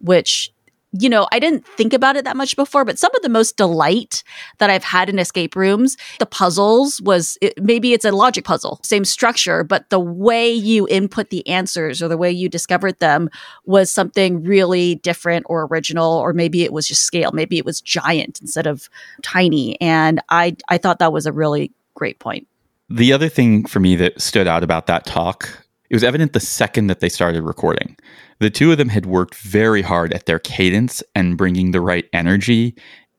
which 0.00 0.52
you 0.92 1.08
know, 1.08 1.28
I 1.30 1.38
didn't 1.38 1.66
think 1.66 1.92
about 1.92 2.16
it 2.16 2.24
that 2.24 2.36
much 2.36 2.56
before, 2.56 2.84
but 2.84 2.98
some 2.98 3.14
of 3.14 3.22
the 3.22 3.28
most 3.28 3.56
delight 3.56 4.24
that 4.58 4.70
I've 4.70 4.84
had 4.84 5.08
in 5.08 5.18
escape 5.18 5.54
rooms, 5.54 5.96
the 6.18 6.26
puzzles 6.26 7.00
was 7.02 7.38
it, 7.40 7.62
maybe 7.62 7.92
it's 7.92 8.04
a 8.04 8.10
logic 8.10 8.44
puzzle, 8.44 8.80
same 8.82 9.04
structure, 9.04 9.62
but 9.62 9.88
the 9.90 10.00
way 10.00 10.50
you 10.50 10.88
input 10.88 11.30
the 11.30 11.46
answers 11.46 12.02
or 12.02 12.08
the 12.08 12.16
way 12.16 12.30
you 12.30 12.48
discovered 12.48 12.98
them 12.98 13.30
was 13.64 13.92
something 13.92 14.42
really 14.42 14.96
different 14.96 15.46
or 15.48 15.66
original, 15.66 16.12
or 16.12 16.32
maybe 16.32 16.64
it 16.64 16.72
was 16.72 16.88
just 16.88 17.02
scale, 17.02 17.30
maybe 17.32 17.56
it 17.56 17.64
was 17.64 17.80
giant 17.80 18.40
instead 18.40 18.66
of 18.66 18.88
tiny. 19.22 19.80
And 19.80 20.20
I, 20.28 20.56
I 20.68 20.78
thought 20.78 20.98
that 20.98 21.12
was 21.12 21.26
a 21.26 21.32
really 21.32 21.70
great 21.94 22.18
point. 22.18 22.48
The 22.88 23.12
other 23.12 23.28
thing 23.28 23.66
for 23.66 23.78
me 23.78 23.94
that 23.96 24.20
stood 24.20 24.48
out 24.48 24.64
about 24.64 24.88
that 24.88 25.06
talk, 25.06 25.64
it 25.90 25.94
was 25.94 26.04
evident 26.04 26.32
the 26.32 26.40
second 26.40 26.86
that 26.86 27.00
they 27.00 27.08
started 27.08 27.42
recording 27.42 27.96
the 28.40 28.50
two 28.50 28.72
of 28.72 28.78
them 28.78 28.88
had 28.88 29.06
worked 29.06 29.36
very 29.36 29.82
hard 29.82 30.12
at 30.12 30.26
their 30.26 30.38
cadence 30.38 31.02
and 31.14 31.36
bringing 31.36 31.70
the 31.70 31.80
right 31.80 32.08
energy. 32.12 32.74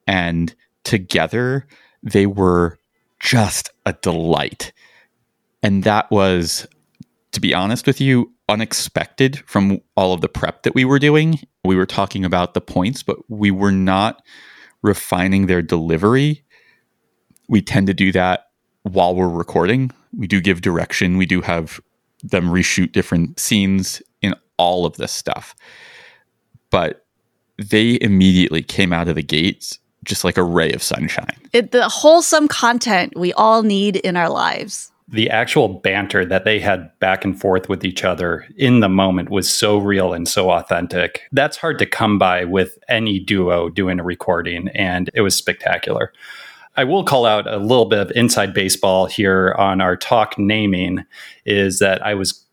And 0.07 0.53
together, 0.83 1.67
they 2.03 2.25
were 2.25 2.79
just 3.19 3.69
a 3.85 3.93
delight. 3.93 4.73
And 5.61 5.83
that 5.83 6.09
was, 6.09 6.67
to 7.33 7.39
be 7.39 7.53
honest 7.53 7.85
with 7.85 8.01
you, 8.01 8.33
unexpected 8.49 9.43
from 9.45 9.79
all 9.95 10.13
of 10.13 10.21
the 10.21 10.27
prep 10.27 10.63
that 10.63 10.73
we 10.73 10.83
were 10.83 10.99
doing. 10.99 11.39
We 11.63 11.75
were 11.75 11.85
talking 11.85 12.25
about 12.25 12.55
the 12.55 12.61
points, 12.61 13.03
but 13.03 13.17
we 13.29 13.51
were 13.51 13.71
not 13.71 14.23
refining 14.81 15.45
their 15.45 15.61
delivery. 15.61 16.43
We 17.47 17.61
tend 17.61 17.85
to 17.87 17.93
do 17.93 18.11
that 18.13 18.47
while 18.81 19.13
we're 19.13 19.29
recording. 19.29 19.91
We 20.17 20.25
do 20.25 20.41
give 20.41 20.61
direction, 20.61 21.17
we 21.17 21.27
do 21.27 21.41
have 21.41 21.79
them 22.23 22.49
reshoot 22.49 22.91
different 22.91 23.39
scenes 23.39 24.01
in 24.21 24.35
all 24.57 24.85
of 24.85 24.97
this 24.97 25.11
stuff. 25.11 25.55
But 26.69 27.05
they 27.57 27.97
immediately 28.01 28.61
came 28.61 28.93
out 28.93 29.07
of 29.07 29.15
the 29.15 29.23
gates 29.23 29.79
just 30.03 30.23
like 30.23 30.37
a 30.37 30.43
ray 30.43 30.71
of 30.71 30.81
sunshine. 30.81 31.37
It, 31.53 31.71
the 31.71 31.87
wholesome 31.87 32.47
content 32.47 33.13
we 33.15 33.33
all 33.33 33.63
need 33.63 33.97
in 33.97 34.17
our 34.17 34.29
lives. 34.29 34.91
The 35.07 35.29
actual 35.29 35.67
banter 35.67 36.25
that 36.25 36.45
they 36.45 36.59
had 36.59 36.97
back 36.99 37.25
and 37.25 37.39
forth 37.39 37.67
with 37.67 37.83
each 37.83 38.03
other 38.03 38.47
in 38.55 38.79
the 38.79 38.89
moment 38.89 39.29
was 39.29 39.49
so 39.49 39.77
real 39.77 40.13
and 40.13 40.27
so 40.27 40.49
authentic. 40.51 41.23
That's 41.33 41.57
hard 41.57 41.77
to 41.79 41.85
come 41.85 42.17
by 42.17 42.45
with 42.45 42.79
any 42.87 43.19
duo 43.19 43.69
doing 43.69 43.99
a 43.99 44.03
recording, 44.03 44.69
and 44.69 45.09
it 45.13 45.21
was 45.21 45.35
spectacular. 45.35 46.13
I 46.77 46.83
will 46.83 47.03
call 47.03 47.25
out 47.25 47.47
a 47.47 47.57
little 47.57 47.85
bit 47.85 47.99
of 47.99 48.11
inside 48.11 48.53
baseball 48.53 49.05
here 49.05 49.53
on 49.57 49.81
our 49.81 49.97
talk 49.97 50.37
naming 50.37 51.05
is 51.45 51.79
that 51.79 52.05
I 52.05 52.13
was 52.13 52.45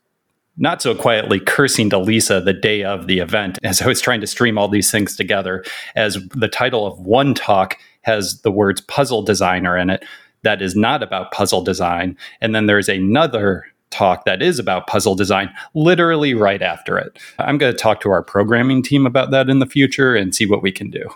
not 0.57 0.81
so 0.81 0.93
quietly 0.93 1.39
cursing 1.39 1.89
to 1.89 1.97
Lisa 1.97 2.41
the 2.41 2.53
day 2.53 2.83
of 2.83 3.07
the 3.07 3.19
event 3.19 3.57
as 3.63 3.81
I 3.81 3.87
was 3.87 4.01
trying 4.01 4.19
to 4.21 4.27
stream 4.27 4.57
all 4.57 4.67
these 4.67 4.91
things 4.91 5.15
together, 5.15 5.63
as 5.95 6.17
the 6.35 6.49
title 6.49 6.85
of 6.85 6.99
one 6.99 7.33
talk 7.33 7.77
has 8.01 8.41
the 8.41 8.51
words 8.51 8.81
puzzle 8.81 9.21
designer 9.21 9.77
in 9.77 9.89
it. 9.89 10.03
That 10.43 10.61
is 10.61 10.75
not 10.75 11.01
about 11.01 11.31
puzzle 11.31 11.63
design. 11.63 12.17
And 12.41 12.53
then 12.53 12.65
there's 12.65 12.89
another 12.89 13.65
talk 13.89 14.25
that 14.25 14.41
is 14.41 14.59
about 14.59 14.87
puzzle 14.87 15.15
design 15.15 15.49
literally 15.73 16.33
right 16.33 16.61
after 16.61 16.97
it. 16.97 17.17
I'm 17.39 17.57
going 17.57 17.73
to 17.73 17.77
talk 17.77 18.01
to 18.01 18.11
our 18.11 18.21
programming 18.21 18.83
team 18.83 19.05
about 19.05 19.31
that 19.31 19.49
in 19.49 19.59
the 19.59 19.65
future 19.65 20.15
and 20.15 20.35
see 20.35 20.45
what 20.45 20.61
we 20.61 20.71
can 20.71 20.89
do. 20.89 21.09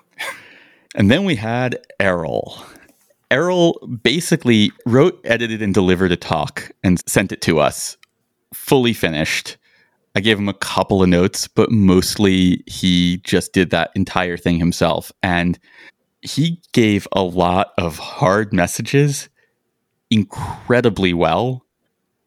And 0.95 1.11
then 1.11 1.25
we 1.25 1.35
had 1.35 1.85
Errol. 1.99 2.63
Errol 3.33 3.79
basically 4.03 4.71
wrote, 4.85 5.19
edited, 5.23 5.63
and 5.63 5.73
delivered 5.73 6.11
a 6.11 6.15
talk 6.15 6.71
and 6.83 7.01
sent 7.09 7.31
it 7.31 7.41
to 7.41 7.59
us 7.59 7.97
fully 8.53 8.93
finished. 8.93 9.57
I 10.15 10.19
gave 10.19 10.37
him 10.37 10.47
a 10.47 10.53
couple 10.53 11.01
of 11.01 11.09
notes, 11.09 11.47
but 11.47 11.71
mostly 11.71 12.63
he 12.67 13.17
just 13.23 13.51
did 13.51 13.71
that 13.71 13.89
entire 13.95 14.37
thing 14.37 14.59
himself. 14.59 15.11
And 15.23 15.57
he 16.21 16.61
gave 16.73 17.07
a 17.11 17.23
lot 17.23 17.71
of 17.79 17.97
hard 17.97 18.53
messages 18.53 19.29
incredibly 20.11 21.15
well. 21.15 21.65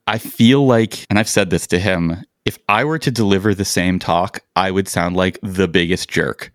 I 0.08 0.18
feel 0.18 0.66
like, 0.66 1.06
and 1.08 1.20
I've 1.20 1.28
said 1.28 1.50
this 1.50 1.68
to 1.68 1.78
him, 1.78 2.16
if 2.44 2.58
I 2.68 2.82
were 2.82 2.98
to 2.98 3.12
deliver 3.12 3.54
the 3.54 3.64
same 3.64 4.00
talk, 4.00 4.40
I 4.56 4.72
would 4.72 4.88
sound 4.88 5.14
like 5.14 5.38
the 5.40 5.68
biggest 5.68 6.08
jerk. 6.08 6.50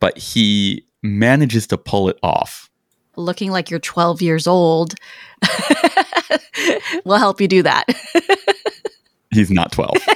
But 0.00 0.18
he 0.18 0.84
manages 1.02 1.66
to 1.68 1.78
pull 1.78 2.10
it 2.10 2.18
off. 2.22 2.68
Looking 3.16 3.50
like 3.50 3.70
you're 3.70 3.80
12 3.80 4.22
years 4.22 4.46
old 4.46 4.94
will 7.04 7.16
help 7.16 7.40
you 7.40 7.48
do 7.48 7.62
that. 7.62 7.84
He's 9.32 9.50
not 9.50 9.72
12. 9.72 9.96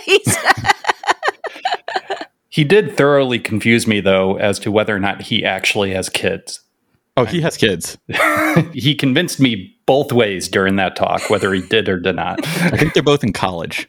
he 2.49 2.65
did 2.65 2.97
thoroughly 2.97 3.39
confuse 3.39 3.87
me, 3.87 4.01
though, 4.01 4.37
as 4.37 4.59
to 4.61 4.71
whether 4.71 4.95
or 4.95 5.01
not 5.01 5.23
he 5.23 5.45
actually 5.45 5.93
has 5.93 6.09
kids. 6.09 6.61
Oh, 7.17 7.25
he 7.25 7.41
has 7.41 7.57
kids. 7.57 7.99
he 8.73 8.95
convinced 8.95 9.41
me 9.41 9.77
both 9.85 10.13
ways 10.13 10.49
during 10.49 10.77
that 10.77 10.97
talk, 10.97 11.29
whether 11.29 11.53
he 11.53 11.61
did 11.61 11.89
or 11.89 11.99
did 11.99 12.17
not. 12.17 12.39
I 12.47 12.77
think 12.77 12.95
they're 12.95 13.03
both 13.03 13.25
in 13.25 13.33
college. 13.33 13.89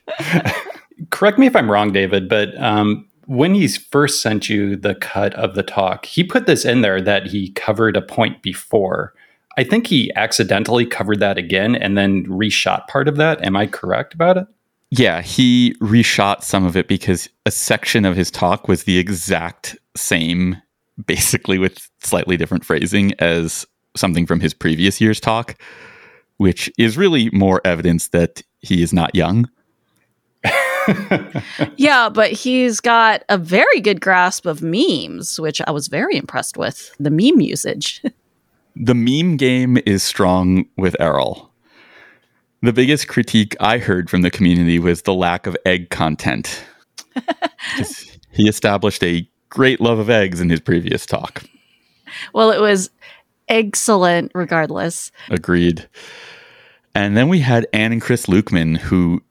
Correct 1.11 1.37
me 1.37 1.47
if 1.47 1.55
I'm 1.55 1.69
wrong, 1.69 1.93
David, 1.93 2.27
but 2.27 2.59
um, 2.61 3.07
when 3.31 3.55
he 3.55 3.65
first 3.65 4.21
sent 4.21 4.49
you 4.49 4.75
the 4.75 4.93
cut 4.93 5.33
of 5.35 5.55
the 5.55 5.63
talk, 5.63 6.05
he 6.05 6.21
put 6.21 6.47
this 6.47 6.65
in 6.65 6.81
there 6.81 6.99
that 6.99 7.27
he 7.27 7.51
covered 7.51 7.95
a 7.95 8.01
point 8.01 8.43
before. 8.43 9.13
I 9.57 9.63
think 9.63 9.87
he 9.87 10.11
accidentally 10.17 10.85
covered 10.85 11.21
that 11.21 11.37
again 11.37 11.77
and 11.77 11.97
then 11.97 12.25
reshot 12.25 12.89
part 12.89 13.07
of 13.07 13.15
that. 13.15 13.41
Am 13.41 13.55
I 13.55 13.67
correct 13.67 14.13
about 14.13 14.35
it? 14.35 14.47
Yeah, 14.89 15.21
he 15.21 15.75
reshot 15.79 16.43
some 16.43 16.65
of 16.65 16.75
it 16.75 16.89
because 16.89 17.29
a 17.45 17.51
section 17.51 18.03
of 18.03 18.17
his 18.17 18.31
talk 18.31 18.67
was 18.67 18.83
the 18.83 18.97
exact 18.97 19.77
same, 19.95 20.61
basically 21.05 21.57
with 21.57 21.89
slightly 22.01 22.35
different 22.35 22.65
phrasing 22.65 23.13
as 23.19 23.65
something 23.95 24.25
from 24.25 24.41
his 24.41 24.53
previous 24.53 24.99
year's 24.99 25.21
talk, 25.21 25.55
which 26.35 26.69
is 26.77 26.97
really 26.97 27.29
more 27.29 27.61
evidence 27.63 28.09
that 28.09 28.43
he 28.59 28.83
is 28.83 28.91
not 28.91 29.15
young. 29.15 29.49
yeah, 31.77 32.09
but 32.09 32.31
he's 32.31 32.79
got 32.79 33.23
a 33.29 33.37
very 33.37 33.79
good 33.81 34.01
grasp 34.01 34.45
of 34.45 34.61
memes, 34.61 35.39
which 35.39 35.61
I 35.67 35.71
was 35.71 35.87
very 35.87 36.17
impressed 36.17 36.57
with 36.57 36.95
the 36.99 37.09
meme 37.09 37.41
usage. 37.41 38.03
the 38.75 38.95
meme 38.95 39.37
game 39.37 39.77
is 39.85 40.03
strong 40.03 40.65
with 40.77 40.95
Errol. 40.99 41.51
The 42.61 42.73
biggest 42.73 43.07
critique 43.07 43.55
I 43.59 43.79
heard 43.79 44.09
from 44.09 44.21
the 44.21 44.29
community 44.29 44.77
was 44.77 45.01
the 45.01 45.13
lack 45.13 45.47
of 45.47 45.57
egg 45.65 45.89
content. 45.89 46.63
he 48.31 48.47
established 48.47 49.03
a 49.03 49.27
great 49.49 49.81
love 49.81 49.99
of 49.99 50.09
eggs 50.09 50.39
in 50.39 50.49
his 50.49 50.59
previous 50.59 51.05
talk. 51.05 51.43
Well, 52.33 52.51
it 52.51 52.61
was 52.61 52.91
excellent 53.47 54.31
regardless. 54.35 55.11
Agreed. 55.29 55.87
And 56.93 57.15
then 57.15 57.29
we 57.29 57.39
had 57.39 57.67
Anne 57.73 57.91
and 57.91 58.01
Chris 58.01 58.27
Lukeman, 58.27 58.75
who 58.75 59.23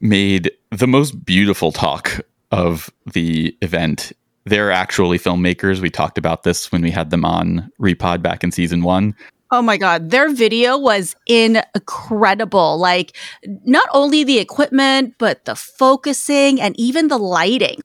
made 0.00 0.50
the 0.70 0.86
most 0.86 1.24
beautiful 1.24 1.72
talk 1.72 2.20
of 2.50 2.90
the 3.12 3.56
event. 3.62 4.12
They're 4.44 4.70
actually 4.70 5.18
filmmakers. 5.18 5.80
We 5.80 5.90
talked 5.90 6.18
about 6.18 6.44
this 6.44 6.70
when 6.70 6.82
we 6.82 6.90
had 6.90 7.10
them 7.10 7.24
on 7.24 7.70
Repod 7.80 8.22
back 8.22 8.44
in 8.44 8.52
season 8.52 8.82
one. 8.82 9.14
Oh 9.50 9.62
my 9.62 9.76
God. 9.76 10.10
Their 10.10 10.30
video 10.30 10.76
was 10.76 11.14
incredible. 11.26 12.78
Like, 12.78 13.16
not 13.64 13.88
only 13.92 14.24
the 14.24 14.38
equipment, 14.38 15.14
but 15.18 15.44
the 15.44 15.54
focusing 15.54 16.60
and 16.60 16.78
even 16.78 17.08
the 17.08 17.18
lighting. 17.18 17.80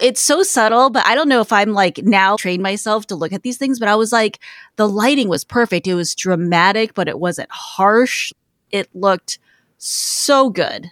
It's 0.00 0.20
so 0.20 0.42
subtle, 0.42 0.90
but 0.90 1.06
I 1.06 1.14
don't 1.14 1.28
know 1.28 1.40
if 1.40 1.52
I'm 1.52 1.72
like 1.72 1.98
now 1.98 2.36
trained 2.36 2.62
myself 2.62 3.06
to 3.08 3.14
look 3.14 3.32
at 3.32 3.42
these 3.42 3.58
things, 3.58 3.78
but 3.78 3.88
I 3.88 3.94
was 3.94 4.10
like, 4.10 4.40
the 4.76 4.88
lighting 4.88 5.28
was 5.28 5.44
perfect. 5.44 5.86
It 5.86 5.94
was 5.94 6.14
dramatic, 6.14 6.94
but 6.94 7.08
it 7.08 7.20
wasn't 7.20 7.50
harsh. 7.50 8.32
It 8.70 8.88
looked 8.94 9.38
so 9.78 10.50
good. 10.50 10.90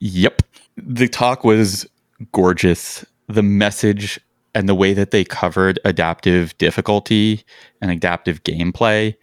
Yep. 0.00 0.42
The 0.76 1.08
talk 1.08 1.44
was 1.44 1.86
gorgeous. 2.32 3.04
The 3.28 3.42
message 3.42 4.20
and 4.54 4.68
the 4.68 4.74
way 4.74 4.94
that 4.94 5.10
they 5.10 5.24
covered 5.24 5.78
adaptive 5.84 6.56
difficulty 6.58 7.44
and 7.80 7.90
adaptive 7.90 8.42
gameplay 8.42 9.14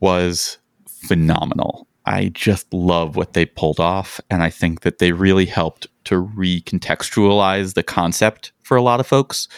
was 0.00 0.58
phenomenal. 0.86 1.86
I 2.04 2.28
just 2.28 2.72
love 2.72 3.16
what 3.16 3.32
they 3.32 3.46
pulled 3.46 3.80
off. 3.80 4.20
And 4.30 4.42
I 4.42 4.50
think 4.50 4.82
that 4.82 4.98
they 4.98 5.12
really 5.12 5.46
helped 5.46 5.88
to 6.04 6.22
recontextualize 6.22 7.74
the 7.74 7.82
concept 7.82 8.52
for 8.62 8.76
a 8.76 8.82
lot 8.82 9.00
of 9.00 9.06
folks 9.06 9.48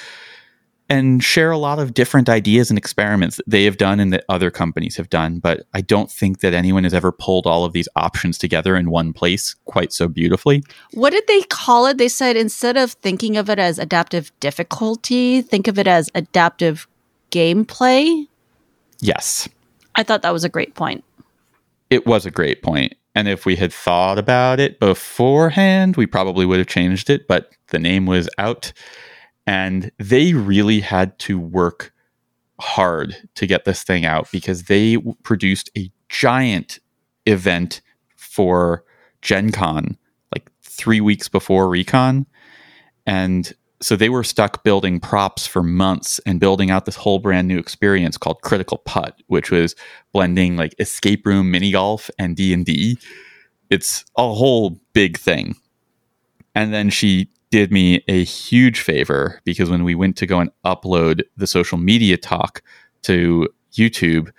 and 0.89 1.23
share 1.23 1.51
a 1.51 1.59
lot 1.59 1.79
of 1.79 1.93
different 1.93 2.29
ideas 2.29 2.71
and 2.71 2.79
experiments 2.79 3.37
that 3.37 3.49
they 3.49 3.65
have 3.65 3.77
done 3.77 4.01
and 4.01 4.13
that 4.13 4.25
other 4.29 4.51
companies 4.51 4.97
have 4.97 5.11
done. 5.11 5.39
But 5.39 5.67
I 5.75 5.83
don't 5.83 6.11
think 6.11 6.41
that 6.41 6.55
anyone 6.55 6.85
has 6.85 6.95
ever 6.95 7.13
pulled 7.13 7.47
all 7.47 7.65
of 7.65 7.73
these 7.73 7.89
options 7.95 8.39
together 8.39 8.75
in 8.75 8.91
one 8.91 9.13
place 9.13 9.55
quite 9.67 9.93
so 9.93 10.09
beautifully. 10.09 10.63
What 10.93 11.11
did 11.11 11.27
they 11.27 11.43
call 11.43 11.87
it? 11.87 11.99
They 11.99 12.09
said 12.09 12.37
instead 12.37 12.77
of 12.77 12.93
thinking 12.93 13.37
of 13.37 13.51
it 13.51 13.59
as 13.59 13.79
adaptive 13.79 14.33
difficulty, 14.41 15.43
think 15.43 15.69
of 15.69 15.79
it 15.79 15.87
as 15.87 16.11
adaptive 16.15 16.89
gameplay. 17.31 18.27
Yes. 19.01 19.49
I 19.95 20.03
thought 20.03 20.23
that 20.23 20.33
was 20.33 20.45
a 20.45 20.49
great 20.49 20.75
point. 20.75 21.05
It 21.91 22.07
was 22.07 22.25
a 22.25 22.31
great 22.31 22.63
point. 22.63 22.95
And 23.15 23.29
if 23.29 23.45
we 23.45 23.57
had 23.57 23.73
thought 23.73 24.19
about 24.19 24.61
it 24.61 24.79
beforehand, 24.79 25.97
we 25.97 26.07
probably 26.07 26.47
would 26.47 26.59
have 26.59 26.69
changed 26.69 27.11
it, 27.11 27.27
but 27.27 27.53
the 27.69 27.79
name 27.79 28.07
was 28.07 28.29
out 28.39 28.73
and 29.49 29.91
they 29.97 30.35
really 30.35 30.79
had 30.79 31.19
to 31.21 31.39
work 31.39 31.95
hard 32.61 33.17
to 33.35 33.47
get 33.47 33.65
this 33.65 33.83
thing 33.83 34.05
out 34.05 34.31
because 34.31 34.65
they 34.65 34.99
produced 35.23 35.71
a 35.75 35.91
giant 36.11 36.81
event 37.25 37.81
for 38.15 38.85
Gen 39.23 39.51
Con 39.51 39.97
like 40.35 40.51
three 40.61 41.01
weeks 41.01 41.31
before 41.31 41.67
Recon. 41.67 42.27
And 43.07 43.51
so 43.81 43.97
they 43.97 44.11
were 44.11 44.23
stuck 44.23 44.65
building 44.65 45.01
props 45.01 45.47
for 45.47 45.63
months 45.63 46.21
and 46.27 46.39
building 46.39 46.71
out 46.71 46.85
this 46.85 46.97
whole 46.97 47.19
brand 47.19 47.49
new 47.49 47.59
experience 47.59 48.19
called 48.19 48.43
Critical 48.43 48.77
Putt, 48.85 49.23
which 49.29 49.51
was 49.51 49.75
blending 50.13 50.57
like 50.57 50.75
escape 50.79 51.25
room 51.25 51.51
mini 51.51 51.73
golf 51.73 52.11
and 52.19 52.37
D&D. 52.37 52.99
It's 53.71 54.05
a 54.15 54.31
whole 54.31 54.79
big 54.93 55.17
thing. 55.17 55.57
And 56.55 56.75
then 56.75 56.91
she 56.91 57.31
did 57.51 57.73
me 57.73 58.03
a 58.09 58.25
huge 58.25 58.81
favor 58.81 59.41
because 59.45 59.71
when 59.71 59.85
we 59.85 59.95
went 59.95 60.17
to 60.17 60.27
go 60.27 60.41
and 60.41 60.51
upload 60.65 61.23
the 61.37 61.47
social 61.47 61.79
media 61.79 62.17
talk 62.17 62.63
to 63.03 63.49
YouTube, 63.73 64.31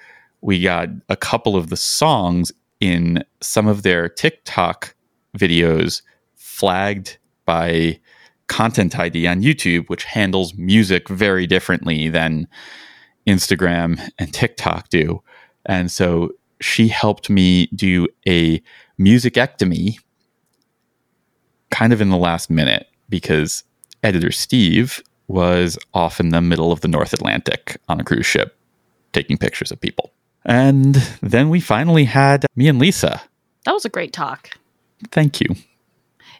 we 0.42 0.62
got 0.62 0.90
a 1.10 1.16
couple 1.16 1.56
of 1.56 1.70
the 1.70 1.78
songs 1.78 2.52
in 2.80 3.24
some 3.42 3.68
of 3.68 3.84
their 3.84 4.08
TikTok 4.08 4.96
videos 5.38 6.02
flagged 6.36 7.18
by 7.46 8.00
Content 8.48 8.98
ID 8.98 9.28
on 9.28 9.42
YouTube, 9.42 9.88
which 9.90 10.04
handles 10.04 10.56
music 10.56 11.08
very 11.08 11.46
differently 11.46 12.10
than 12.10 12.48
Instagram 13.28 14.00
and 14.18 14.34
TikTok 14.34 14.90
do. 14.90 15.22
And 15.66 15.92
so 15.92 16.32
she 16.60 16.88
helped 16.88 17.30
me 17.30 17.68
do 17.68 18.08
a 18.28 18.62
musicectomy 19.00 20.00
kind 21.70 21.94
of 21.94 22.02
in 22.02 22.10
the 22.10 22.18
last 22.18 22.50
minute 22.50 22.88
because 23.10 23.64
editor 24.04 24.32
Steve 24.32 25.04
was 25.28 25.78
off 25.94 26.20
in 26.20 26.30
the 26.30 26.42
middle 26.42 26.72
of 26.72 26.82
the 26.82 26.88
North 26.88 27.14
Atlantic 27.14 27.78
on 27.88 28.00
a 28.00 28.04
cruise 28.04 28.26
ship 28.26 28.58
taking 29.14 29.38
pictures 29.38 29.72
of 29.72 29.80
people. 29.80 30.12
And 30.46 30.96
then 31.22 31.50
we 31.50 31.60
finally 31.60 32.06
had 32.06 32.46
me 32.56 32.68
and 32.68 32.80
Lisa. 32.80 33.22
That 33.66 33.74
was 33.74 33.86
a 33.86 33.90
great 33.90 34.14
talk. 34.14 34.52
Thank 35.12 35.42
you. 35.42 35.48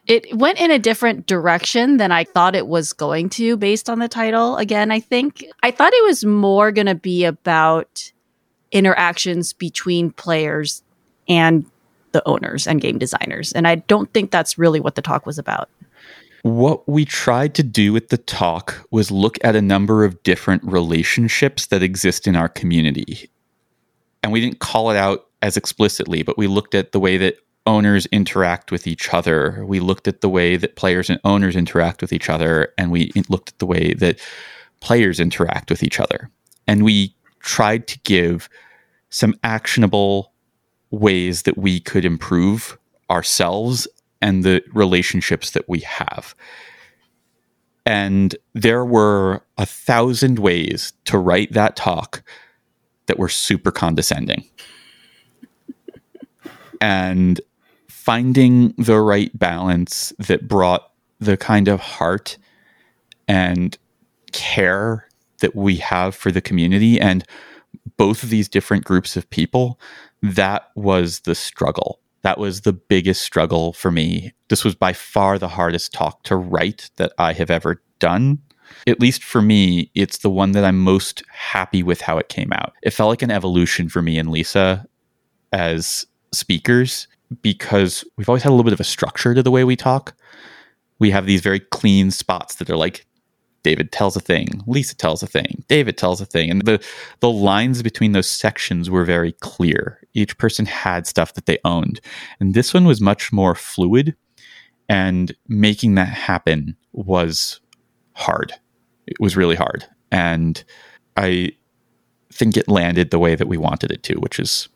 It 0.06 0.34
went 0.34 0.60
in 0.60 0.70
a 0.70 0.78
different 0.78 1.26
direction 1.26 1.98
than 1.98 2.10
I 2.10 2.24
thought 2.24 2.56
it 2.56 2.66
was 2.66 2.92
going 2.92 3.28
to 3.30 3.56
based 3.56 3.88
on 3.88 3.98
the 3.98 4.08
title. 4.08 4.56
Again, 4.56 4.90
I 4.90 4.98
think 4.98 5.44
I 5.62 5.70
thought 5.70 5.92
it 5.92 6.04
was 6.04 6.24
more 6.24 6.72
going 6.72 6.86
to 6.86 6.94
be 6.94 7.24
about 7.24 8.10
interactions 8.72 9.52
between 9.52 10.10
players 10.10 10.82
and 11.28 11.66
the 12.12 12.26
owners 12.26 12.66
and 12.66 12.80
game 12.80 12.98
designers. 12.98 13.52
And 13.52 13.68
I 13.68 13.76
don't 13.76 14.12
think 14.12 14.30
that's 14.30 14.58
really 14.58 14.80
what 14.80 14.94
the 14.94 15.02
talk 15.02 15.26
was 15.26 15.38
about. 15.38 15.68
What 16.42 16.88
we 16.88 17.04
tried 17.04 17.54
to 17.56 17.62
do 17.62 17.92
with 17.92 18.08
the 18.08 18.16
talk 18.16 18.86
was 18.90 19.10
look 19.10 19.38
at 19.44 19.56
a 19.56 19.62
number 19.62 20.04
of 20.04 20.22
different 20.22 20.64
relationships 20.64 21.66
that 21.66 21.82
exist 21.82 22.26
in 22.26 22.34
our 22.34 22.48
community. 22.48 23.30
And 24.22 24.32
we 24.32 24.40
didn't 24.40 24.60
call 24.60 24.90
it 24.90 24.96
out 24.96 25.26
as 25.42 25.56
explicitly, 25.56 26.22
but 26.22 26.38
we 26.38 26.46
looked 26.46 26.74
at 26.74 26.92
the 26.92 27.00
way 27.00 27.16
that 27.18 27.36
owners 27.66 28.06
interact 28.06 28.72
with 28.72 28.86
each 28.86 29.12
other. 29.12 29.64
We 29.66 29.80
looked 29.80 30.08
at 30.08 30.22
the 30.22 30.28
way 30.28 30.56
that 30.56 30.76
players 30.76 31.10
and 31.10 31.20
owners 31.24 31.56
interact 31.56 32.00
with 32.00 32.12
each 32.12 32.30
other. 32.30 32.72
And 32.78 32.90
we 32.90 33.12
looked 33.28 33.50
at 33.50 33.58
the 33.58 33.66
way 33.66 33.94
that 33.94 34.18
players 34.80 35.20
interact 35.20 35.70
with 35.70 35.82
each 35.82 36.00
other. 36.00 36.30
And 36.66 36.84
we 36.84 37.14
tried 37.40 37.86
to 37.88 37.98
give 38.00 38.48
some 39.10 39.34
actionable 39.44 40.32
ways 40.90 41.42
that 41.42 41.58
we 41.58 41.80
could 41.80 42.04
improve 42.04 42.78
ourselves 43.10 43.86
and 44.20 44.44
the 44.44 44.62
relationships 44.72 45.50
that 45.52 45.68
we 45.68 45.80
have. 45.80 46.34
And 47.86 48.36
there 48.54 48.84
were 48.84 49.42
a 49.58 49.66
thousand 49.66 50.38
ways 50.38 50.92
to 51.06 51.18
write 51.18 51.52
that 51.52 51.76
talk 51.76 52.22
that 53.06 53.18
were 53.18 53.28
super 53.28 53.70
condescending. 53.70 54.44
and 56.80 57.40
finding 57.88 58.74
the 58.78 59.00
right 59.00 59.36
balance 59.38 60.12
that 60.18 60.48
brought 60.48 60.90
the 61.18 61.36
kind 61.36 61.68
of 61.68 61.80
heart 61.80 62.38
and 63.28 63.76
care 64.32 65.08
that 65.40 65.54
we 65.54 65.76
have 65.76 66.14
for 66.14 66.30
the 66.30 66.40
community 66.40 67.00
and 67.00 67.24
both 67.96 68.22
of 68.22 68.30
these 68.30 68.48
different 68.48 68.84
groups 68.84 69.16
of 69.16 69.28
people, 69.30 69.78
that 70.22 70.70
was 70.74 71.20
the 71.20 71.34
struggle 71.34 72.00
that 72.22 72.38
was 72.38 72.62
the 72.62 72.72
biggest 72.72 73.22
struggle 73.22 73.72
for 73.72 73.90
me. 73.90 74.32
This 74.48 74.64
was 74.64 74.74
by 74.74 74.92
far 74.92 75.38
the 75.38 75.48
hardest 75.48 75.92
talk 75.92 76.22
to 76.24 76.36
write 76.36 76.90
that 76.96 77.12
I 77.18 77.32
have 77.32 77.50
ever 77.50 77.82
done. 77.98 78.38
At 78.86 79.00
least 79.00 79.24
for 79.24 79.42
me, 79.42 79.90
it's 79.94 80.18
the 80.18 80.30
one 80.30 80.52
that 80.52 80.64
I'm 80.64 80.78
most 80.78 81.22
happy 81.32 81.82
with 81.82 82.00
how 82.00 82.18
it 82.18 82.28
came 82.28 82.52
out. 82.52 82.74
It 82.82 82.90
felt 82.90 83.08
like 83.08 83.22
an 83.22 83.30
evolution 83.30 83.88
for 83.88 84.02
me 84.02 84.18
and 84.18 84.30
Lisa 84.30 84.86
as 85.52 86.06
speakers 86.32 87.08
because 87.42 88.04
we've 88.16 88.28
always 88.28 88.42
had 88.42 88.50
a 88.50 88.54
little 88.54 88.64
bit 88.64 88.72
of 88.72 88.80
a 88.80 88.84
structure 88.84 89.34
to 89.34 89.42
the 89.42 89.50
way 89.50 89.64
we 89.64 89.76
talk. 89.76 90.14
We 90.98 91.10
have 91.10 91.26
these 91.26 91.40
very 91.40 91.60
clean 91.60 92.10
spots 92.10 92.56
that 92.56 92.70
are 92.70 92.76
like 92.76 93.06
David 93.62 93.92
tells 93.92 94.16
a 94.16 94.20
thing, 94.20 94.62
Lisa 94.66 94.96
tells 94.96 95.22
a 95.22 95.26
thing, 95.26 95.64
David 95.68 95.98
tells 95.98 96.20
a 96.20 96.26
thing. 96.26 96.50
And 96.50 96.62
the 96.64 96.84
the 97.20 97.30
lines 97.30 97.82
between 97.82 98.12
those 98.12 98.30
sections 98.30 98.88
were 98.88 99.04
very 99.04 99.32
clear. 99.32 100.00
Each 100.14 100.36
person 100.38 100.66
had 100.66 101.06
stuff 101.06 101.34
that 101.34 101.46
they 101.46 101.58
owned. 101.64 102.00
And 102.40 102.54
this 102.54 102.72
one 102.72 102.84
was 102.84 103.00
much 103.00 103.32
more 103.32 103.54
fluid 103.54 104.16
and 104.88 105.34
making 105.46 105.94
that 105.94 106.08
happen 106.08 106.76
was 106.92 107.60
hard. 108.14 108.52
It 109.06 109.20
was 109.20 109.36
really 109.36 109.56
hard. 109.56 109.86
And 110.10 110.62
I 111.16 111.52
think 112.32 112.56
it 112.56 112.68
landed 112.68 113.10
the 113.10 113.18
way 113.18 113.34
that 113.34 113.46
we 113.46 113.56
wanted 113.56 113.92
it 113.92 114.02
to, 114.04 114.14
which 114.16 114.38
is 114.38 114.68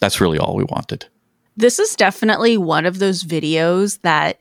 that's 0.00 0.20
really 0.20 0.38
all 0.38 0.54
we 0.54 0.64
wanted. 0.64 1.06
This 1.56 1.78
is 1.78 1.96
definitely 1.96 2.56
one 2.56 2.86
of 2.86 2.98
those 2.98 3.24
videos 3.24 4.00
that, 4.02 4.40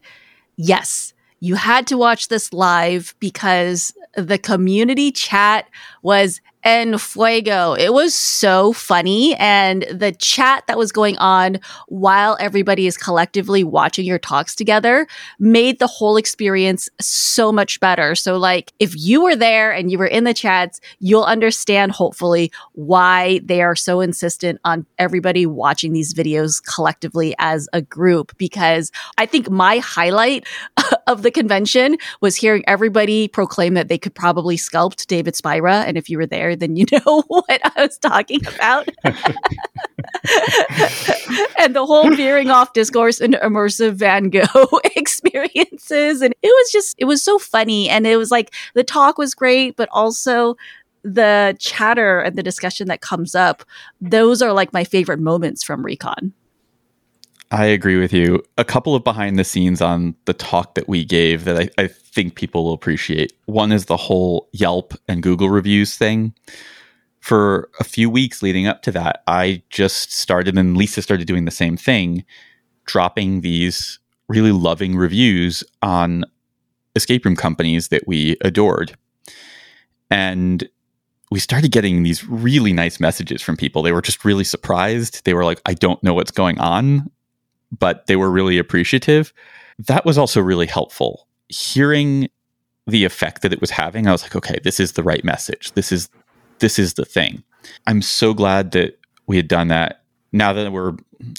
yes, 0.55 1.13
you 1.39 1.55
had 1.55 1.87
to 1.87 1.97
watch 1.97 2.27
this 2.27 2.51
live 2.53 3.13
because 3.19 3.93
the 4.15 4.37
community 4.37 5.11
chat 5.11 5.69
was 6.01 6.41
en 6.63 6.97
fuego. 6.97 7.73
It 7.73 7.93
was 7.93 8.13
so 8.13 8.73
funny. 8.73 9.35
And 9.35 9.83
the 9.83 10.11
chat 10.11 10.65
that 10.67 10.77
was 10.77 10.91
going 10.91 11.17
on 11.17 11.59
while 11.87 12.35
everybody 12.39 12.87
is 12.87 12.97
collectively 12.97 13.63
watching 13.63 14.05
your 14.05 14.19
talks 14.19 14.55
together 14.55 15.07
made 15.39 15.79
the 15.79 15.87
whole 15.87 16.17
experience 16.17 16.89
so 16.99 17.51
much 17.51 17.79
better. 17.79 18.15
So, 18.15 18.37
like, 18.37 18.73
if 18.79 18.95
you 18.97 19.23
were 19.23 19.35
there 19.35 19.71
and 19.71 19.91
you 19.91 19.97
were 19.97 20.07
in 20.07 20.23
the 20.23 20.33
chats, 20.33 20.81
you'll 20.99 21.23
understand, 21.23 21.91
hopefully, 21.91 22.51
why 22.73 23.39
they 23.43 23.61
are 23.61 23.75
so 23.75 24.01
insistent 24.01 24.59
on 24.65 24.85
everybody 24.97 25.45
watching 25.45 25.93
these 25.93 26.13
videos 26.13 26.61
collectively 26.63 27.35
as 27.39 27.69
a 27.73 27.81
group. 27.81 28.35
Because 28.37 28.91
I 29.17 29.25
think 29.25 29.49
my 29.49 29.77
highlight 29.77 30.45
of 31.07 31.21
the 31.23 31.31
convention 31.31 31.97
was 32.21 32.35
hearing 32.35 32.63
everybody 32.67 33.27
proclaim 33.27 33.75
that 33.75 33.87
they 33.87 33.97
could 33.97 34.15
probably 34.15 34.57
sculpt 34.57 35.07
David 35.07 35.35
Spira. 35.35 35.81
And 35.81 35.97
if 35.97 36.09
you 36.09 36.17
were 36.17 36.25
there, 36.25 36.46
then 36.55 36.75
you 36.75 36.85
know 36.91 37.23
what 37.27 37.61
I 37.63 37.71
was 37.81 37.97
talking 37.97 38.41
about. 38.47 38.87
and 41.59 41.75
the 41.75 41.85
whole 41.85 42.15
veering 42.15 42.49
off 42.49 42.73
discourse 42.73 43.19
and 43.19 43.35
immersive 43.35 43.93
Van 43.93 44.29
Gogh 44.29 44.79
experiences. 44.95 46.21
And 46.21 46.33
it 46.41 46.47
was 46.47 46.71
just, 46.71 46.95
it 46.97 47.05
was 47.05 47.23
so 47.23 47.39
funny. 47.39 47.89
And 47.89 48.05
it 48.07 48.17
was 48.17 48.31
like 48.31 48.53
the 48.73 48.83
talk 48.83 49.17
was 49.17 49.33
great, 49.33 49.75
but 49.75 49.89
also 49.91 50.55
the 51.03 51.55
chatter 51.59 52.19
and 52.19 52.35
the 52.35 52.43
discussion 52.43 52.87
that 52.87 53.01
comes 53.01 53.35
up, 53.35 53.63
those 54.01 54.41
are 54.41 54.53
like 54.53 54.73
my 54.73 54.83
favorite 54.83 55.19
moments 55.19 55.63
from 55.63 55.85
Recon. 55.85 56.33
I 57.51 57.65
agree 57.65 57.97
with 57.97 58.11
you. 58.11 58.43
A 58.57 58.65
couple 58.65 58.93
of 58.93 59.03
behind 59.03 59.39
the 59.39 59.43
scenes 59.43 59.81
on 59.81 60.15
the 60.25 60.33
talk 60.33 60.75
that 60.75 60.89
we 60.89 61.05
gave 61.05 61.45
that 61.45 61.57
I, 61.57 61.83
I, 61.83 61.87
think 61.87 62.35
people 62.35 62.65
will 62.65 62.73
appreciate. 62.73 63.31
One 63.45 63.71
is 63.71 63.85
the 63.85 63.95
whole 63.95 64.49
Yelp 64.51 64.95
and 65.07 65.21
Google 65.21 65.49
reviews 65.49 65.95
thing. 65.95 66.33
For 67.19 67.69
a 67.79 67.83
few 67.83 68.09
weeks 68.09 68.41
leading 68.41 68.65
up 68.65 68.81
to 68.83 68.91
that, 68.93 69.21
I 69.27 69.61
just 69.69 70.11
started, 70.11 70.57
and 70.57 70.75
Lisa 70.75 71.01
started 71.01 71.27
doing 71.27 71.45
the 71.45 71.51
same 71.51 71.77
thing, 71.77 72.25
dropping 72.85 73.41
these 73.41 73.99
really 74.27 74.51
loving 74.51 74.95
reviews 74.95 75.63
on 75.81 76.25
escape 76.95 77.23
room 77.23 77.35
companies 77.35 77.89
that 77.89 78.07
we 78.07 78.35
adored. 78.41 78.97
And 80.09 80.67
we 81.29 81.39
started 81.39 81.71
getting 81.71 82.03
these 82.03 82.27
really 82.27 82.73
nice 82.73 82.99
messages 82.99 83.41
from 83.41 83.57
people. 83.57 83.83
They 83.83 83.91
were 83.91 84.01
just 84.01 84.25
really 84.25 84.45
surprised. 84.45 85.23
They 85.23 85.33
were 85.33 85.45
like, 85.45 85.61
I 85.65 85.75
don't 85.75 86.01
know 86.01 86.13
what's 86.13 86.31
going 86.31 86.57
on 86.59 87.11
but 87.71 88.07
they 88.07 88.15
were 88.15 88.29
really 88.29 88.57
appreciative. 88.57 89.33
That 89.79 90.05
was 90.05 90.17
also 90.17 90.41
really 90.41 90.67
helpful. 90.67 91.27
Hearing 91.49 92.29
the 92.87 93.03
effect 93.05 93.41
that 93.41 93.53
it 93.53 93.61
was 93.61 93.69
having, 93.69 94.07
I 94.07 94.11
was 94.11 94.23
like, 94.23 94.35
okay, 94.35 94.59
this 94.63 94.79
is 94.79 94.93
the 94.93 95.03
right 95.03 95.23
message. 95.23 95.71
This 95.73 95.91
is 95.91 96.09
this 96.59 96.79
is 96.79 96.95
the 96.95 97.05
thing. 97.05 97.43
I'm 97.85 98.01
so 98.01 98.33
glad 98.33 98.71
that 98.71 98.99
we 99.27 99.35
had 99.35 99.47
done 99.47 99.67
that. 99.67 100.01
Now 100.31 100.53
that 100.53 100.71
we're 100.71 100.93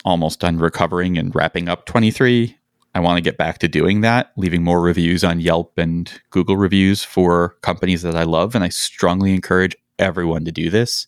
almost 0.04 0.40
done 0.40 0.58
recovering 0.58 1.18
and 1.18 1.34
wrapping 1.34 1.68
up 1.68 1.86
23, 1.86 2.56
I 2.94 3.00
want 3.00 3.16
to 3.16 3.22
get 3.22 3.36
back 3.36 3.58
to 3.58 3.68
doing 3.68 4.00
that, 4.02 4.32
leaving 4.36 4.62
more 4.62 4.80
reviews 4.80 5.24
on 5.24 5.40
Yelp 5.40 5.76
and 5.78 6.10
Google 6.30 6.56
reviews 6.56 7.04
for 7.04 7.56
companies 7.62 8.02
that 8.02 8.16
I 8.16 8.22
love. 8.22 8.54
And 8.54 8.64
I 8.64 8.68
strongly 8.68 9.34
encourage 9.34 9.76
everyone 9.98 10.44
to 10.44 10.52
do 10.52 10.70
this, 10.70 11.06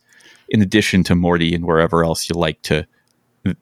in 0.49 0.63
addition 0.63 1.05
to 1.05 1.15
Morty 1.15 1.55
and 1.55 1.65
wherever 1.65 2.05
else 2.05 2.29
you 2.29 2.35
like 2.35 2.63
to 2.63 2.87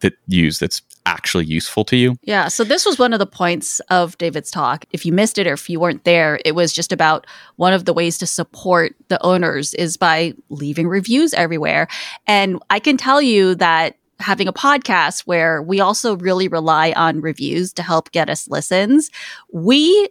that 0.01 0.15
use 0.27 0.59
that's 0.59 0.83
actually 1.09 1.47
useful 1.47 1.85
to 1.87 1.97
you. 1.97 2.17
Yeah. 2.23 2.49
So 2.49 2.65
this 2.65 2.85
was 2.85 2.99
one 2.99 3.13
of 3.13 3.19
the 3.19 3.27
points 3.27 3.81
of 3.89 4.17
David's 4.19 4.51
talk. 4.51 4.85
If 4.91 5.07
you 5.07 5.13
missed 5.13 5.39
it 5.39 5.47
or 5.47 5.55
if 5.55 5.69
you 5.71 5.81
weren't 5.81 6.05
there, 6.05 6.39
it 6.45 6.55
was 6.55 6.73
just 6.73 6.93
about 6.93 7.27
one 7.57 7.73
of 7.73 7.87
the 7.87 7.95
ways 7.95 8.19
to 8.19 8.27
support 8.27 8.95
the 9.09 9.23
owners 9.25 9.75
is 9.75 9.97
by 9.97 10.35
leaving 10.51 10.87
reviews 10.87 11.33
everywhere. 11.33 11.89
And 12.27 12.63
I 12.69 12.79
can 12.79 12.97
tell 12.97 13.23
you 13.23 13.55
that 13.57 13.97
having 14.21 14.49
a 14.49 14.53
podcast 14.53 15.21
where 15.23 15.63
we 15.63 15.81
also 15.81 16.17
really 16.17 16.49
rely 16.49 16.93
on 16.93 17.21
reviews 17.21 17.73
to 17.73 17.83
help 17.83 18.11
get 18.11 18.29
us 18.29 18.49
listens, 18.49 19.11
we 19.53 20.09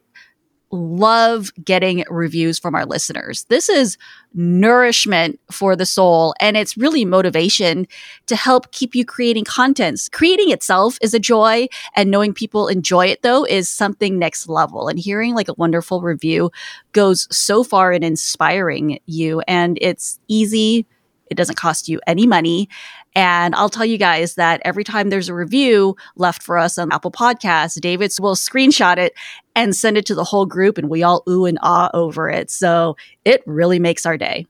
love 0.71 1.51
getting 1.63 2.03
reviews 2.10 2.60
from 2.60 2.75
our 2.75 2.86
listeners. 2.86 3.45
This 3.45 3.69
is 3.69 3.97
nourishment 4.34 5.39
for 5.51 5.75
the 5.75 5.86
soul 5.86 6.34
and 6.39 6.58
it's 6.58 6.77
really 6.77 7.06
motivation 7.06 7.88
to 8.27 8.36
help 8.36 8.71
keep 8.71 8.93
you 8.93 9.06
creating 9.06 9.45
content. 9.45 10.10
Creating 10.12 10.51
itself 10.51 10.97
is 11.01 11.13
a 11.13 11.19
joy 11.19 11.67
and 11.95 12.12
knowing 12.12 12.34
people 12.34 12.67
enjoy 12.67 13.06
it 13.08 13.21
though 13.21 13.45
is 13.45 13.69
something 13.69 14.19
next 14.19 14.49
level. 14.49 14.89
And 14.89 14.99
hearing 14.99 15.36
like 15.36 15.47
a 15.47 15.53
wonderful 15.53 16.01
review 16.01 16.51
goes 16.91 17.27
so 17.36 17.63
far 17.63 17.93
in 17.93 18.03
inspiring 18.03 18.99
you 19.06 19.41
and 19.47 19.77
it's 19.82 20.19
easy. 20.27 20.86
It 21.30 21.36
doesn't 21.36 21.56
cost 21.56 21.89
you 21.89 21.99
any 22.08 22.27
money 22.27 22.69
and 23.17 23.56
I'll 23.56 23.67
tell 23.67 23.84
you 23.84 23.97
guys 23.97 24.36
that 24.36 24.62
every 24.63 24.84
time 24.84 25.10
there's 25.10 25.27
a 25.27 25.34
review 25.34 25.95
left 26.17 26.43
for 26.43 26.56
us 26.56 26.77
on 26.77 26.91
Apple 26.91 27.12
Podcasts, 27.12 27.82
David 27.82 28.13
will 28.19 28.36
screenshot 28.36 28.97
it 28.97 29.13
and 29.58 29.76
send 29.76 29.98
it 29.98 30.06
to 30.06 30.15
the 30.15 30.24
whole 30.24 30.46
group, 30.46 30.78
and 30.78 30.88
we 30.88 31.04
all 31.04 31.24
ooh 31.28 31.46
and 31.46 31.58
ah 31.63 31.89
over 31.93 32.30
it. 32.30 32.50
So 32.50 32.96
it 33.26 33.43
really 33.46 33.80
makes 33.80 34.06
our 34.06 34.17
day. 34.17 34.46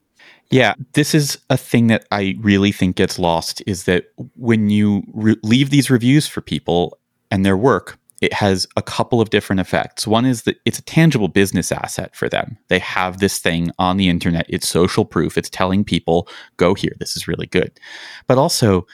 Yeah, 0.52 0.76
this 0.94 1.16
is 1.16 1.40
a 1.50 1.58
thing 1.58 1.88
that 1.88 2.06
I 2.12 2.36
really 2.40 2.72
think 2.72 2.98
gets 2.98 3.18
lost 3.18 3.64
is 3.66 3.86
that 3.86 4.06
when 4.36 4.70
you 4.70 5.04
re- 5.14 5.36
leave 5.44 5.72
these 5.72 5.90
reviews 5.90 6.28
for 6.28 6.42
people 6.42 6.98
and 7.32 7.46
their 7.46 7.58
work, 7.58 7.98
it 8.22 8.34
has 8.34 8.68
a 8.76 8.82
couple 8.82 9.22
of 9.22 9.30
different 9.30 9.60
effects. 9.60 10.08
One 10.08 10.26
is 10.26 10.44
that 10.44 10.58
it's 10.66 10.80
a 10.80 10.84
tangible 10.84 11.28
business 11.28 11.72
asset 11.72 12.16
for 12.16 12.28
them. 12.30 12.58
They 12.68 12.80
have 12.80 13.20
this 13.20 13.40
thing 13.40 13.72
on 13.78 13.98
the 13.98 14.10
internet. 14.10 14.46
It's 14.50 14.68
social 14.68 15.06
proof. 15.06 15.38
It's 15.38 15.50
telling 15.50 15.84
people, 15.84 16.28
go 16.58 16.74
here. 16.74 16.94
This 17.00 17.16
is 17.16 17.28
really 17.28 17.48
good. 17.48 17.80
But 18.26 18.38
also, 18.38 18.88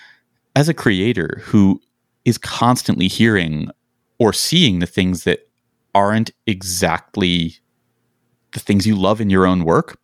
as 0.56 0.70
a 0.70 0.74
creator 0.74 1.42
who 1.42 1.82
is 2.26 2.38
constantly 2.38 3.08
hearing 3.08 3.70
or 4.20 4.34
seeing 4.34 4.80
the 4.80 4.88
things 4.88 5.24
that 5.24 5.48
aren't 5.96 6.32
exactly 6.48 7.56
the 8.54 8.60
things 8.60 8.86
you 8.86 8.96
love 8.96 9.20
in 9.20 9.30
your 9.30 9.46
own 9.46 9.64
work, 9.64 10.00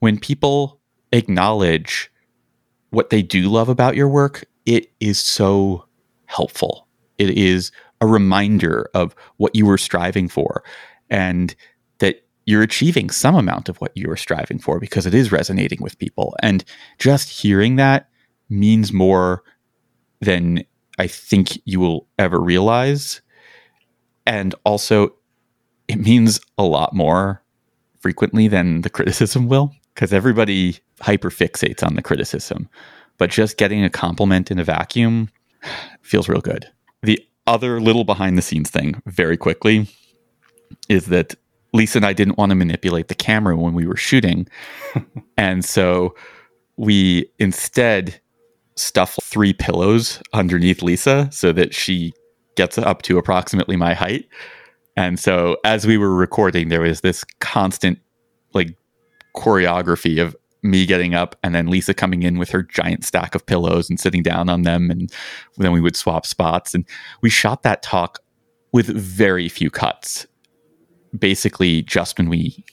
when 0.00 0.18
people 0.18 0.80
acknowledge 1.12 2.10
what 2.90 3.10
they 3.10 3.22
do 3.22 3.48
love 3.48 3.68
about 3.68 3.96
your 3.96 4.08
work, 4.08 4.44
it 4.66 4.92
is 5.00 5.18
so 5.18 5.84
helpful. 6.26 6.86
It 7.18 7.30
is 7.30 7.72
a 8.00 8.06
reminder 8.06 8.88
of 8.94 9.14
what 9.36 9.54
you 9.54 9.66
were 9.66 9.78
striving 9.78 10.28
for 10.28 10.62
and 11.10 11.54
that 11.98 12.26
you're 12.46 12.62
achieving 12.62 13.10
some 13.10 13.34
amount 13.34 13.68
of 13.68 13.76
what 13.78 13.96
you 13.96 14.08
were 14.08 14.16
striving 14.16 14.58
for 14.58 14.80
because 14.80 15.06
it 15.06 15.14
is 15.14 15.32
resonating 15.32 15.82
with 15.82 15.98
people. 15.98 16.34
And 16.42 16.64
just 16.98 17.28
hearing 17.28 17.76
that 17.76 18.08
means 18.48 18.92
more 18.92 19.42
than 20.20 20.64
I 20.98 21.06
think 21.06 21.60
you 21.64 21.80
will 21.80 22.06
ever 22.18 22.40
realize. 22.40 23.22
And 24.30 24.54
also, 24.62 25.12
it 25.88 25.98
means 25.98 26.40
a 26.56 26.62
lot 26.62 26.94
more 26.94 27.42
frequently 27.98 28.46
than 28.46 28.82
the 28.82 28.88
criticism 28.88 29.48
will 29.48 29.74
because 29.92 30.12
everybody 30.12 30.78
hyperfixates 31.00 31.84
on 31.84 31.96
the 31.96 32.02
criticism. 32.02 32.68
But 33.18 33.30
just 33.30 33.56
getting 33.56 33.82
a 33.82 33.90
compliment 33.90 34.52
in 34.52 34.60
a 34.60 34.64
vacuum 34.64 35.30
feels 36.02 36.28
real 36.28 36.40
good. 36.40 36.70
The 37.02 37.18
other 37.48 37.80
little 37.80 38.04
behind 38.04 38.38
the 38.38 38.42
scenes 38.42 38.70
thing 38.70 39.02
very 39.04 39.36
quickly 39.36 39.88
is 40.88 41.06
that 41.06 41.34
Lisa 41.72 41.98
and 41.98 42.06
I 42.06 42.12
didn't 42.12 42.38
want 42.38 42.50
to 42.50 42.56
manipulate 42.56 43.08
the 43.08 43.16
camera 43.16 43.56
when 43.56 43.74
we 43.74 43.84
were 43.84 43.96
shooting. 43.96 44.46
and 45.36 45.64
so 45.64 46.14
we 46.76 47.28
instead 47.40 48.20
stuff 48.76 49.18
three 49.24 49.52
pillows 49.52 50.22
underneath 50.32 50.82
Lisa 50.82 51.28
so 51.32 51.50
that 51.52 51.74
she 51.74 52.12
gets 52.60 52.76
up 52.76 53.00
to 53.00 53.16
approximately 53.16 53.74
my 53.74 53.94
height. 53.94 54.28
And 54.94 55.18
so 55.18 55.56
as 55.64 55.86
we 55.86 55.96
were 55.96 56.14
recording, 56.14 56.68
there 56.68 56.82
was 56.82 57.00
this 57.00 57.24
constant 57.38 57.98
like 58.52 58.76
choreography 59.34 60.22
of 60.22 60.36
me 60.62 60.84
getting 60.84 61.14
up 61.14 61.36
and 61.42 61.54
then 61.54 61.68
Lisa 61.68 61.94
coming 61.94 62.22
in 62.22 62.38
with 62.38 62.50
her 62.50 62.62
giant 62.62 63.02
stack 63.02 63.34
of 63.34 63.46
pillows 63.46 63.88
and 63.88 63.98
sitting 63.98 64.22
down 64.22 64.50
on 64.50 64.60
them. 64.60 64.90
And 64.90 65.10
then 65.56 65.72
we 65.72 65.80
would 65.80 65.96
swap 65.96 66.26
spots. 66.26 66.74
And 66.74 66.84
we 67.22 67.30
shot 67.30 67.62
that 67.62 67.82
talk 67.82 68.18
with 68.72 68.88
very 68.88 69.48
few 69.48 69.70
cuts. 69.70 70.26
basically 71.18 71.82
just 71.82 72.18
when 72.18 72.28
we 72.28 72.64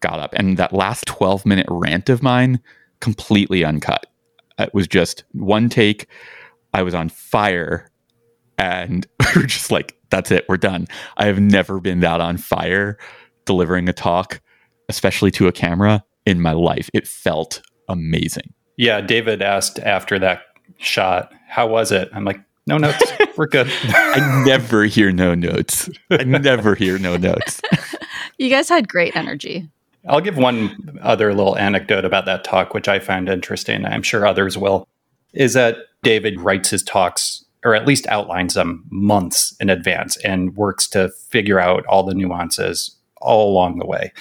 got 0.00 0.18
up. 0.18 0.34
And 0.34 0.56
that 0.56 0.72
last 0.72 1.06
12 1.06 1.46
minute 1.46 1.66
rant 1.68 2.08
of 2.08 2.22
mine, 2.22 2.60
completely 3.00 3.64
uncut. 3.64 4.06
It 4.58 4.72
was 4.74 4.86
just 4.86 5.24
one 5.32 5.68
take. 5.68 6.08
I 6.72 6.82
was 6.82 6.94
on 6.94 7.08
fire 7.08 7.88
and 8.58 9.06
we 9.20 9.42
are 9.42 9.46
just 9.46 9.70
like, 9.70 9.96
that's 10.10 10.30
it, 10.30 10.44
we're 10.48 10.56
done. 10.56 10.86
I 11.16 11.26
have 11.26 11.40
never 11.40 11.80
been 11.80 12.00
that 12.00 12.20
on 12.20 12.36
fire 12.36 12.98
delivering 13.44 13.88
a 13.88 13.92
talk, 13.92 14.40
especially 14.88 15.30
to 15.32 15.48
a 15.48 15.52
camera 15.52 16.04
in 16.26 16.40
my 16.40 16.52
life. 16.52 16.88
It 16.94 17.06
felt 17.06 17.62
amazing. 17.88 18.52
Yeah, 18.76 19.00
David 19.00 19.42
asked 19.42 19.78
after 19.80 20.18
that 20.18 20.42
shot, 20.78 21.32
how 21.48 21.66
was 21.66 21.92
it? 21.92 22.08
I'm 22.12 22.24
like, 22.24 22.40
no 22.66 22.78
notes. 22.78 23.02
We're 23.36 23.46
good. 23.46 23.70
I 23.84 24.44
never 24.46 24.84
hear 24.84 25.12
no 25.12 25.34
notes. 25.34 25.90
I 26.10 26.24
never 26.24 26.74
hear 26.74 26.98
no 26.98 27.16
notes. 27.16 27.60
You 28.38 28.50
guys 28.50 28.68
had 28.68 28.88
great 28.88 29.14
energy. 29.14 29.68
I'll 30.08 30.20
give 30.20 30.36
one 30.36 30.98
other 31.02 31.32
little 31.32 31.56
anecdote 31.56 32.04
about 32.04 32.26
that 32.26 32.42
talk, 32.42 32.74
which 32.74 32.88
I 32.88 32.98
found 32.98 33.28
interesting. 33.28 33.84
I'm 33.84 34.02
sure 34.02 34.26
others 34.26 34.58
will. 34.58 34.88
Is 35.32 35.52
that 35.52 35.76
David 36.02 36.40
writes 36.40 36.70
his 36.70 36.82
talks, 36.82 37.43
or 37.64 37.74
at 37.74 37.86
least 37.86 38.06
outlines 38.08 38.54
them 38.54 38.84
months 38.90 39.56
in 39.60 39.70
advance, 39.70 40.16
and 40.18 40.56
works 40.56 40.86
to 40.88 41.08
figure 41.08 41.58
out 41.58 41.86
all 41.86 42.02
the 42.02 42.14
nuances 42.14 42.96
all 43.20 43.50
along 43.50 43.78
the 43.78 43.86
way. 43.86 44.12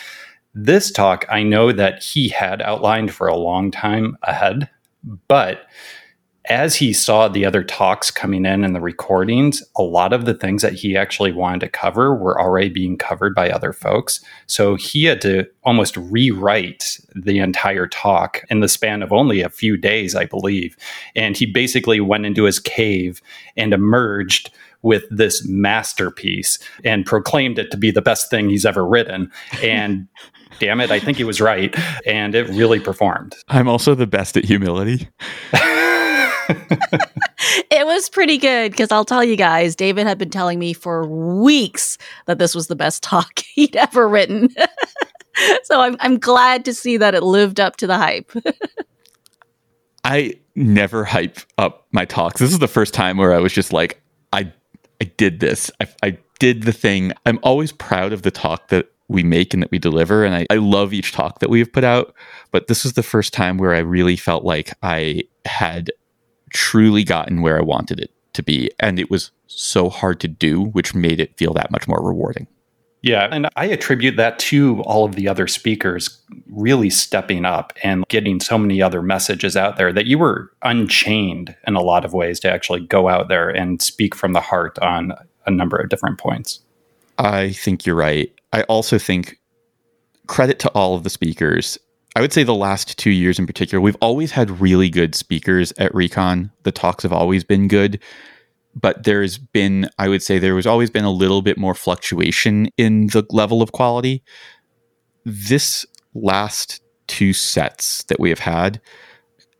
This 0.55 0.91
talk, 0.91 1.25
I 1.29 1.43
know 1.43 1.71
that 1.71 2.01
he 2.01 2.29
had 2.29 2.61
outlined 2.61 3.13
for 3.13 3.27
a 3.27 3.35
long 3.35 3.71
time 3.71 4.17
ahead, 4.23 4.69
but 5.27 5.65
as 6.45 6.75
he 6.75 6.91
saw 6.91 7.27
the 7.27 7.45
other 7.45 7.63
talks 7.63 8.11
coming 8.11 8.45
in 8.45 8.63
and 8.63 8.75
the 8.75 8.81
recordings, 8.81 9.63
a 9.77 9.81
lot 9.81 10.11
of 10.11 10.25
the 10.25 10.33
things 10.33 10.61
that 10.61 10.73
he 10.73 10.97
actually 10.97 11.31
wanted 11.31 11.61
to 11.61 11.69
cover 11.69 12.13
were 12.13 12.39
already 12.39 12.69
being 12.69 12.97
covered 12.97 13.33
by 13.33 13.49
other 13.49 13.71
folks. 13.71 14.19
So 14.47 14.75
he 14.75 15.05
had 15.05 15.21
to 15.21 15.47
almost 15.63 15.95
rewrite 15.95 16.99
the 17.15 17.39
entire 17.39 17.87
talk 17.87 18.43
in 18.49 18.59
the 18.59 18.67
span 18.67 19.01
of 19.01 19.13
only 19.13 19.41
a 19.41 19.49
few 19.49 19.77
days, 19.77 20.15
I 20.15 20.25
believe. 20.25 20.75
And 21.15 21.37
he 21.37 21.45
basically 21.45 22.01
went 22.01 22.25
into 22.25 22.43
his 22.43 22.59
cave 22.59 23.21
and 23.55 23.73
emerged 23.73 24.51
with 24.81 25.05
this 25.09 25.47
masterpiece 25.47 26.59
and 26.83 27.05
proclaimed 27.05 27.57
it 27.57 27.71
to 27.71 27.77
be 27.77 27.89
the 27.89 28.01
best 28.01 28.29
thing 28.29 28.49
he's 28.49 28.65
ever 28.65 28.85
written. 28.85 29.31
And 29.61 30.09
damn 30.59 30.81
it, 30.81 30.91
I 30.91 30.99
think 30.99 31.17
he 31.17 31.23
was 31.23 31.39
right. 31.39 31.73
And 32.05 32.35
it 32.35 32.49
really 32.49 32.81
performed. 32.81 33.35
I'm 33.47 33.69
also 33.69 33.95
the 33.95 34.07
best 34.07 34.35
at 34.35 34.43
humility. 34.43 35.07
it 37.69 37.85
was 37.85 38.09
pretty 38.09 38.37
good 38.37 38.71
because 38.71 38.91
I'll 38.91 39.05
tell 39.05 39.23
you 39.23 39.35
guys, 39.35 39.75
David 39.75 40.07
had 40.07 40.17
been 40.17 40.29
telling 40.29 40.59
me 40.59 40.73
for 40.73 41.07
weeks 41.07 41.97
that 42.25 42.39
this 42.39 42.55
was 42.55 42.67
the 42.67 42.75
best 42.75 43.03
talk 43.03 43.39
he'd 43.39 43.75
ever 43.75 44.07
written. 44.07 44.49
so 45.63 45.81
I'm 45.81 45.97
I'm 45.99 46.19
glad 46.19 46.65
to 46.65 46.73
see 46.73 46.97
that 46.97 47.15
it 47.15 47.23
lived 47.23 47.59
up 47.59 47.77
to 47.77 47.87
the 47.87 47.97
hype. 47.97 48.31
I 50.03 50.33
never 50.55 51.05
hype 51.05 51.39
up 51.57 51.87
my 51.91 52.05
talks. 52.05 52.39
This 52.39 52.51
is 52.51 52.59
the 52.59 52.67
first 52.67 52.93
time 52.93 53.17
where 53.17 53.33
I 53.33 53.39
was 53.39 53.53
just 53.53 53.73
like, 53.73 54.01
I 54.31 54.51
I 55.01 55.05
did 55.17 55.39
this. 55.39 55.71
I, 55.79 55.87
I 56.03 56.17
did 56.39 56.63
the 56.63 56.73
thing. 56.73 57.13
I'm 57.25 57.39
always 57.43 57.71
proud 57.71 58.13
of 58.13 58.23
the 58.23 58.31
talk 58.31 58.67
that 58.69 58.89
we 59.07 59.23
make 59.23 59.53
and 59.53 59.61
that 59.61 59.71
we 59.71 59.79
deliver. 59.79 60.25
And 60.25 60.35
I, 60.35 60.45
I 60.49 60.55
love 60.55 60.93
each 60.93 61.11
talk 61.11 61.39
that 61.39 61.49
we 61.49 61.59
have 61.59 61.71
put 61.71 61.83
out. 61.83 62.13
But 62.51 62.67
this 62.67 62.83
was 62.83 62.93
the 62.93 63.03
first 63.03 63.33
time 63.33 63.57
where 63.57 63.73
I 63.73 63.79
really 63.79 64.15
felt 64.15 64.43
like 64.43 64.73
I 64.81 65.23
had 65.45 65.91
truly 66.53 67.03
gotten 67.03 67.41
where 67.41 67.57
I 67.57 67.61
wanted 67.61 67.99
it 67.99 68.11
to 68.33 68.43
be. 68.43 68.71
And 68.79 68.99
it 68.99 69.11
was 69.11 69.31
so 69.47 69.89
hard 69.89 70.19
to 70.21 70.27
do, 70.27 70.61
which 70.61 70.95
made 70.95 71.19
it 71.19 71.37
feel 71.37 71.53
that 71.53 71.71
much 71.71 71.87
more 71.87 72.01
rewarding. 72.01 72.47
Yeah, 73.03 73.27
and 73.29 73.49
I 73.57 73.65
attribute 73.65 74.15
that 74.15 74.39
to 74.39 74.81
all 74.83 75.03
of 75.03 75.15
the 75.15 75.27
other 75.27 75.45
speakers 75.45 76.21
really 76.47 76.89
stepping 76.89 77.43
up 77.43 77.73
and 77.83 78.05
getting 78.07 78.39
so 78.39 78.57
many 78.57 78.81
other 78.81 79.01
messages 79.01 79.57
out 79.57 79.75
there 79.75 79.91
that 79.91 80.05
you 80.05 80.17
were 80.17 80.53
unchained 80.61 81.53
in 81.67 81.75
a 81.75 81.81
lot 81.81 82.05
of 82.05 82.13
ways 82.13 82.39
to 82.39 82.51
actually 82.51 82.79
go 82.79 83.09
out 83.09 83.27
there 83.27 83.49
and 83.49 83.81
speak 83.81 84.15
from 84.15 84.31
the 84.31 84.39
heart 84.39 84.79
on 84.79 85.11
a 85.45 85.51
number 85.51 85.75
of 85.75 85.89
different 85.89 86.17
points. 86.17 86.61
I 87.17 87.51
think 87.51 87.85
you're 87.85 87.95
right. 87.95 88.31
I 88.53 88.61
also 88.63 88.97
think 88.97 89.37
credit 90.27 90.59
to 90.59 90.69
all 90.69 90.95
of 90.95 91.03
the 91.03 91.09
speakers 91.09 91.77
I 92.15 92.21
would 92.21 92.33
say 92.33 92.43
the 92.43 92.53
last 92.53 92.97
two 92.97 93.09
years 93.09 93.39
in 93.39 93.47
particular, 93.47 93.81
we've 93.81 93.97
always 93.99 94.31
had 94.31 94.61
really 94.61 94.89
good 94.89 95.15
speakers 95.15 95.73
at 95.77 95.93
Recon. 95.95 96.51
The 96.63 96.71
talks 96.71 97.03
have 97.03 97.13
always 97.13 97.43
been 97.43 97.67
good, 97.67 97.99
but 98.75 99.03
there's 99.03 99.39
been, 99.39 99.89
I 99.97 100.09
would 100.09 100.21
say, 100.21 100.37
there 100.37 100.53
was 100.53 100.67
always 100.67 100.91
been 100.91 101.05
a 101.05 101.11
little 101.11 101.41
bit 101.41 101.57
more 101.57 101.73
fluctuation 101.73 102.69
in 102.77 103.07
the 103.07 103.25
level 103.31 103.63
of 103.63 103.71
quality. 103.71 104.23
This 105.25 105.85
last 106.13 106.81
two 107.07 107.33
sets 107.33 108.03
that 108.03 108.19
we 108.19 108.29
have 108.29 108.39
had, 108.39 108.79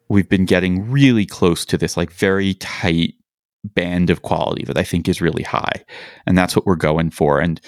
we've 0.08 0.30
been 0.30 0.46
getting 0.46 0.92
really 0.92 1.26
close 1.26 1.66
to 1.66 1.78
this 1.78 1.98
like 1.98 2.12
very 2.12 2.54
tight 2.56 3.16
band 3.64 4.12
of 4.12 4.22
quality 4.22 4.64
that 4.66 4.78
I 4.78 4.84
think 4.84 5.08
is 5.10 5.22
really 5.22 5.44
high. 5.44 5.84
And 6.28 6.38
that's 6.38 6.56
what 6.56 6.68
we're 6.68 6.76
going 6.76 7.10
for. 7.10 7.40
And 7.40 7.60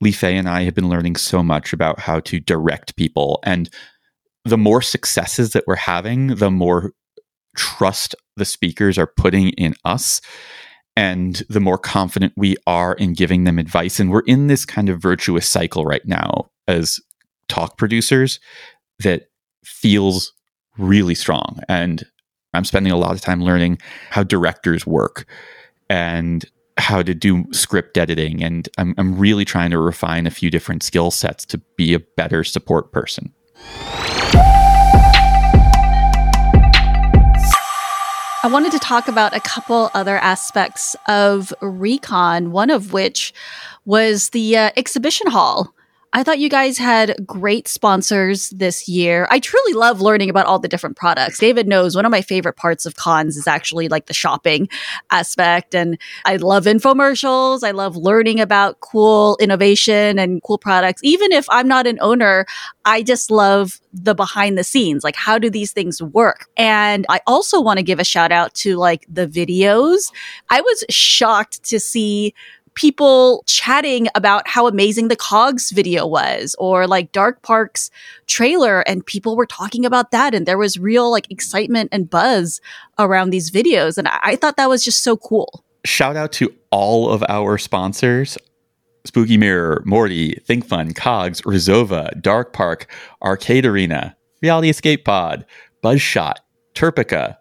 Li 0.00 0.10
Fei 0.10 0.36
and 0.36 0.48
I 0.48 0.62
have 0.64 0.74
been 0.74 0.88
learning 0.88 1.14
so 1.14 1.44
much 1.44 1.72
about 1.72 2.00
how 2.00 2.18
to 2.20 2.40
direct 2.40 2.96
people 2.96 3.38
and 3.44 3.70
the 4.44 4.58
more 4.58 4.82
successes 4.82 5.52
that 5.52 5.64
we're 5.66 5.76
having, 5.76 6.36
the 6.36 6.50
more 6.50 6.92
trust 7.56 8.14
the 8.36 8.44
speakers 8.44 8.98
are 8.98 9.06
putting 9.06 9.50
in 9.50 9.74
us 9.84 10.20
and 10.96 11.42
the 11.48 11.60
more 11.60 11.78
confident 11.78 12.32
we 12.36 12.56
are 12.66 12.94
in 12.94 13.14
giving 13.14 13.44
them 13.44 13.58
advice. 13.58 13.98
And 13.98 14.10
we're 14.10 14.20
in 14.20 14.46
this 14.46 14.64
kind 14.64 14.88
of 14.88 15.00
virtuous 15.00 15.48
cycle 15.48 15.84
right 15.84 16.06
now 16.06 16.50
as 16.68 17.00
talk 17.48 17.78
producers 17.78 18.40
that 19.00 19.28
feels 19.64 20.32
really 20.78 21.14
strong. 21.14 21.60
And 21.68 22.04
I'm 22.54 22.64
spending 22.64 22.92
a 22.92 22.98
lot 22.98 23.12
of 23.14 23.20
time 23.20 23.42
learning 23.42 23.78
how 24.10 24.22
directors 24.22 24.86
work 24.86 25.26
and 25.88 26.44
how 26.78 27.02
to 27.02 27.14
do 27.14 27.44
script 27.52 27.96
editing. 27.96 28.42
And 28.42 28.68
I'm, 28.78 28.94
I'm 28.98 29.18
really 29.18 29.44
trying 29.44 29.70
to 29.70 29.78
refine 29.78 30.26
a 30.26 30.30
few 30.30 30.50
different 30.50 30.82
skill 30.82 31.10
sets 31.10 31.44
to 31.46 31.58
be 31.76 31.94
a 31.94 32.00
better 32.00 32.44
support 32.44 32.92
person. 32.92 33.32
I 38.44 38.48
wanted 38.48 38.72
to 38.72 38.80
talk 38.80 39.06
about 39.06 39.36
a 39.36 39.40
couple 39.40 39.88
other 39.94 40.18
aspects 40.18 40.96
of 41.06 41.54
Recon, 41.60 42.50
one 42.50 42.70
of 42.70 42.92
which 42.92 43.32
was 43.84 44.30
the 44.30 44.56
uh, 44.56 44.70
exhibition 44.76 45.30
hall. 45.30 45.72
I 46.14 46.22
thought 46.22 46.38
you 46.38 46.50
guys 46.50 46.76
had 46.76 47.16
great 47.26 47.66
sponsors 47.68 48.50
this 48.50 48.86
year. 48.86 49.26
I 49.30 49.38
truly 49.38 49.72
love 49.72 50.02
learning 50.02 50.28
about 50.28 50.44
all 50.44 50.58
the 50.58 50.68
different 50.68 50.96
products. 50.96 51.38
David 51.38 51.66
knows 51.66 51.96
one 51.96 52.04
of 52.04 52.10
my 52.10 52.20
favorite 52.20 52.56
parts 52.56 52.84
of 52.84 52.96
cons 52.96 53.38
is 53.38 53.46
actually 53.46 53.88
like 53.88 54.06
the 54.06 54.14
shopping 54.14 54.68
aspect. 55.10 55.74
And 55.74 55.98
I 56.26 56.36
love 56.36 56.64
infomercials. 56.64 57.64
I 57.64 57.70
love 57.70 57.96
learning 57.96 58.40
about 58.40 58.80
cool 58.80 59.38
innovation 59.40 60.18
and 60.18 60.42
cool 60.42 60.58
products. 60.58 61.00
Even 61.02 61.32
if 61.32 61.46
I'm 61.48 61.66
not 61.66 61.86
an 61.86 61.98
owner, 62.02 62.44
I 62.84 63.02
just 63.02 63.30
love 63.30 63.80
the 63.94 64.14
behind 64.14 64.58
the 64.58 64.64
scenes. 64.64 65.04
Like, 65.04 65.16
how 65.16 65.38
do 65.38 65.48
these 65.48 65.72
things 65.72 66.02
work? 66.02 66.46
And 66.58 67.06
I 67.08 67.20
also 67.26 67.58
want 67.58 67.78
to 67.78 67.82
give 67.82 67.98
a 67.98 68.04
shout 68.04 68.32
out 68.32 68.52
to 68.56 68.76
like 68.76 69.06
the 69.08 69.26
videos. 69.26 70.12
I 70.50 70.60
was 70.60 70.84
shocked 70.90 71.62
to 71.64 71.80
see 71.80 72.34
people 72.74 73.44
chatting 73.46 74.08
about 74.14 74.48
how 74.48 74.66
amazing 74.66 75.08
the 75.08 75.16
Cogs 75.16 75.70
video 75.70 76.06
was 76.06 76.56
or 76.58 76.86
like 76.86 77.12
Dark 77.12 77.42
Park's 77.42 77.90
trailer 78.26 78.80
and 78.80 79.04
people 79.04 79.36
were 79.36 79.46
talking 79.46 79.84
about 79.84 80.10
that 80.10 80.34
and 80.34 80.46
there 80.46 80.58
was 80.58 80.78
real 80.78 81.10
like 81.10 81.30
excitement 81.30 81.90
and 81.92 82.08
buzz 82.08 82.60
around 82.98 83.30
these 83.30 83.50
videos 83.50 83.98
and 83.98 84.08
I, 84.08 84.18
I 84.22 84.36
thought 84.36 84.56
that 84.56 84.68
was 84.68 84.84
just 84.84 85.02
so 85.02 85.16
cool. 85.16 85.64
Shout 85.84 86.16
out 86.16 86.32
to 86.32 86.54
all 86.70 87.10
of 87.10 87.24
our 87.28 87.58
sponsors. 87.58 88.38
Spooky 89.04 89.36
Mirror, 89.36 89.82
Morty, 89.84 90.34
Think 90.44 90.64
Fun, 90.64 90.94
Cogs, 90.94 91.40
Rizova, 91.42 92.20
Dark 92.22 92.52
Park, 92.52 92.86
Arcade 93.20 93.66
Arena, 93.66 94.16
Reality 94.40 94.68
Escape 94.70 95.04
Pod, 95.04 95.44
Buzzshot, 95.82 96.36
TERPECA, 96.74 97.36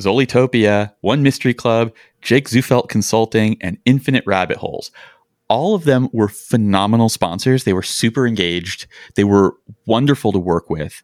Zolitopia, 0.00 0.92
One 1.00 1.22
Mystery 1.22 1.54
Club, 1.54 1.92
Jake 2.20 2.48
Zufelt 2.48 2.88
Consulting, 2.88 3.56
and 3.60 3.78
Infinite 3.84 4.24
Rabbit 4.26 4.58
Holes. 4.58 4.90
All 5.48 5.74
of 5.74 5.84
them 5.84 6.08
were 6.12 6.28
phenomenal 6.28 7.08
sponsors. 7.08 7.64
They 7.64 7.72
were 7.72 7.82
super 7.82 8.26
engaged. 8.26 8.86
They 9.14 9.24
were 9.24 9.54
wonderful 9.86 10.32
to 10.32 10.38
work 10.38 10.68
with. 10.68 11.02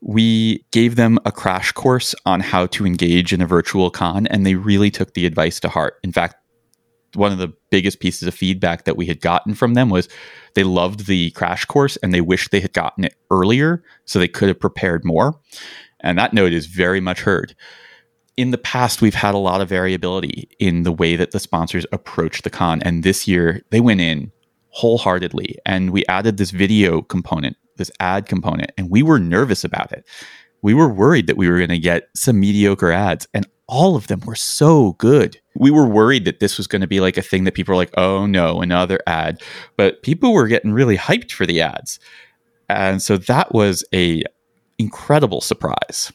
We 0.00 0.64
gave 0.70 0.96
them 0.96 1.18
a 1.24 1.32
crash 1.32 1.72
course 1.72 2.14
on 2.24 2.40
how 2.40 2.66
to 2.66 2.86
engage 2.86 3.32
in 3.32 3.40
a 3.40 3.46
virtual 3.46 3.90
con, 3.90 4.26
and 4.28 4.46
they 4.46 4.54
really 4.54 4.90
took 4.90 5.14
the 5.14 5.26
advice 5.26 5.60
to 5.60 5.68
heart. 5.68 5.98
In 6.02 6.12
fact, 6.12 6.36
one 7.14 7.32
of 7.32 7.38
the 7.38 7.52
biggest 7.70 8.00
pieces 8.00 8.26
of 8.28 8.34
feedback 8.34 8.84
that 8.84 8.96
we 8.96 9.06
had 9.06 9.20
gotten 9.20 9.54
from 9.54 9.74
them 9.74 9.90
was 9.90 10.08
they 10.54 10.62
loved 10.62 11.06
the 11.06 11.30
crash 11.32 11.64
course 11.64 11.96
and 11.98 12.14
they 12.14 12.20
wished 12.20 12.50
they 12.50 12.60
had 12.60 12.72
gotten 12.72 13.04
it 13.04 13.16
earlier 13.30 13.82
so 14.04 14.18
they 14.18 14.28
could 14.28 14.48
have 14.48 14.60
prepared 14.60 15.04
more. 15.04 15.38
And 16.00 16.18
that 16.18 16.32
note 16.32 16.52
is 16.52 16.66
very 16.66 17.00
much 17.00 17.22
heard 17.22 17.54
in 18.40 18.52
the 18.52 18.58
past, 18.58 19.02
we've 19.02 19.14
had 19.14 19.34
a 19.34 19.38
lot 19.38 19.60
of 19.60 19.68
variability 19.68 20.48
in 20.58 20.82
the 20.84 20.92
way 20.92 21.14
that 21.14 21.32
the 21.32 21.38
sponsors 21.38 21.84
approach 21.92 22.40
the 22.40 22.48
con. 22.48 22.80
And 22.80 23.02
this 23.02 23.28
year, 23.28 23.60
they 23.68 23.80
went 23.80 24.00
in 24.00 24.32
wholeheartedly. 24.70 25.58
And 25.66 25.90
we 25.90 26.06
added 26.06 26.38
this 26.38 26.50
video 26.50 27.02
component, 27.02 27.58
this 27.76 27.90
ad 28.00 28.24
component, 28.24 28.72
and 28.78 28.88
we 28.88 29.02
were 29.02 29.18
nervous 29.18 29.62
about 29.62 29.92
it. 29.92 30.06
We 30.62 30.72
were 30.72 30.88
worried 30.88 31.26
that 31.26 31.36
we 31.36 31.50
were 31.50 31.58
going 31.58 31.68
to 31.68 31.78
get 31.78 32.08
some 32.16 32.40
mediocre 32.40 32.90
ads, 32.90 33.28
and 33.34 33.46
all 33.66 33.94
of 33.94 34.06
them 34.06 34.20
were 34.20 34.34
so 34.34 34.92
good. 34.94 35.38
We 35.54 35.70
were 35.70 35.86
worried 35.86 36.24
that 36.24 36.40
this 36.40 36.56
was 36.56 36.66
going 36.66 36.80
to 36.80 36.88
be 36.88 37.00
like 37.00 37.18
a 37.18 37.22
thing 37.22 37.44
that 37.44 37.52
people 37.52 37.72
were 37.72 37.76
like, 37.76 37.92
oh 37.98 38.24
no, 38.24 38.62
another 38.62 39.00
ad. 39.06 39.42
But 39.76 40.02
people 40.02 40.32
were 40.32 40.48
getting 40.48 40.72
really 40.72 40.96
hyped 40.96 41.32
for 41.32 41.44
the 41.44 41.60
ads. 41.60 42.00
And 42.70 43.02
so 43.02 43.18
that 43.18 43.52
was 43.52 43.84
a 43.92 44.22
incredible 44.78 45.42
surprise. 45.42 46.10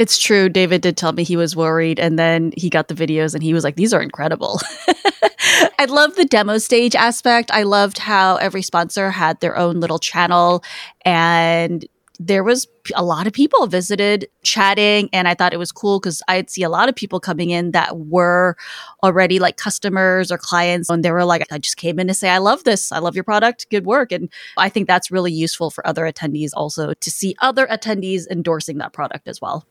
It's 0.00 0.16
true. 0.16 0.48
David 0.48 0.80
did 0.80 0.96
tell 0.96 1.12
me 1.12 1.24
he 1.24 1.36
was 1.36 1.54
worried, 1.54 2.00
and 2.00 2.18
then 2.18 2.54
he 2.56 2.70
got 2.70 2.88
the 2.88 2.94
videos 2.94 3.34
and 3.34 3.42
he 3.42 3.52
was 3.52 3.64
like, 3.64 3.76
These 3.76 3.92
are 3.92 4.00
incredible. 4.00 4.58
I 5.78 5.84
love 5.84 6.16
the 6.16 6.24
demo 6.24 6.56
stage 6.56 6.94
aspect. 6.94 7.50
I 7.50 7.64
loved 7.64 7.98
how 7.98 8.36
every 8.36 8.62
sponsor 8.62 9.10
had 9.10 9.38
their 9.40 9.58
own 9.58 9.78
little 9.78 9.98
channel 9.98 10.64
and 11.04 11.86
there 12.18 12.42
was 12.44 12.66
a 12.94 13.02
lot 13.02 13.26
of 13.26 13.32
people 13.32 13.66
visited 13.66 14.28
chatting 14.42 15.08
and 15.10 15.26
i 15.26 15.32
thought 15.32 15.54
it 15.54 15.58
was 15.58 15.72
cool 15.72 15.98
because 15.98 16.22
i'd 16.28 16.50
see 16.50 16.62
a 16.62 16.68
lot 16.68 16.86
of 16.86 16.94
people 16.94 17.18
coming 17.18 17.48
in 17.48 17.70
that 17.70 17.96
were 17.96 18.56
already 19.02 19.38
like 19.38 19.56
customers 19.56 20.30
or 20.30 20.36
clients 20.36 20.90
and 20.90 21.02
they 21.02 21.12
were 21.12 21.24
like 21.24 21.50
i 21.50 21.56
just 21.56 21.78
came 21.78 21.98
in 21.98 22.08
to 22.08 22.12
say 22.12 22.28
i 22.28 22.36
love 22.36 22.62
this 22.64 22.92
i 22.92 22.98
love 22.98 23.14
your 23.14 23.24
product 23.24 23.66
good 23.70 23.86
work 23.86 24.12
and 24.12 24.28
i 24.58 24.68
think 24.68 24.86
that's 24.86 25.10
really 25.10 25.32
useful 25.32 25.70
for 25.70 25.86
other 25.86 26.02
attendees 26.02 26.50
also 26.52 26.92
to 26.92 27.10
see 27.10 27.34
other 27.38 27.66
attendees 27.68 28.26
endorsing 28.28 28.76
that 28.76 28.92
product 28.92 29.26
as 29.26 29.40
well 29.40 29.66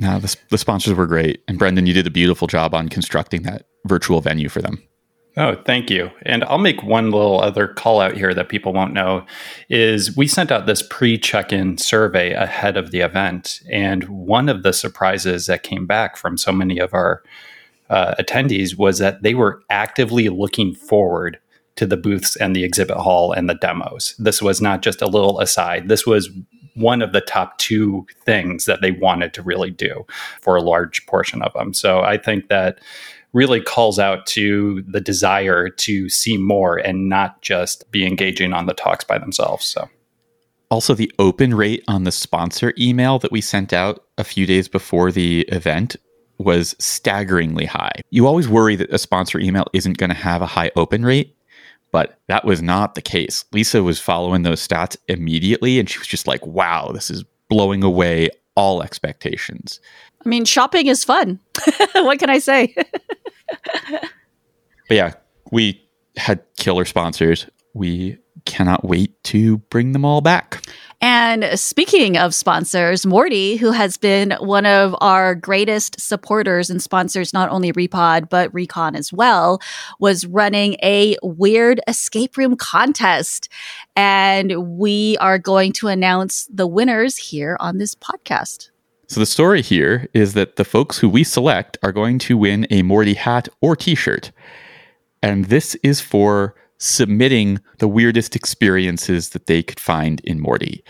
no, 0.00 0.18
the, 0.18 0.34
the 0.48 0.58
sponsors 0.58 0.94
were 0.94 1.06
great. 1.06 1.42
And 1.46 1.58
Brendan, 1.58 1.86
you 1.86 1.92
did 1.92 2.06
a 2.06 2.10
beautiful 2.10 2.46
job 2.46 2.74
on 2.74 2.88
constructing 2.88 3.42
that 3.42 3.66
virtual 3.84 4.20
venue 4.20 4.48
for 4.48 4.62
them. 4.62 4.82
Oh, 5.36 5.54
thank 5.64 5.90
you. 5.90 6.10
And 6.22 6.42
I'll 6.44 6.58
make 6.58 6.82
one 6.82 7.12
little 7.12 7.40
other 7.40 7.68
call 7.68 8.00
out 8.00 8.16
here 8.16 8.34
that 8.34 8.48
people 8.48 8.72
won't 8.72 8.94
know 8.94 9.24
is 9.68 10.16
we 10.16 10.26
sent 10.26 10.50
out 10.50 10.66
this 10.66 10.82
pre-check-in 10.82 11.78
survey 11.78 12.32
ahead 12.32 12.76
of 12.76 12.90
the 12.90 13.00
event 13.00 13.60
and 13.70 14.04
one 14.08 14.48
of 14.48 14.64
the 14.64 14.72
surprises 14.72 15.46
that 15.46 15.62
came 15.62 15.86
back 15.86 16.16
from 16.16 16.36
so 16.36 16.50
many 16.50 16.78
of 16.78 16.92
our 16.94 17.22
uh, 17.90 18.14
attendees 18.18 18.76
was 18.76 18.98
that 18.98 19.22
they 19.22 19.34
were 19.34 19.62
actively 19.70 20.28
looking 20.28 20.74
forward 20.74 21.38
to 21.76 21.86
the 21.86 21.96
booths 21.96 22.36
and 22.36 22.56
the 22.56 22.64
exhibit 22.64 22.96
hall 22.96 23.32
and 23.32 23.48
the 23.48 23.54
demos. 23.54 24.14
This 24.18 24.42
was 24.42 24.60
not 24.60 24.82
just 24.82 25.00
a 25.00 25.06
little 25.06 25.40
aside. 25.40 25.88
This 25.88 26.06
was 26.06 26.28
one 26.74 27.02
of 27.02 27.12
the 27.12 27.20
top 27.20 27.58
two 27.58 28.06
things 28.24 28.64
that 28.64 28.80
they 28.80 28.92
wanted 28.92 29.34
to 29.34 29.42
really 29.42 29.70
do 29.70 30.06
for 30.40 30.56
a 30.56 30.62
large 30.62 31.04
portion 31.06 31.42
of 31.42 31.52
them. 31.52 31.74
So 31.74 32.00
I 32.00 32.16
think 32.16 32.48
that 32.48 32.80
really 33.32 33.60
calls 33.60 33.98
out 33.98 34.26
to 34.26 34.82
the 34.88 35.00
desire 35.00 35.68
to 35.68 36.08
see 36.08 36.36
more 36.36 36.76
and 36.76 37.08
not 37.08 37.40
just 37.42 37.90
be 37.90 38.06
engaging 38.06 38.52
on 38.52 38.66
the 38.66 38.74
talks 38.74 39.04
by 39.04 39.18
themselves. 39.18 39.64
So 39.66 39.88
also 40.70 40.94
the 40.94 41.12
open 41.18 41.54
rate 41.54 41.84
on 41.88 42.04
the 42.04 42.12
sponsor 42.12 42.72
email 42.78 43.18
that 43.18 43.32
we 43.32 43.40
sent 43.40 43.72
out 43.72 44.04
a 44.18 44.24
few 44.24 44.46
days 44.46 44.68
before 44.68 45.12
the 45.12 45.42
event 45.48 45.96
was 46.38 46.74
staggeringly 46.78 47.66
high. 47.66 47.92
You 48.10 48.26
always 48.26 48.48
worry 48.48 48.74
that 48.76 48.92
a 48.92 48.98
sponsor 48.98 49.38
email 49.38 49.66
isn't 49.74 49.98
going 49.98 50.10
to 50.10 50.16
have 50.16 50.40
a 50.40 50.46
high 50.46 50.70
open 50.74 51.04
rate, 51.04 51.36
but 51.92 52.18
that 52.28 52.44
was 52.44 52.62
not 52.62 52.94
the 52.94 53.02
case. 53.02 53.44
Lisa 53.52 53.82
was 53.82 54.00
following 54.00 54.42
those 54.42 54.66
stats 54.66 54.96
immediately 55.08 55.78
and 55.78 55.88
she 55.88 55.98
was 55.98 56.06
just 56.06 56.26
like, 56.26 56.44
wow, 56.46 56.90
this 56.92 57.10
is 57.10 57.24
blowing 57.48 57.82
away 57.82 58.30
all 58.54 58.82
expectations. 58.82 59.80
I 60.24 60.28
mean, 60.28 60.44
shopping 60.44 60.86
is 60.86 61.04
fun. 61.04 61.40
what 61.92 62.18
can 62.18 62.30
I 62.30 62.38
say? 62.38 62.74
but 63.90 64.02
yeah, 64.90 65.14
we 65.50 65.82
had 66.16 66.42
killer 66.56 66.84
sponsors. 66.84 67.46
We 67.74 68.18
cannot 68.44 68.84
wait 68.84 69.22
to 69.24 69.58
bring 69.58 69.92
them 69.92 70.04
all 70.04 70.20
back. 70.20 70.64
And 71.00 71.58
speaking 71.58 72.18
of 72.18 72.34
sponsors, 72.34 73.06
Morty, 73.06 73.56
who 73.56 73.70
has 73.70 73.96
been 73.96 74.36
one 74.40 74.66
of 74.66 74.94
our 75.00 75.34
greatest 75.34 75.98
supporters 75.98 76.68
and 76.68 76.82
sponsors, 76.82 77.32
not 77.32 77.48
only 77.48 77.72
Repod, 77.72 78.28
but 78.28 78.52
Recon 78.52 78.94
as 78.94 79.10
well, 79.10 79.60
was 79.98 80.26
running 80.26 80.76
a 80.82 81.16
weird 81.22 81.80
escape 81.88 82.36
room 82.36 82.54
contest. 82.54 83.48
And 83.96 84.78
we 84.78 85.16
are 85.18 85.38
going 85.38 85.72
to 85.74 85.88
announce 85.88 86.46
the 86.52 86.66
winners 86.66 87.16
here 87.16 87.56
on 87.60 87.78
this 87.78 87.94
podcast. 87.94 88.70
So 89.06 89.20
the 89.20 89.26
story 89.26 89.62
here 89.62 90.06
is 90.12 90.34
that 90.34 90.56
the 90.56 90.64
folks 90.64 90.98
who 90.98 91.08
we 91.08 91.24
select 91.24 91.78
are 91.82 91.92
going 91.92 92.18
to 92.20 92.36
win 92.36 92.66
a 92.70 92.82
Morty 92.82 93.14
hat 93.14 93.48
or 93.60 93.74
t 93.74 93.94
shirt. 93.94 94.32
And 95.22 95.46
this 95.46 95.74
is 95.82 96.00
for 96.00 96.54
submitting 96.80 97.60
the 97.78 97.86
weirdest 97.86 98.34
experiences 98.34 99.28
that 99.28 99.46
they 99.46 99.62
could 99.62 99.78
find 99.78 100.20
in 100.24 100.40
Morty. 100.40 100.82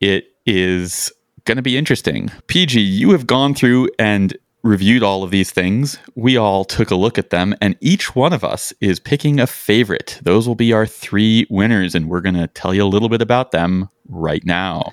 It 0.00 0.26
is 0.46 1.10
going 1.44 1.56
to 1.56 1.62
be 1.62 1.76
interesting. 1.76 2.28
Peih-Gee, 2.46 2.80
you 2.80 3.10
have 3.10 3.26
gone 3.26 3.54
through 3.54 3.88
and 3.98 4.36
reviewed 4.62 5.02
all 5.02 5.22
of 5.22 5.30
these 5.30 5.50
things. 5.50 5.98
We 6.14 6.36
all 6.36 6.64
took 6.64 6.90
a 6.90 6.96
look 6.96 7.18
at 7.18 7.30
them, 7.30 7.54
and 7.60 7.76
each 7.80 8.14
one 8.14 8.32
of 8.32 8.44
us 8.44 8.72
is 8.80 8.98
picking 8.98 9.38
a 9.38 9.46
favorite. 9.46 10.18
Those 10.22 10.48
will 10.48 10.54
be 10.54 10.72
our 10.72 10.86
three 10.86 11.46
winners, 11.50 11.94
and 11.94 12.08
we're 12.08 12.22
going 12.22 12.36
to 12.36 12.46
tell 12.46 12.72
you 12.72 12.82
a 12.82 12.86
little 12.86 13.10
bit 13.10 13.20
about 13.20 13.50
them 13.50 13.90
right 14.08 14.44
now. 14.44 14.92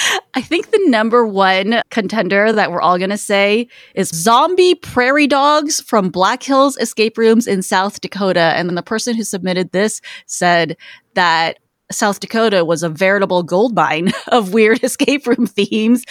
I 0.34 0.42
think 0.42 0.70
the 0.70 0.80
number 0.86 1.26
one 1.26 1.82
contender 1.90 2.52
that 2.52 2.70
we're 2.70 2.80
all 2.80 2.98
going 2.98 3.10
to 3.10 3.18
say 3.18 3.68
is 3.94 4.08
zombie 4.08 4.74
prairie 4.74 5.26
dogs 5.26 5.80
from 5.80 6.10
Black 6.10 6.42
Hills 6.42 6.76
escape 6.78 7.18
rooms 7.18 7.46
in 7.46 7.62
South 7.62 8.00
Dakota. 8.00 8.54
And 8.56 8.68
then 8.68 8.74
the 8.74 8.82
person 8.82 9.14
who 9.14 9.24
submitted 9.24 9.72
this 9.72 10.00
said 10.26 10.76
that 11.14 11.58
South 11.90 12.20
Dakota 12.20 12.64
was 12.64 12.82
a 12.82 12.88
veritable 12.88 13.42
gold 13.42 13.74
mine 13.74 14.12
of 14.28 14.52
weird 14.52 14.82
escape 14.84 15.26
room 15.26 15.46
themes. 15.46 16.04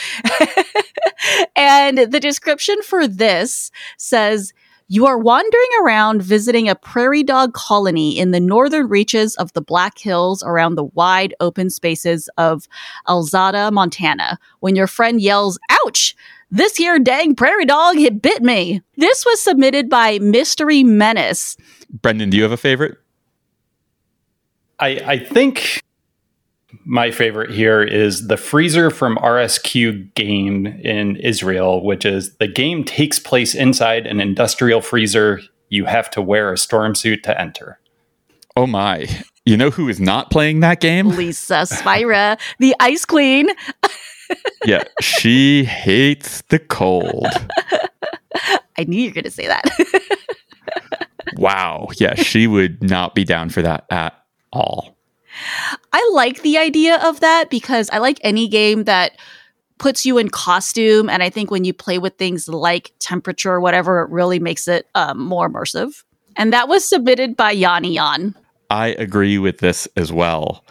and 1.55 1.97
the 1.97 2.19
description 2.19 2.81
for 2.83 3.07
this 3.07 3.71
says 3.97 4.53
you 4.91 5.05
are 5.05 5.17
wandering 5.17 5.69
around 5.81 6.21
visiting 6.21 6.67
a 6.67 6.75
prairie 6.75 7.23
dog 7.23 7.53
colony 7.53 8.19
in 8.19 8.31
the 8.31 8.41
northern 8.41 8.89
reaches 8.89 9.37
of 9.37 9.53
the 9.53 9.61
Black 9.61 9.97
Hills 9.97 10.43
around 10.43 10.75
the 10.75 10.83
wide 10.83 11.33
open 11.39 11.69
spaces 11.69 12.29
of 12.37 12.67
Alzada, 13.07 13.71
Montana, 13.71 14.37
when 14.59 14.75
your 14.75 14.87
friend 14.87 15.21
yells, 15.21 15.57
Ouch! 15.85 16.13
This 16.49 16.75
here 16.75 16.99
dang 16.99 17.35
prairie 17.35 17.63
dog 17.63 17.99
it 17.99 18.21
bit 18.21 18.43
me. 18.43 18.81
This 18.97 19.25
was 19.25 19.41
submitted 19.41 19.89
by 19.89 20.19
Mystery 20.19 20.83
Menace. 20.83 21.55
Brendan, 22.01 22.29
do 22.29 22.35
you 22.35 22.43
have 22.43 22.51
a 22.51 22.57
favorite? 22.57 22.97
I, 24.77 24.89
I 25.05 25.19
think 25.19 25.81
my 26.85 27.11
favorite 27.11 27.51
here 27.51 27.81
is 27.81 28.27
the 28.27 28.37
freezer 28.37 28.89
from 28.89 29.17
RSQ 29.17 30.13
game 30.13 30.67
in 30.67 31.15
Israel, 31.17 31.83
which 31.83 32.05
is 32.05 32.35
the 32.37 32.47
game 32.47 32.83
takes 32.83 33.19
place 33.19 33.53
inside 33.53 34.07
an 34.07 34.19
industrial 34.19 34.81
freezer. 34.81 35.41
You 35.69 35.85
have 35.85 36.09
to 36.11 36.21
wear 36.21 36.51
a 36.51 36.57
storm 36.57 36.95
suit 36.95 37.23
to 37.23 37.39
enter. 37.39 37.79
Oh 38.55 38.67
my. 38.67 39.07
You 39.45 39.57
know 39.57 39.69
who 39.69 39.89
is 39.89 39.99
not 39.99 40.29
playing 40.29 40.59
that 40.59 40.79
game? 40.79 41.09
Lisa 41.09 41.65
Spira, 41.65 42.37
the 42.59 42.75
ice 42.79 43.05
queen. 43.05 43.49
yeah, 44.65 44.83
she 45.01 45.63
hates 45.63 46.41
the 46.49 46.59
cold. 46.59 47.27
I 48.77 48.83
knew 48.83 49.01
you 49.01 49.09
were 49.09 49.13
going 49.13 49.23
to 49.23 49.31
say 49.31 49.47
that. 49.47 49.63
wow. 51.37 51.87
Yeah, 51.97 52.15
she 52.15 52.47
would 52.47 52.83
not 52.83 53.15
be 53.15 53.23
down 53.23 53.49
for 53.49 53.61
that 53.61 53.85
at 53.89 54.13
all. 54.53 54.97
I 55.93 56.09
like 56.13 56.41
the 56.41 56.57
idea 56.57 56.97
of 57.03 57.19
that 57.21 57.49
because 57.49 57.89
I 57.91 57.99
like 57.99 58.19
any 58.21 58.47
game 58.47 58.83
that 58.85 59.13
puts 59.77 60.05
you 60.05 60.17
in 60.17 60.29
costume. 60.29 61.09
And 61.09 61.23
I 61.23 61.29
think 61.29 61.49
when 61.49 61.63
you 61.63 61.73
play 61.73 61.97
with 61.97 62.15
things 62.17 62.47
like 62.47 62.93
temperature 62.99 63.51
or 63.51 63.59
whatever, 63.59 64.01
it 64.01 64.09
really 64.11 64.39
makes 64.39 64.67
it 64.67 64.87
um, 64.93 65.19
more 65.19 65.49
immersive. 65.49 66.03
And 66.37 66.53
that 66.53 66.67
was 66.67 66.87
submitted 66.87 67.35
by 67.35 67.51
Yanni 67.51 67.95
Yan. 67.95 68.35
I 68.69 68.89
agree 68.89 69.37
with 69.37 69.57
this 69.57 69.87
as 69.97 70.13
well. 70.13 70.63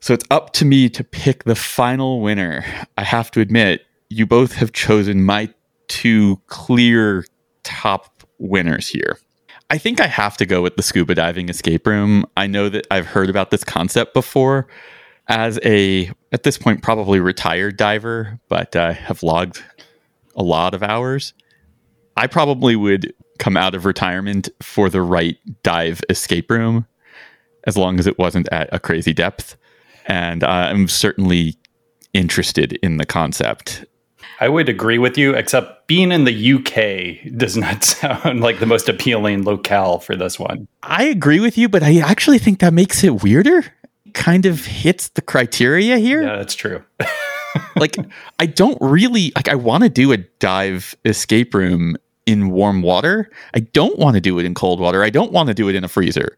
So 0.00 0.12
it's 0.12 0.24
up 0.30 0.52
to 0.54 0.64
me 0.64 0.88
to 0.90 1.04
pick 1.04 1.44
the 1.44 1.54
final 1.54 2.20
winner. 2.20 2.64
I 2.98 3.04
have 3.04 3.30
to 3.30 3.40
admit, 3.40 3.86
you 4.10 4.26
both 4.26 4.54
have 4.54 4.72
chosen 4.72 5.22
my 5.22 5.48
two 5.86 6.40
clear 6.48 7.24
top 7.62 8.24
winners 8.38 8.88
here. 8.88 9.16
I 9.72 9.78
think 9.78 10.02
I 10.02 10.06
have 10.06 10.36
to 10.36 10.44
go 10.44 10.60
with 10.60 10.76
the 10.76 10.82
scuba 10.82 11.14
diving 11.14 11.48
escape 11.48 11.86
room. 11.86 12.26
I 12.36 12.46
know 12.46 12.68
that 12.68 12.86
I've 12.90 13.06
heard 13.06 13.30
about 13.30 13.50
this 13.50 13.64
concept 13.64 14.12
before 14.12 14.68
as 15.28 15.58
a, 15.64 16.10
at 16.30 16.42
this 16.42 16.58
point, 16.58 16.82
probably 16.82 17.20
retired 17.20 17.78
diver, 17.78 18.38
but 18.48 18.76
uh, 18.76 18.92
have 18.92 19.22
logged 19.22 19.64
a 20.36 20.42
lot 20.42 20.74
of 20.74 20.82
hours. 20.82 21.32
I 22.18 22.26
probably 22.26 22.76
would 22.76 23.14
come 23.38 23.56
out 23.56 23.74
of 23.74 23.86
retirement 23.86 24.50
for 24.60 24.90
the 24.90 25.00
right 25.00 25.38
dive 25.62 26.02
escape 26.10 26.50
room 26.50 26.86
as 27.64 27.78
long 27.78 27.98
as 27.98 28.06
it 28.06 28.18
wasn't 28.18 28.50
at 28.52 28.68
a 28.74 28.78
crazy 28.78 29.14
depth. 29.14 29.56
And 30.04 30.44
I'm 30.44 30.86
certainly 30.86 31.56
interested 32.12 32.74
in 32.82 32.98
the 32.98 33.06
concept. 33.06 33.86
I 34.42 34.48
would 34.48 34.68
agree 34.68 34.98
with 34.98 35.16
you, 35.16 35.36
except 35.36 35.86
being 35.86 36.10
in 36.10 36.24
the 36.24 36.54
UK 36.54 37.32
does 37.36 37.56
not 37.56 37.84
sound 37.84 38.40
like 38.40 38.58
the 38.58 38.66
most 38.66 38.88
appealing 38.88 39.44
locale 39.44 40.00
for 40.00 40.16
this 40.16 40.36
one. 40.36 40.66
I 40.82 41.04
agree 41.04 41.38
with 41.38 41.56
you, 41.56 41.68
but 41.68 41.84
I 41.84 42.00
actually 42.00 42.40
think 42.40 42.58
that 42.58 42.74
makes 42.74 43.04
it 43.04 43.22
weirder. 43.22 43.64
Kind 44.14 44.44
of 44.44 44.66
hits 44.66 45.10
the 45.10 45.22
criteria 45.22 45.98
here. 45.98 46.24
Yeah, 46.24 46.34
that's 46.38 46.56
true. 46.56 46.82
like, 47.76 47.94
I 48.40 48.46
don't 48.46 48.76
really 48.80 49.30
like. 49.36 49.48
I 49.48 49.54
want 49.54 49.84
to 49.84 49.88
do 49.88 50.10
a 50.10 50.16
dive 50.16 50.96
escape 51.04 51.54
room 51.54 51.96
in 52.26 52.50
warm 52.50 52.82
water. 52.82 53.30
I 53.54 53.60
don't 53.60 53.96
want 53.96 54.16
to 54.16 54.20
do 54.20 54.40
it 54.40 54.44
in 54.44 54.54
cold 54.54 54.80
water. 54.80 55.04
I 55.04 55.10
don't 55.10 55.30
want 55.30 55.50
to 55.50 55.54
do 55.54 55.68
it 55.68 55.76
in 55.76 55.84
a 55.84 55.88
freezer. 55.88 56.36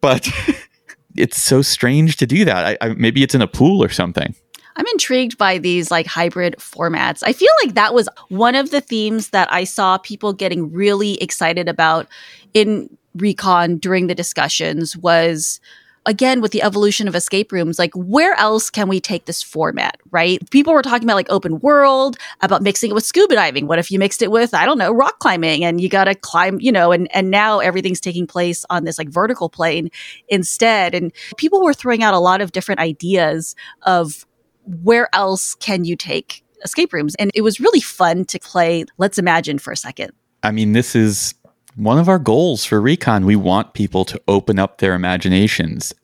But 0.00 0.28
it's 1.16 1.40
so 1.40 1.62
strange 1.62 2.16
to 2.16 2.26
do 2.26 2.44
that. 2.44 2.76
I, 2.82 2.88
I, 2.88 2.94
maybe 2.94 3.22
it's 3.22 3.36
in 3.36 3.40
a 3.40 3.46
pool 3.46 3.84
or 3.84 3.88
something. 3.88 4.34
I'm 4.76 4.86
intrigued 4.88 5.38
by 5.38 5.58
these 5.58 5.90
like 5.90 6.06
hybrid 6.06 6.56
formats. 6.58 7.22
I 7.24 7.32
feel 7.32 7.50
like 7.64 7.74
that 7.74 7.94
was 7.94 8.08
one 8.28 8.54
of 8.54 8.70
the 8.70 8.80
themes 8.80 9.30
that 9.30 9.52
I 9.52 9.64
saw 9.64 9.98
people 9.98 10.32
getting 10.32 10.70
really 10.70 11.20
excited 11.22 11.68
about 11.68 12.06
in 12.54 12.96
Recon 13.14 13.78
during 13.78 14.06
the 14.06 14.14
discussions 14.14 14.96
was 14.96 15.60
again 16.04 16.40
with 16.40 16.52
the 16.52 16.62
evolution 16.62 17.08
of 17.08 17.14
escape 17.16 17.50
rooms 17.50 17.78
like 17.78 17.92
where 17.94 18.34
else 18.34 18.70
can 18.70 18.88
we 18.88 19.00
take 19.00 19.24
this 19.24 19.42
format 19.42 19.98
right? 20.12 20.48
People 20.50 20.72
were 20.72 20.82
talking 20.82 21.04
about 21.04 21.16
like 21.16 21.30
open 21.30 21.58
world 21.60 22.16
about 22.42 22.62
mixing 22.62 22.90
it 22.90 22.94
with 22.94 23.04
scuba 23.04 23.34
diving. 23.34 23.66
What 23.66 23.78
if 23.78 23.90
you 23.90 23.98
mixed 23.98 24.22
it 24.22 24.30
with 24.30 24.54
i 24.54 24.64
don't 24.64 24.78
know 24.78 24.92
rock 24.92 25.18
climbing 25.18 25.64
and 25.64 25.80
you 25.80 25.88
got 25.88 26.04
to 26.04 26.14
climb 26.14 26.60
you 26.60 26.70
know 26.70 26.92
and 26.92 27.08
and 27.14 27.30
now 27.30 27.58
everything's 27.58 28.00
taking 28.00 28.26
place 28.26 28.64
on 28.70 28.84
this 28.84 28.98
like 28.98 29.08
vertical 29.08 29.48
plane 29.48 29.90
instead. 30.28 30.94
And 30.94 31.12
people 31.38 31.62
were 31.62 31.74
throwing 31.74 32.02
out 32.02 32.14
a 32.14 32.18
lot 32.18 32.40
of 32.42 32.52
different 32.52 32.80
ideas 32.80 33.56
of 33.82 34.26
where 34.66 35.08
else 35.14 35.54
can 35.54 35.84
you 35.84 35.96
take 35.96 36.44
escape 36.64 36.92
rooms? 36.92 37.14
And 37.16 37.30
it 37.34 37.42
was 37.42 37.60
really 37.60 37.80
fun 37.80 38.24
to 38.26 38.38
play 38.38 38.84
Let's 38.98 39.18
Imagine 39.18 39.58
for 39.58 39.72
a 39.72 39.76
second. 39.76 40.12
I 40.42 40.50
mean, 40.50 40.72
this 40.72 40.94
is 40.94 41.34
one 41.76 41.98
of 41.98 42.08
our 42.08 42.18
goals 42.18 42.64
for 42.64 42.80
Recon. 42.80 43.24
We 43.24 43.36
want 43.36 43.74
people 43.74 44.04
to 44.06 44.20
open 44.28 44.58
up 44.58 44.78
their 44.78 44.94
imaginations 44.94 45.94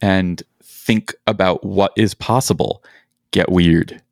and 0.00 0.42
think 0.62 1.14
about 1.26 1.64
what 1.64 1.92
is 1.96 2.14
possible, 2.14 2.82
get 3.30 3.50
weird. 3.50 4.02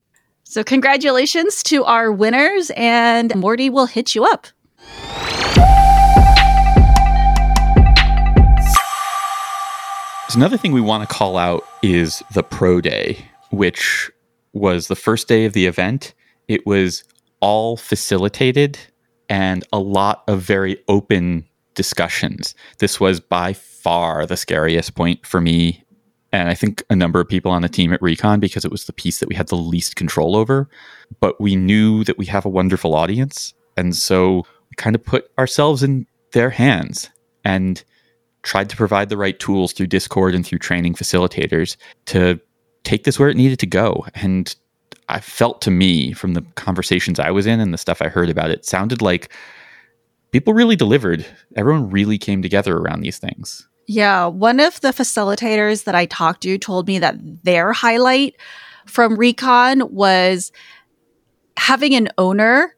So, 0.44 0.62
congratulations 0.62 1.62
to 1.64 1.84
our 1.84 2.12
winners, 2.12 2.70
and 2.76 3.34
Morty 3.34 3.70
will 3.70 3.86
hit 3.86 4.14
you 4.14 4.24
up. 4.24 4.46
So 10.28 10.38
another 10.38 10.56
thing 10.56 10.72
we 10.72 10.80
want 10.80 11.06
to 11.06 11.14
call 11.14 11.36
out 11.36 11.62
is 11.82 12.22
the 12.32 12.42
Pro 12.42 12.80
Day 12.80 13.26
which 13.52 14.10
was 14.52 14.88
the 14.88 14.96
first 14.96 15.28
day 15.28 15.44
of 15.44 15.52
the 15.52 15.66
event. 15.66 16.14
It 16.48 16.66
was 16.66 17.04
all 17.40 17.76
facilitated 17.76 18.78
and 19.28 19.64
a 19.72 19.78
lot 19.78 20.24
of 20.26 20.40
very 20.40 20.82
open 20.88 21.46
discussions. 21.74 22.54
This 22.78 22.98
was 22.98 23.20
by 23.20 23.52
far 23.52 24.26
the 24.26 24.36
scariest 24.36 24.94
point 24.94 25.24
for 25.26 25.40
me. 25.40 25.84
And 26.32 26.48
I 26.48 26.54
think 26.54 26.82
a 26.88 26.96
number 26.96 27.20
of 27.20 27.28
people 27.28 27.50
on 27.50 27.62
the 27.62 27.68
team 27.68 27.92
at 27.92 28.02
Recon 28.02 28.40
because 28.40 28.64
it 28.64 28.70
was 28.70 28.86
the 28.86 28.92
piece 28.92 29.20
that 29.20 29.28
we 29.28 29.34
had 29.34 29.48
the 29.48 29.56
least 29.56 29.96
control 29.96 30.34
over. 30.34 30.68
But 31.20 31.40
we 31.40 31.56
knew 31.56 32.04
that 32.04 32.18
we 32.18 32.26
have 32.26 32.44
a 32.44 32.50
wonderful 32.50 32.94
audience. 32.94 33.54
And 33.76 33.94
so 33.94 34.46
we 34.70 34.76
kind 34.76 34.96
of 34.96 35.04
put 35.04 35.30
ourselves 35.38 35.82
in 35.82 36.06
their 36.32 36.50
hands 36.50 37.10
and 37.44 37.84
tried 38.42 38.70
to 38.70 38.76
provide 38.76 39.08
the 39.08 39.16
right 39.16 39.38
tools 39.38 39.72
through 39.72 39.86
Discord 39.86 40.34
and 40.34 40.46
through 40.46 40.58
training 40.58 40.94
facilitators 40.94 41.76
to 42.06 42.40
take 42.84 43.04
this 43.04 43.18
where 43.18 43.28
it 43.28 43.36
needed 43.36 43.58
to 43.60 43.66
go. 43.66 44.06
And 44.14 44.54
I 45.08 45.20
felt 45.20 45.60
to 45.62 45.70
me 45.70 46.12
from 46.12 46.34
the 46.34 46.42
conversations 46.54 47.18
I 47.18 47.30
was 47.30 47.46
in 47.46 47.60
and 47.60 47.72
the 47.72 47.78
stuff 47.78 48.02
I 48.02 48.08
heard 48.08 48.30
about 48.30 48.50
it, 48.50 48.64
sounded 48.64 49.02
like 49.02 49.32
people 50.30 50.54
really 50.54 50.76
delivered. 50.76 51.26
Everyone 51.56 51.90
really 51.90 52.18
came 52.18 52.42
together 52.42 52.76
around 52.76 53.00
these 53.00 53.18
things. 53.18 53.68
Yeah. 53.86 54.26
One 54.26 54.60
of 54.60 54.80
the 54.80 54.88
facilitators 54.88 55.84
that 55.84 55.94
I 55.94 56.06
talked 56.06 56.42
to 56.42 56.56
told 56.56 56.86
me 56.86 56.98
that 57.00 57.16
their 57.44 57.72
highlight 57.72 58.36
from 58.86 59.16
Recon 59.16 59.92
was 59.92 60.52
having 61.56 61.94
an 61.94 62.08
owner 62.16 62.74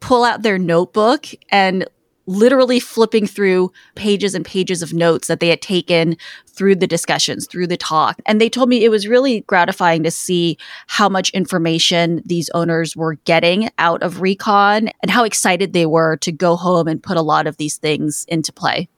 pull 0.00 0.24
out 0.24 0.42
their 0.42 0.58
notebook 0.58 1.26
and 1.50 1.88
literally 2.28 2.78
flipping 2.78 3.26
through 3.26 3.72
pages 3.94 4.34
and 4.34 4.44
pages 4.44 4.82
of 4.82 4.92
notes 4.92 5.28
that 5.28 5.40
they 5.40 5.48
had 5.48 5.62
taken 5.62 6.16
through 6.46 6.76
the 6.76 6.86
discussions, 6.86 7.46
through 7.46 7.66
the 7.66 7.76
talk. 7.76 8.20
And 8.26 8.40
they 8.40 8.50
told 8.50 8.68
me 8.68 8.84
it 8.84 8.90
was 8.90 9.08
really 9.08 9.40
gratifying 9.42 10.02
to 10.02 10.10
see 10.10 10.58
how 10.88 11.08
much 11.08 11.30
information 11.30 12.22
these 12.26 12.50
owners 12.50 12.94
were 12.94 13.14
getting 13.24 13.70
out 13.78 14.02
of 14.02 14.20
Recon 14.20 14.90
and 15.02 15.10
how 15.10 15.24
excited 15.24 15.72
they 15.72 15.86
were 15.86 16.18
to 16.18 16.30
go 16.30 16.54
home 16.54 16.86
and 16.86 17.02
put 17.02 17.16
a 17.16 17.22
lot 17.22 17.46
of 17.46 17.56
these 17.56 17.78
things 17.78 18.26
into 18.28 18.52
play. 18.52 18.88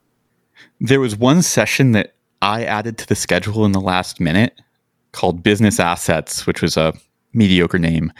There 0.80 1.00
was 1.00 1.16
one 1.16 1.42
session 1.42 1.92
that 1.92 2.14
I 2.42 2.64
added 2.64 2.98
to 2.98 3.06
the 3.06 3.14
schedule 3.14 3.64
in 3.64 3.72
the 3.72 3.80
last 3.80 4.18
minute 4.18 4.60
called 5.12 5.42
Business 5.42 5.78
Assets, 5.78 6.46
which 6.46 6.62
was 6.62 6.76
a 6.76 6.94
mediocre 7.32 7.78
name 7.78 8.12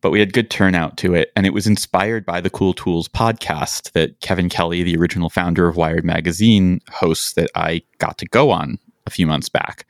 but 0.00 0.10
we 0.10 0.20
had 0.20 0.32
good 0.32 0.50
turnout 0.50 0.96
to 0.98 1.14
it. 1.14 1.32
And 1.36 1.46
it 1.46 1.52
was 1.52 1.66
inspired 1.66 2.24
by 2.24 2.40
the 2.40 2.50
Cool 2.50 2.74
Tools 2.74 3.08
podcast 3.08 3.92
that 3.92 4.20
Kevin 4.20 4.48
Kelly, 4.48 4.82
the 4.82 4.96
original 4.96 5.30
founder 5.30 5.68
of 5.68 5.76
Wired 5.76 6.04
Magazine, 6.04 6.80
hosts 6.90 7.32
that 7.34 7.50
I 7.54 7.82
got 7.98 8.18
to 8.18 8.26
go 8.26 8.50
on 8.50 8.78
a 9.06 9.10
few 9.10 9.26
months 9.26 9.48
back. 9.48 9.86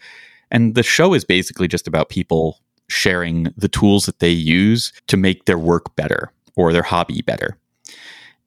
And 0.50 0.74
the 0.74 0.82
show 0.82 1.14
is 1.14 1.24
basically 1.24 1.68
just 1.68 1.88
about 1.88 2.08
people 2.08 2.60
sharing 2.88 3.52
the 3.56 3.68
tools 3.68 4.06
that 4.06 4.20
they 4.20 4.30
use 4.30 4.92
to 5.08 5.16
make 5.16 5.44
their 5.44 5.58
work 5.58 5.96
better 5.96 6.30
or 6.54 6.72
their 6.72 6.82
hobby 6.82 7.22
better. 7.22 7.56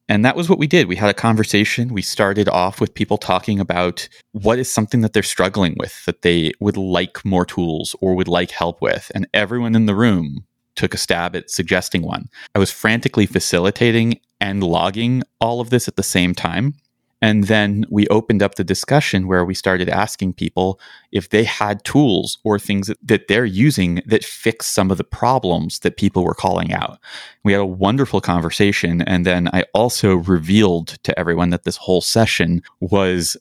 And 0.08 0.24
that 0.24 0.34
was 0.34 0.48
what 0.48 0.58
we 0.58 0.66
did. 0.66 0.88
We 0.88 0.96
had 0.96 1.08
a 1.08 1.14
conversation. 1.14 1.94
We 1.94 2.02
started 2.02 2.48
off 2.48 2.80
with 2.80 2.94
people 2.94 3.16
talking 3.16 3.60
about 3.60 4.08
what 4.32 4.58
is 4.58 4.68
something 4.70 5.02
that 5.02 5.12
they're 5.12 5.22
struggling 5.22 5.76
with, 5.78 6.04
that 6.04 6.22
they 6.22 6.50
would 6.58 6.76
like 6.76 7.24
more 7.24 7.44
tools 7.44 7.94
or 8.00 8.16
would 8.16 8.26
like 8.26 8.50
help 8.50 8.82
with. 8.82 9.12
And 9.14 9.28
everyone 9.32 9.76
in 9.76 9.86
the 9.86 9.94
room 9.94 10.44
took 10.80 10.94
a 10.94 10.98
stab 10.98 11.36
at 11.36 11.50
suggesting 11.50 12.00
one. 12.00 12.30
I 12.54 12.58
was 12.58 12.70
frantically 12.70 13.26
facilitating 13.26 14.18
and 14.40 14.64
logging 14.64 15.22
all 15.38 15.60
of 15.60 15.68
this 15.68 15.86
at 15.86 15.96
the 15.96 16.02
same 16.02 16.34
time. 16.34 16.74
And 17.20 17.44
then 17.44 17.84
we 17.90 18.08
opened 18.08 18.42
up 18.42 18.54
the 18.54 18.64
discussion 18.64 19.26
where 19.26 19.44
we 19.44 19.52
started 19.52 19.90
asking 19.90 20.32
people 20.32 20.80
if 21.12 21.28
they 21.28 21.44
had 21.44 21.84
tools 21.84 22.38
or 22.44 22.58
things 22.58 22.86
that, 22.86 22.96
that, 23.06 23.28
they're 23.28 23.44
using 23.44 24.00
that 24.06 24.24
fix 24.24 24.66
some 24.68 24.90
of 24.90 24.96
the 24.96 25.04
problems 25.04 25.80
that 25.80 25.98
people 25.98 26.24
were 26.24 26.34
calling 26.34 26.72
out. 26.72 26.98
We 27.44 27.52
had 27.52 27.60
a 27.60 27.66
wonderful 27.66 28.22
conversation. 28.22 29.02
And 29.02 29.26
then 29.26 29.50
I 29.52 29.64
also 29.74 30.14
revealed 30.14 30.96
to 31.02 31.18
everyone 31.18 31.50
that 31.50 31.64
this 31.64 31.76
whole 31.76 32.00
session 32.00 32.62
was 32.80 33.36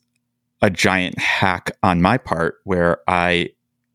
a 0.62 0.70
giant 0.70 1.18
hack 1.18 1.72
on 1.82 2.02
my 2.02 2.18
part 2.18 2.56
where 2.66 3.00
I 3.08 3.52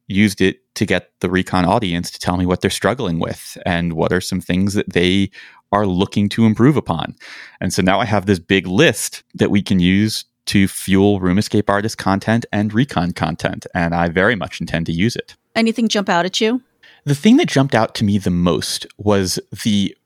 used 0.07 0.41
it 0.41 0.61
to 0.75 0.87
get 0.87 1.11
the 1.21 1.31
recon 1.31 1.65
audience 1.65 2.11
to 2.11 2.19
tell 2.19 2.37
me 2.37 2.47
what 2.47 2.61
they're 2.61 2.71
struggling 2.71 3.19
with 3.19 3.57
and 3.65 3.95
what 3.95 4.13
are 4.13 4.21
some 4.21 4.41
things 4.41 4.75
that 4.75 4.93
they 4.93 5.31
are 5.73 5.87
looking 5.87 6.29
to 6.31 6.47
improve 6.47 6.77
upon. 6.77 7.17
And 7.61 7.73
so 7.73 7.83
now 7.83 8.01
I 8.01 8.05
have 8.05 8.27
this 8.27 8.39
big 8.39 8.67
list 8.67 9.23
that 9.35 9.51
we 9.51 9.63
can 9.63 9.81
use 9.81 10.25
to 10.47 10.69
fuel 10.69 11.21
room 11.21 11.39
escape 11.39 11.71
artist 11.71 11.99
content 11.99 12.45
and 12.53 12.73
recon 12.73 13.13
content. 13.13 13.67
And 13.75 13.95
I 13.95 14.09
very 14.09 14.37
much 14.37 14.61
intend 14.61 14.87
to 14.87 14.93
use 14.93 15.17
it. 15.17 15.37
Anything 15.57 15.89
jump 15.89 16.09
out 16.09 16.27
at 16.27 16.41
you? 16.41 16.63
The 17.05 17.15
thing 17.15 17.37
that 17.39 17.49
jumped 17.49 17.75
out 17.75 17.95
to 17.97 18.05
me 18.05 18.19
the 18.19 18.31
most 18.31 18.87
was 18.99 19.39
the 19.65 19.97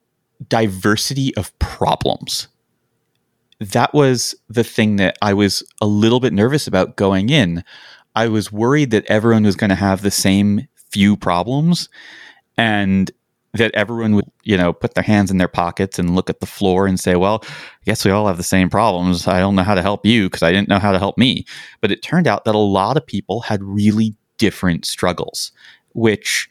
diversity 0.48 1.34
of 1.36 1.56
problems. 1.58 2.48
That 3.60 3.92
was 3.92 4.34
the 4.48 4.64
thing 4.64 4.96
that 4.96 5.16
I 5.20 5.34
was 5.34 5.64
a 5.80 5.86
little 5.86 6.20
bit 6.20 6.32
nervous 6.32 6.66
about 6.66 6.96
going 6.96 7.28
in 7.28 7.64
I 8.14 8.28
was 8.28 8.52
worried 8.52 8.90
that 8.90 9.06
everyone 9.06 9.44
was 9.44 9.56
going 9.56 9.70
to 9.70 9.76
have 9.76 10.02
the 10.02 10.10
same 10.10 10.66
few 10.90 11.16
problems 11.16 11.88
and 12.56 13.10
that 13.54 13.74
everyone 13.74 14.14
would, 14.14 14.30
you 14.42 14.56
know, 14.56 14.72
put 14.72 14.94
their 14.94 15.04
hands 15.04 15.30
in 15.30 15.38
their 15.38 15.48
pockets 15.48 15.98
and 15.98 16.14
look 16.14 16.28
at 16.28 16.40
the 16.40 16.46
floor 16.46 16.86
and 16.86 17.00
say, 17.00 17.16
well, 17.16 17.42
I 17.44 17.84
guess 17.84 18.04
we 18.04 18.10
all 18.10 18.26
have 18.26 18.36
the 18.36 18.42
same 18.42 18.68
problems. 18.68 19.26
I 19.26 19.40
don't 19.40 19.54
know 19.54 19.62
how 19.62 19.74
to 19.74 19.82
help 19.82 20.04
you 20.04 20.26
because 20.26 20.42
I 20.42 20.52
didn't 20.52 20.68
know 20.68 20.78
how 20.78 20.92
to 20.92 20.98
help 20.98 21.16
me. 21.16 21.44
But 21.80 21.90
it 21.90 22.02
turned 22.02 22.26
out 22.26 22.44
that 22.44 22.54
a 22.54 22.58
lot 22.58 22.96
of 22.96 23.06
people 23.06 23.40
had 23.40 23.62
really 23.62 24.14
different 24.36 24.84
struggles, 24.84 25.52
which 25.94 26.48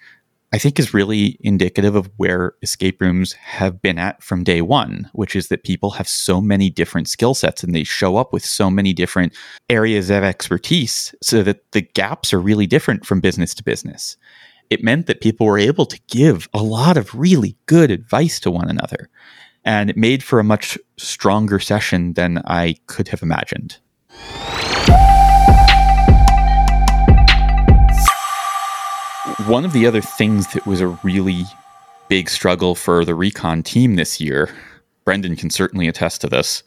I 0.54 0.58
think 0.58 0.80
is 0.80 0.94
really 0.94 1.38
indicative 1.42 1.96
of 1.96 2.10
where 2.16 2.54
escape 2.62 3.02
rooms 3.02 3.34
have 3.34 3.82
been 3.82 3.98
at 3.98 4.24
from 4.24 4.46
day 4.46 4.62
one, 4.62 5.10
which 5.12 5.36
is 5.36 5.50
that 5.50 5.66
people 5.66 5.92
have 5.92 6.08
so 6.08 6.40
many 6.40 6.70
different 6.70 7.10
skill 7.10 7.34
sets 7.34 7.64
and 7.64 7.76
they 7.76 7.84
show 7.84 8.16
up 8.16 8.32
with 8.32 8.46
so 8.46 8.70
many 8.70 8.94
different 8.94 9.36
areas 9.70 10.10
of 10.10 10.24
expertise 10.24 11.14
so 11.22 11.44
that 11.44 11.70
the 11.74 11.82
gaps 11.82 12.32
are 12.32 12.40
really 12.40 12.66
different 12.66 13.06
from 13.06 13.20
business 13.20 13.54
to 13.56 13.64
business. 13.64 14.16
It 14.70 14.84
meant 14.84 15.08
that 15.08 15.20
people 15.20 15.46
were 15.46 15.60
able 15.60 15.86
to 15.86 16.00
give 16.08 16.48
a 16.54 16.64
lot 16.64 16.96
of 16.96 17.14
really 17.14 17.58
good 17.66 17.92
advice 17.92 18.40
to 18.42 18.52
one 18.52 18.70
another. 18.70 19.10
And 19.66 19.90
it 19.90 19.98
made 19.98 20.24
for 20.24 20.40
a 20.40 20.46
much 20.46 20.78
stronger 20.96 21.60
session 21.60 22.14
than 22.14 22.42
I 22.46 22.76
could 22.88 23.10
have 23.10 23.22
imagined. 23.22 23.80
One 29.48 29.64
of 29.64 29.72
the 29.72 29.88
other 29.88 30.02
things 30.02 30.48
that 30.48 30.66
was 30.66 30.82
a 30.82 30.88
really 31.04 31.44
big 32.10 32.30
struggle 32.30 32.76
for 32.76 33.06
the 33.06 33.16
recon 33.16 33.64
team 33.64 33.96
this 33.96 34.20
year. 34.20 34.50
Brendan 35.06 35.38
can 35.38 35.50
certainly 35.50 35.88
attest 35.88 36.20
to 36.22 36.28
this. 36.28 36.64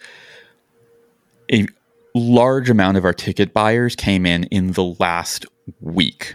A 1.53 1.66
large 2.14 2.70
amount 2.70 2.97
of 2.97 3.05
our 3.05 3.12
ticket 3.12 3.53
buyers 3.53 3.95
came 3.95 4.24
in 4.24 4.45
in 4.45 4.72
the 4.72 4.85
last 4.99 5.45
week, 5.81 6.35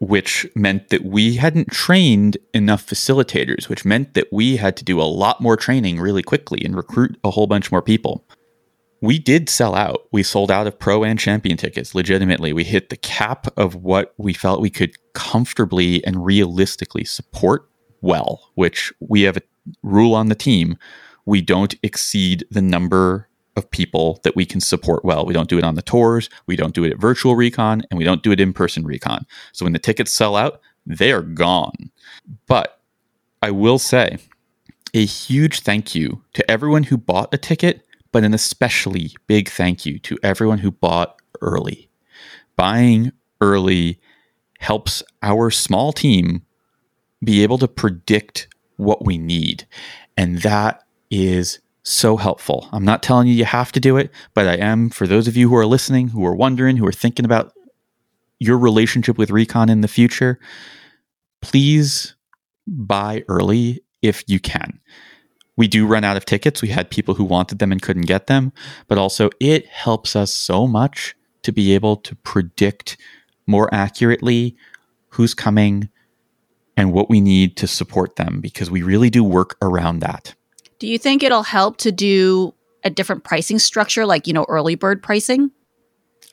which 0.00 0.48
meant 0.56 0.88
that 0.88 1.04
we 1.04 1.36
hadn't 1.36 1.70
trained 1.70 2.36
enough 2.52 2.84
facilitators, 2.84 3.68
which 3.68 3.84
meant 3.84 4.14
that 4.14 4.32
we 4.32 4.56
had 4.56 4.76
to 4.78 4.84
do 4.84 5.00
a 5.00 5.04
lot 5.04 5.40
more 5.40 5.56
training 5.56 6.00
really 6.00 6.24
quickly 6.24 6.60
and 6.64 6.76
recruit 6.76 7.16
a 7.22 7.30
whole 7.30 7.46
bunch 7.46 7.70
more 7.70 7.82
people. 7.82 8.24
We 9.02 9.18
did 9.18 9.48
sell 9.48 9.74
out. 9.74 10.06
We 10.12 10.22
sold 10.22 10.50
out 10.50 10.66
of 10.66 10.78
pro 10.78 11.04
and 11.04 11.18
champion 11.18 11.56
tickets 11.56 11.94
legitimately. 11.94 12.52
We 12.52 12.64
hit 12.64 12.90
the 12.90 12.96
cap 12.96 13.46
of 13.56 13.74
what 13.74 14.14
we 14.18 14.34
felt 14.34 14.60
we 14.60 14.70
could 14.70 14.94
comfortably 15.14 16.04
and 16.04 16.24
realistically 16.24 17.04
support 17.04 17.68
well, 18.02 18.50
which 18.54 18.92
we 19.00 19.22
have 19.22 19.36
a 19.36 19.42
rule 19.82 20.14
on 20.14 20.28
the 20.28 20.34
team. 20.34 20.76
We 21.24 21.40
don't 21.40 21.74
exceed 21.82 22.44
the 22.50 22.62
number 22.62 23.28
of 23.56 23.70
people 23.70 24.20
that 24.22 24.36
we 24.36 24.44
can 24.44 24.60
support 24.60 25.04
well. 25.04 25.24
We 25.24 25.34
don't 25.34 25.48
do 25.48 25.58
it 25.58 25.64
on 25.64 25.74
the 25.74 25.82
tours, 25.82 26.28
we 26.46 26.56
don't 26.56 26.74
do 26.74 26.84
it 26.84 26.92
at 26.92 27.00
virtual 27.00 27.36
recon, 27.36 27.82
and 27.90 27.98
we 27.98 28.04
don't 28.04 28.22
do 28.22 28.32
it 28.32 28.40
in 28.40 28.52
person 28.52 28.84
recon. 28.84 29.26
So 29.52 29.64
when 29.64 29.72
the 29.72 29.78
tickets 29.78 30.12
sell 30.12 30.36
out, 30.36 30.60
they 30.86 31.12
are 31.12 31.22
gone. 31.22 31.90
But 32.46 32.80
I 33.42 33.50
will 33.50 33.78
say 33.78 34.18
a 34.94 35.04
huge 35.04 35.60
thank 35.60 35.94
you 35.94 36.22
to 36.34 36.50
everyone 36.50 36.84
who 36.84 36.96
bought 36.96 37.34
a 37.34 37.38
ticket, 37.38 37.84
but 38.12 38.24
an 38.24 38.34
especially 38.34 39.12
big 39.26 39.48
thank 39.48 39.86
you 39.86 39.98
to 40.00 40.18
everyone 40.22 40.58
who 40.58 40.70
bought 40.70 41.20
early. 41.40 41.88
Buying 42.56 43.12
early 43.40 44.00
helps 44.58 45.02
our 45.22 45.50
small 45.50 45.92
team 45.92 46.42
be 47.22 47.42
able 47.42 47.58
to 47.58 47.68
predict 47.68 48.48
what 48.76 49.04
we 49.04 49.18
need. 49.18 49.66
And 50.16 50.42
that 50.42 50.82
is 51.10 51.60
so 51.82 52.16
helpful. 52.16 52.68
I'm 52.72 52.84
not 52.84 53.02
telling 53.02 53.26
you 53.26 53.34
you 53.34 53.44
have 53.44 53.72
to 53.72 53.80
do 53.80 53.96
it, 53.96 54.10
but 54.34 54.46
I 54.46 54.54
am 54.54 54.90
for 54.90 55.06
those 55.06 55.28
of 55.28 55.36
you 55.36 55.48
who 55.48 55.56
are 55.56 55.66
listening, 55.66 56.08
who 56.08 56.24
are 56.26 56.34
wondering, 56.34 56.76
who 56.76 56.86
are 56.86 56.92
thinking 56.92 57.24
about 57.24 57.52
your 58.38 58.58
relationship 58.58 59.18
with 59.18 59.30
Recon 59.30 59.68
in 59.68 59.80
the 59.80 59.88
future, 59.88 60.38
please 61.40 62.14
buy 62.66 63.24
early 63.28 63.82
if 64.02 64.24
you 64.26 64.40
can. 64.40 64.80
We 65.60 65.68
do 65.68 65.86
run 65.86 66.04
out 66.04 66.16
of 66.16 66.24
tickets. 66.24 66.62
We 66.62 66.68
had 66.68 66.88
people 66.88 67.12
who 67.12 67.22
wanted 67.22 67.58
them 67.58 67.70
and 67.70 67.82
couldn't 67.82 68.06
get 68.06 68.28
them, 68.28 68.50
but 68.88 68.96
also 68.96 69.28
it 69.40 69.66
helps 69.66 70.16
us 70.16 70.32
so 70.32 70.66
much 70.66 71.14
to 71.42 71.52
be 71.52 71.74
able 71.74 71.96
to 71.96 72.16
predict 72.16 72.96
more 73.46 73.68
accurately 73.70 74.56
who's 75.10 75.34
coming 75.34 75.90
and 76.78 76.94
what 76.94 77.10
we 77.10 77.20
need 77.20 77.58
to 77.58 77.66
support 77.66 78.16
them 78.16 78.40
because 78.40 78.70
we 78.70 78.80
really 78.80 79.10
do 79.10 79.22
work 79.22 79.58
around 79.60 79.98
that. 79.98 80.34
Do 80.78 80.86
you 80.86 80.96
think 80.96 81.22
it'll 81.22 81.42
help 81.42 81.76
to 81.80 81.92
do 81.92 82.54
a 82.82 82.88
different 82.88 83.24
pricing 83.24 83.58
structure, 83.58 84.06
like, 84.06 84.26
you 84.26 84.32
know, 84.32 84.46
early 84.48 84.76
bird 84.76 85.02
pricing? 85.02 85.50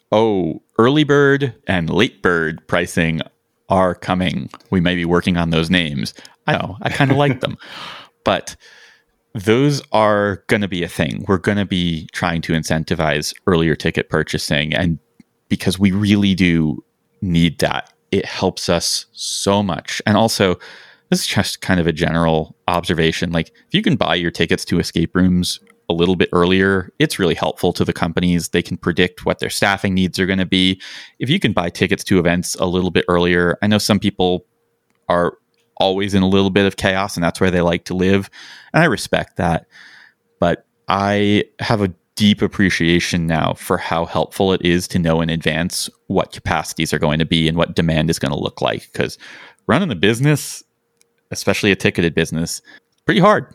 Oh, 0.09 0.61
early 0.80 1.03
bird 1.03 1.53
and 1.67 1.89
late 1.89 2.21
bird 2.21 2.65
pricing 2.69 3.19
are 3.67 3.93
coming. 3.93 4.49
We 4.69 4.80
may 4.80 4.95
be 4.95 5.03
working 5.03 5.36
on 5.36 5.49
those 5.49 5.69
names. 5.69 6.13
I 6.47 6.53
know, 6.53 6.78
I 6.82 6.91
kind 6.91 7.11
of 7.11 7.17
like 7.17 7.41
them. 7.41 7.57
But 8.23 8.57
those 9.44 9.82
are 9.92 10.44
going 10.48 10.62
to 10.62 10.68
be 10.68 10.84
a 10.84 10.88
thing. 10.88 11.26
We're 11.28 11.38
going 11.38 11.58
to 11.58 11.66
be 11.66 12.08
trying 12.12 12.42
to 12.44 12.54
incentivize 12.54 13.34
earlier 13.46 13.76
ticket 13.76 14.10
purchasing. 14.10 14.74
And 14.74 15.00
because 15.50 15.78
we 15.78 15.92
really 15.92 16.36
do 16.36 16.84
need 17.22 17.60
that, 17.60 17.94
it 18.12 18.26
helps 18.26 18.70
us 18.70 19.06
so 19.12 19.62
much. 19.62 20.02
And 20.06 20.18
also, 20.18 20.56
this 21.10 21.22
is 21.22 21.28
just 21.28 21.62
kind 21.62 21.80
of 21.80 21.88
a 21.88 21.94
general 21.94 22.56
observation. 22.68 23.32
Like, 23.32 23.50
if 23.50 23.74
you 23.74 23.82
can 23.82 23.96
buy 23.96 24.16
your 24.16 24.32
tickets 24.32 24.66
to 24.66 24.80
escape 24.80 25.16
rooms 25.16 25.60
a 25.90 25.94
little 25.94 26.16
bit 26.16 26.30
earlier, 26.34 26.92
it's 27.00 27.20
really 27.20 27.36
helpful 27.36 27.72
to 27.74 27.86
the 27.86 27.94
companies. 27.94 28.50
They 28.50 28.62
can 28.62 28.78
predict 28.78 29.26
what 29.26 29.40
their 29.40 29.50
staffing 29.50 29.94
needs 29.94 30.20
are 30.20 30.26
going 30.26 30.40
to 30.40 30.46
be. 30.46 30.82
If 31.20 31.30
you 31.30 31.40
can 31.40 31.54
buy 31.54 31.70
tickets 31.70 32.04
to 32.06 32.20
events 32.20 32.56
a 32.56 32.66
little 32.66 32.92
bit 32.92 33.06
earlier, 33.08 33.58
I 33.62 33.68
know 33.68 33.78
some 33.78 34.00
people 34.00 34.46
are 35.08 35.38
always 35.80 36.13
in 36.13 36.23
a 36.23 36.28
little 36.28 36.49
bit 36.49 36.65
of 36.65 36.78
chaos 36.78 37.15
and 37.15 37.23
that's 37.23 37.39
where 37.39 37.51
they 37.51 37.61
like 37.61 37.86
to 37.86 37.93
live. 37.93 38.30
And 38.73 38.84
I 38.84 38.86
respect 38.86 39.38
that. 39.38 39.67
But 40.39 40.65
I 40.88 41.45
have 41.59 41.82
a 41.82 41.93
deep 42.15 42.41
appreciation 42.41 43.28
now 43.28 43.53
for 43.53 43.78
how 43.78 44.05
helpful 44.05 44.53
it 44.53 44.61
is 44.63 44.88
to 44.88 44.99
know 44.99 45.21
in 45.21 45.30
advance 45.30 45.89
what 46.07 46.32
capacities 46.32 46.93
are 46.93 46.99
going 46.99 47.19
to 47.19 47.25
be 47.25 47.47
and 47.47 47.57
what 47.57 47.75
demand 47.75 48.09
is 48.09 48.19
going 48.19 48.32
to 48.32 48.39
look 48.39 48.61
like. 48.61 48.89
Because 48.91 49.17
running 49.67 49.89
the 49.89 49.95
business 49.95 50.63
especially 51.32 51.71
a 51.71 51.75
ticketed 51.75 52.13
business, 52.13 52.61
pretty 53.05 53.21
hard. 53.21 53.53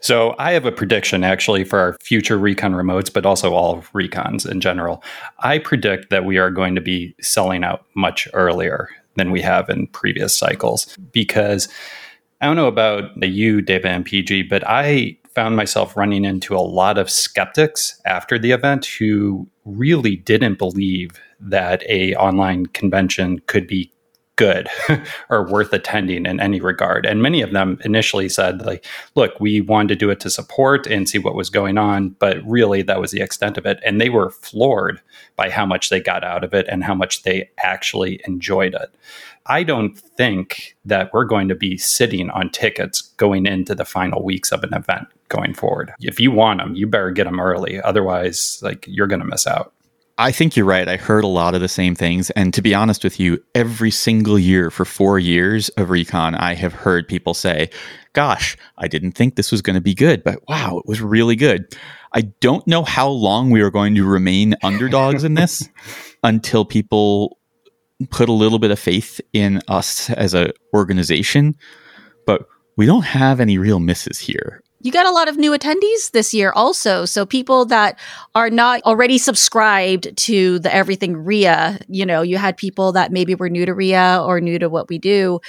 So 0.00 0.34
I 0.38 0.52
have 0.52 0.64
a 0.64 0.72
prediction 0.72 1.22
actually 1.22 1.64
for 1.64 1.78
our 1.78 1.96
future 2.00 2.38
recon 2.38 2.72
remotes, 2.72 3.12
but 3.12 3.26
also 3.26 3.52
all 3.52 3.82
recons 3.94 4.50
in 4.50 4.60
general. 4.60 5.02
I 5.40 5.58
predict 5.58 6.10
that 6.10 6.24
we 6.24 6.38
are 6.38 6.50
going 6.50 6.74
to 6.76 6.80
be 6.80 7.14
selling 7.20 7.62
out 7.62 7.84
much 7.94 8.26
earlier 8.32 8.88
than 9.16 9.30
we 9.30 9.42
have 9.42 9.68
in 9.68 9.86
previous 9.88 10.36
cycles. 10.36 10.96
Because 11.12 11.68
I 12.40 12.46
don't 12.46 12.56
know 12.56 12.66
about 12.66 13.16
you, 13.22 13.62
David 13.62 13.86
and 13.86 14.06
Peih-Gee, 14.06 14.42
but 14.42 14.62
I 14.66 15.18
found 15.34 15.56
myself 15.56 15.96
running 15.96 16.24
into 16.24 16.56
a 16.56 16.58
lot 16.58 16.96
of 16.96 17.10
skeptics 17.10 18.00
after 18.06 18.38
the 18.38 18.52
event 18.52 18.86
who 18.86 19.46
really 19.64 20.16
didn't 20.16 20.58
believe 20.58 21.10
that 21.38 21.82
a 21.88 22.14
online 22.14 22.66
convention 22.66 23.40
could 23.46 23.66
be 23.66 23.92
good 24.36 24.68
or 25.30 25.46
worth 25.46 25.72
attending 25.72 26.26
in 26.26 26.40
any 26.40 26.60
regard. 26.60 27.06
And 27.06 27.22
many 27.22 27.42
of 27.42 27.52
them 27.52 27.78
initially 27.84 28.28
said, 28.28 28.64
like, 28.64 28.84
look, 29.14 29.40
we 29.40 29.60
wanted 29.60 29.88
to 29.88 29.96
do 29.96 30.10
it 30.10 30.20
to 30.20 30.30
support 30.30 30.86
and 30.86 31.08
see 31.08 31.18
what 31.18 31.34
was 31.34 31.50
going 31.50 31.78
on, 31.78 32.10
but 32.10 32.46
really 32.46 32.82
that 32.82 33.00
was 33.00 33.10
the 33.10 33.22
extent 33.22 33.58
of 33.58 33.66
it. 33.66 33.80
And 33.84 34.00
they 34.00 34.10
were 34.10 34.30
floored 34.30 35.00
by 35.36 35.50
how 35.50 35.66
much 35.66 35.88
they 35.88 36.00
got 36.00 36.22
out 36.22 36.44
of 36.44 36.54
it 36.54 36.66
and 36.68 36.84
how 36.84 36.94
much 36.94 37.22
they 37.22 37.50
actually 37.62 38.20
enjoyed 38.26 38.74
it. 38.74 38.94
I 39.46 39.62
don't 39.62 39.96
think 39.96 40.76
that 40.84 41.12
we're 41.12 41.24
going 41.24 41.48
to 41.48 41.54
be 41.54 41.78
sitting 41.78 42.30
on 42.30 42.50
tickets 42.50 43.02
going 43.02 43.46
into 43.46 43.74
the 43.74 43.84
final 43.84 44.22
weeks 44.22 44.50
of 44.52 44.64
an 44.64 44.74
event 44.74 45.06
going 45.28 45.54
forward. 45.54 45.92
If 46.00 46.18
you 46.20 46.30
want 46.30 46.60
them, 46.60 46.74
you 46.74 46.86
better 46.86 47.10
get 47.10 47.24
them 47.24 47.40
early. 47.40 47.80
Otherwise, 47.80 48.58
like 48.62 48.84
you're 48.88 49.06
going 49.06 49.20
to 49.20 49.26
miss 49.26 49.46
out. 49.46 49.72
I 50.18 50.32
think 50.32 50.56
you're 50.56 50.64
right. 50.64 50.88
I 50.88 50.96
heard 50.96 51.24
a 51.24 51.28
lot 51.28 51.54
of 51.54 51.60
the 51.60 51.68
same 51.68 51.94
things. 51.94 52.30
And 52.30 52.54
to 52.54 52.62
be 52.62 52.74
honest 52.74 53.04
with 53.04 53.20
you, 53.20 53.42
every 53.54 53.90
single 53.90 54.38
year 54.38 54.70
for 54.70 54.86
four 54.86 55.18
years 55.18 55.68
of 55.70 55.90
Recon, 55.90 56.34
I 56.34 56.54
have 56.54 56.72
heard 56.72 57.06
people 57.06 57.34
say, 57.34 57.68
Gosh, 58.14 58.56
I 58.78 58.88
didn't 58.88 59.12
think 59.12 59.36
this 59.36 59.52
was 59.52 59.60
going 59.60 59.74
to 59.74 59.80
be 59.82 59.94
good, 59.94 60.24
but 60.24 60.42
wow, 60.48 60.78
it 60.78 60.86
was 60.86 61.02
really 61.02 61.36
good. 61.36 61.66
I 62.14 62.22
don't 62.40 62.66
know 62.66 62.82
how 62.82 63.08
long 63.08 63.50
we 63.50 63.60
are 63.60 63.70
going 63.70 63.94
to 63.96 64.06
remain 64.06 64.54
underdogs 64.62 65.22
in 65.22 65.34
this 65.34 65.68
until 66.22 66.64
people 66.64 67.38
put 68.08 68.30
a 68.30 68.32
little 68.32 68.58
bit 68.58 68.70
of 68.70 68.78
faith 68.78 69.20
in 69.34 69.60
us 69.68 70.08
as 70.08 70.32
an 70.32 70.52
organization. 70.72 71.56
But 72.24 72.46
we 72.78 72.86
don't 72.86 73.04
have 73.04 73.38
any 73.38 73.58
real 73.58 73.80
misses 73.80 74.18
here 74.18 74.62
you 74.86 74.92
got 74.92 75.04
a 75.04 75.10
lot 75.10 75.28
of 75.28 75.36
new 75.36 75.50
attendees 75.50 76.12
this 76.12 76.32
year 76.32 76.52
also. 76.52 77.04
So 77.04 77.26
people 77.26 77.64
that 77.66 77.98
are 78.36 78.50
not 78.50 78.82
already 78.82 79.18
subscribed 79.18 80.16
to 80.16 80.60
the 80.60 80.72
everything 80.72 81.16
REA, 81.24 81.78
you 81.88 82.06
know, 82.06 82.22
you 82.22 82.38
had 82.38 82.56
people 82.56 82.92
that 82.92 83.10
maybe 83.10 83.34
were 83.34 83.50
new 83.50 83.66
to 83.66 83.74
REA 83.74 84.18
or 84.18 84.40
new 84.40 84.60
to 84.60 84.68
what 84.68 84.88
we 84.88 84.98
do 84.98 85.40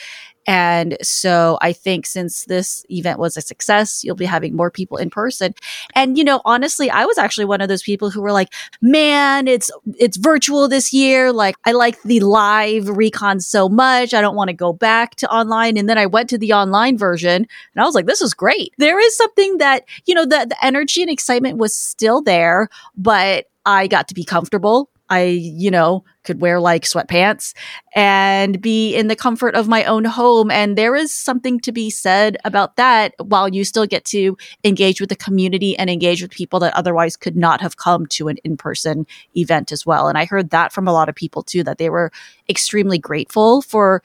and 0.48 0.98
so 1.02 1.58
I 1.62 1.74
think 1.74 2.06
since 2.06 2.46
this 2.46 2.86
event 2.90 3.20
was 3.20 3.36
a 3.36 3.42
success, 3.42 4.04
you'll 4.04 4.16
be 4.16 4.26
having 4.26 4.56
more 4.56 4.72
people 4.72 4.98
in 4.98 5.10
person. 5.10 5.54
And 5.94 6.18
you 6.18 6.24
know, 6.24 6.42
honestly, 6.46 6.90
I 6.90 7.06
was 7.06 7.18
actually 7.18 7.46
one 7.46 7.60
of 7.60 7.68
those 7.68 7.84
people 7.84 8.10
who 8.10 8.22
were 8.22 8.32
like, 8.32 8.54
"Man, 8.82 9.48
it's 9.48 9.70
it's 10.00 10.18
virtual 10.18 10.68
this 10.70 10.94
year. 10.94 11.34
Like 11.34 11.56
I 11.66 11.74
like 11.74 12.02
the 12.04 12.22
live 12.22 12.88
recon 12.88 13.42
so 13.42 13.68
much. 13.68 14.14
I 14.14 14.22
don't 14.22 14.36
want 14.36 14.48
to 14.50 14.54
go 14.54 14.72
back 14.72 15.16
to 15.18 15.30
online." 15.30 15.78
And 15.78 15.90
then 15.90 15.98
I 15.98 16.06
went 16.06 16.30
to 16.30 16.38
the 16.38 16.54
online 16.54 16.98
version 16.98 17.46
and 17.76 17.82
I 17.82 17.86
was 17.86 17.96
like, 17.96 18.06
"This 18.06 18.22
is 18.22 18.34
great." 18.34 18.74
There 18.78 19.00
is 19.00 19.16
something 19.18 19.58
that, 19.58 19.84
you 20.06 20.16
know, 20.16 20.26
the 20.26 20.48
the 20.50 20.66
energy 20.66 21.02
and 21.02 21.12
excitement 21.12 21.58
was 21.58 21.74
still 21.76 22.22
there, 22.22 22.70
but 22.96 23.46
I 23.66 23.88
got 23.88 24.08
to 24.08 24.14
be 24.14 24.24
comfortable 24.24 24.90
I, 25.10 25.24
you 25.24 25.72
know, 25.72 26.04
could 26.24 26.42
wear 26.42 26.60
like 26.60 26.84
sweatpants 26.84 27.54
and 27.96 28.62
be 28.62 28.96
in 28.96 29.08
the 29.08 29.16
comfort 29.16 29.56
of 29.56 29.68
my 29.68 29.86
own 29.86 30.04
home. 30.04 30.52
And 30.52 30.78
there 30.78 30.96
is 30.96 31.14
something 31.14 31.60
to 31.62 31.72
be 31.72 31.90
said 31.90 32.38
about 32.44 32.76
that 32.76 33.14
while 33.20 33.48
you 33.48 33.64
still 33.64 33.86
get 33.86 34.04
to 34.06 34.38
engage 34.64 35.00
with 35.00 35.10
the 35.10 35.16
community 35.16 35.78
and 35.78 35.90
engage 35.90 36.22
with 36.22 36.32
people 36.32 36.60
that 36.60 36.76
otherwise 36.76 37.16
could 37.16 37.38
not 37.38 37.62
have 37.62 37.78
come 37.78 38.06
to 38.08 38.28
an 38.28 38.38
in 38.44 38.58
person 38.58 39.08
event 39.36 39.72
as 39.72 39.86
well. 39.86 40.08
And 40.08 40.18
I 40.18 40.26
heard 40.26 40.50
that 40.50 40.74
from 40.74 40.88
a 40.88 40.94
lot 40.94 41.10
of 41.10 41.16
people 41.16 41.44
too, 41.44 41.64
that 41.64 41.78
they 41.78 41.90
were 41.90 42.12
extremely 42.50 42.98
grateful 43.00 43.62
for 43.62 44.04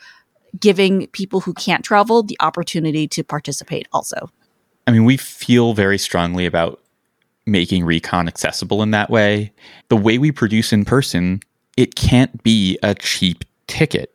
giving 0.60 1.06
people 1.08 1.40
who 1.40 1.54
can't 1.54 1.84
travel 1.84 2.22
the 2.22 2.36
opportunity 2.40 3.08
to 3.08 3.24
participate 3.24 3.88
also. 3.92 4.30
I 4.86 4.90
mean, 4.90 5.04
we 5.04 5.16
feel 5.16 5.74
very 5.74 5.98
strongly 5.98 6.44
about 6.46 6.81
making 7.46 7.84
recon 7.84 8.28
accessible 8.28 8.82
in 8.82 8.92
that 8.92 9.10
way. 9.10 9.52
The 9.88 9.96
way 9.96 10.18
we 10.18 10.30
produce 10.32 10.72
in 10.72 10.84
person, 10.84 11.40
it 11.76 11.94
can't 11.94 12.42
be 12.42 12.78
a 12.82 12.94
cheap 12.94 13.44
ticket. 13.66 14.14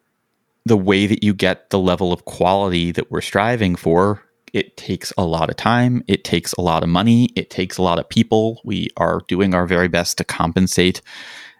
the 0.67 0.78
way 0.78 1.07
that 1.07 1.23
you 1.23 1.34
get 1.34 1.69
the 1.69 1.80
level 1.80 2.11
of 2.13 2.25
quality 2.25 2.91
that 2.91 3.09
we're 3.09 3.21
striving 3.21 3.75
for, 3.75 4.21
it 4.53 4.78
takes 4.78 5.13
a 5.17 5.25
lot 5.25 5.49
of 5.49 5.55
time, 5.55 6.03
it 6.07 6.23
takes 6.23 6.53
a 6.53 6.61
lot 6.61 6.84
of 6.84 6.89
money, 6.89 7.30
it 7.36 7.49
takes 7.49 7.78
a 7.78 7.82
lot 7.82 7.99
of 7.99 8.07
people. 8.09 8.61
We 8.63 8.89
are 8.97 9.21
doing 9.28 9.53
our 9.53 9.65
very 9.65 9.88
best 9.88 10.17
to 10.17 10.23
compensate 10.23 11.01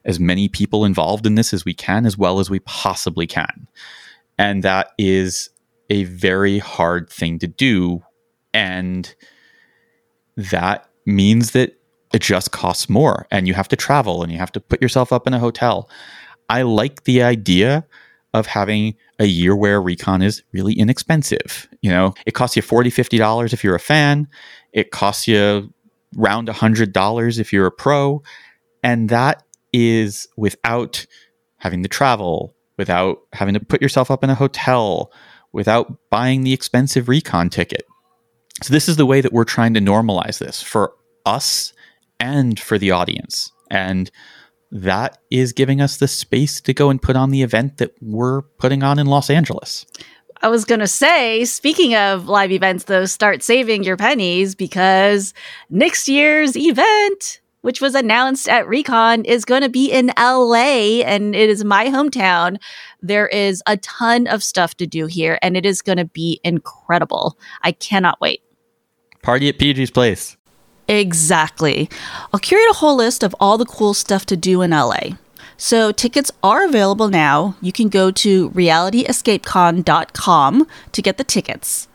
as 0.06 0.20
many 0.20 0.48
people 0.48 0.86
involved 0.86 1.26
in 1.26 1.36
this 1.36 1.54
as 1.54 1.66
we 1.66 1.74
can, 1.74 2.06
as 2.06 2.18
well 2.18 2.40
as 2.40 2.50
we 2.50 2.60
possibly 2.60 3.28
can. 3.28 3.68
And 4.38 4.64
that 4.64 4.92
is 4.98 5.50
a 5.90 6.04
very 6.06 6.60
hard 6.60 7.10
thing 7.10 7.40
to 7.40 7.48
do. 7.48 8.04
And 8.54 9.14
that 10.36 10.88
means 11.08 11.52
that 11.52 11.74
it 12.14 12.22
just 12.22 12.52
costs 12.52 12.90
more 12.90 13.26
and 13.32 13.48
you 13.48 13.54
have 13.54 13.68
to 13.70 13.76
travel 13.76 14.22
and 14.22 14.32
you 14.32 14.38
have 14.38 14.52
to 14.52 14.60
put 14.60 14.82
yourself 14.82 15.12
up 15.12 15.26
in 15.26 15.34
a 15.34 15.40
hotel. 15.40 15.90
I 16.50 16.62
like 16.62 17.04
the 17.04 17.24
idea 17.24 17.86
of 18.34 18.46
having 18.46 18.96
a 19.20 19.26
year 19.26 19.56
where 19.56 19.82
recon 19.82 20.22
is 20.22 20.44
really 20.52 20.74
inexpensive. 20.74 21.68
You 21.82 21.90
know, 21.90 22.14
it 22.26 22.32
costs 22.32 22.56
you 22.56 22.62
$40, 22.62 22.88
$50 22.88 23.54
if 23.54 23.64
you're 23.64 23.76
a 23.76 23.80
fan. 23.80 24.28
It 24.74 24.92
costs 24.92 25.28
you 25.28 25.74
around 26.18 26.48
$100 26.48 27.40
if 27.40 27.52
you're 27.52 27.66
a 27.66 27.72
pro. 27.72 28.22
And 28.84 29.10
that 29.10 29.44
is 29.74 30.28
without 30.38 31.06
having 31.58 31.84
to 31.84 31.90
travel, 31.90 32.54
without 32.78 33.20
having 33.34 33.54
to 33.54 33.60
put 33.60 33.82
yourself 33.82 34.12
up 34.12 34.24
in 34.24 34.30
a 34.30 34.36
hotel, 34.36 35.12
without 35.52 35.98
buying 36.10 36.44
the 36.44 36.54
expensive 36.54 37.10
recon 37.10 37.50
ticket. 37.50 37.84
So, 38.62 38.74
this 38.74 38.90
is 38.90 38.98
the 38.98 39.06
way 39.06 39.22
that 39.22 39.34
we're 39.34 39.44
trying 39.44 39.74
to 39.76 39.80
normalize 39.80 40.40
this 40.40 40.62
for 40.62 40.94
us 41.26 41.74
and 42.20 42.60
for 42.60 42.78
the 42.78 42.92
audience. 42.92 43.52
And 43.70 44.10
that 44.72 45.20
is 45.32 45.54
giving 45.54 45.82
us 45.82 45.98
the 45.98 46.08
space 46.08 46.60
to 46.62 46.74
go 46.74 46.90
and 46.90 47.02
put 47.02 47.16
on 47.16 47.32
the 47.32 47.44
event 47.44 47.78
that 47.78 47.94
we're 48.02 48.42
putting 48.42 48.84
on 48.84 49.00
in 49.00 49.08
Los 49.08 49.30
Angeles. 49.30 49.86
I 50.42 50.50
was 50.50 50.66
going 50.66 50.82
to 50.82 50.88
say, 50.88 51.46
speaking 51.46 51.96
of 51.96 52.28
live 52.28 52.52
events, 52.52 52.84
though, 52.86 53.06
start 53.06 53.42
saving 53.42 53.84
your 53.84 53.98
pennies 53.98 54.54
because 54.54 55.34
next 55.70 56.08
year's 56.08 56.56
event, 56.56 57.42
which 57.62 57.82
was 57.82 57.96
announced 57.96 58.48
at 58.48 58.68
Recon, 58.68 59.26
is 59.26 59.46
going 59.46 59.64
to 59.64 59.70
be 59.70 59.92
in 59.92 60.12
LA 60.18 61.02
and 61.04 61.36
it 61.36 61.50
is 61.50 61.64
my 61.64 61.86
hometown. 61.86 62.58
There 63.02 63.28
is 63.28 63.64
a 63.66 63.78
ton 63.78 64.28
of 64.28 64.44
stuff 64.44 64.76
to 64.76 64.86
do 64.86 65.08
here 65.08 65.40
and 65.42 65.58
it 65.58 65.66
is 65.66 65.82
going 65.82 65.98
to 65.98 66.06
be 66.06 66.40
incredible. 66.44 67.38
I 67.64 67.72
cannot 67.72 68.22
wait. 68.22 68.44
Party 69.28 69.50
at 69.50 69.58
Peih-Gee's 69.58 69.92
Place. 69.92 70.38
Exactly. 70.88 71.90
I'll 72.32 72.40
curate 72.40 72.64
a 72.72 72.76
whole 72.76 72.96
list 72.96 73.24
of 73.24 73.36
all 73.42 73.58
the 73.58 73.66
cool 73.66 73.94
stuff 73.94 74.26
to 74.28 74.38
do 74.38 74.62
in 74.62 74.72
LA. 74.72 75.18
So 75.58 75.92
tickets 75.92 76.32
are 76.42 76.64
available 76.64 77.10
now. 77.10 77.58
You 77.62 77.74
can 77.74 77.90
go 77.90 78.10
to 78.10 78.50
realityescapecon.com 78.52 80.68
to 80.94 81.02
get 81.02 81.18
the 81.18 81.26
tickets. 81.26 81.90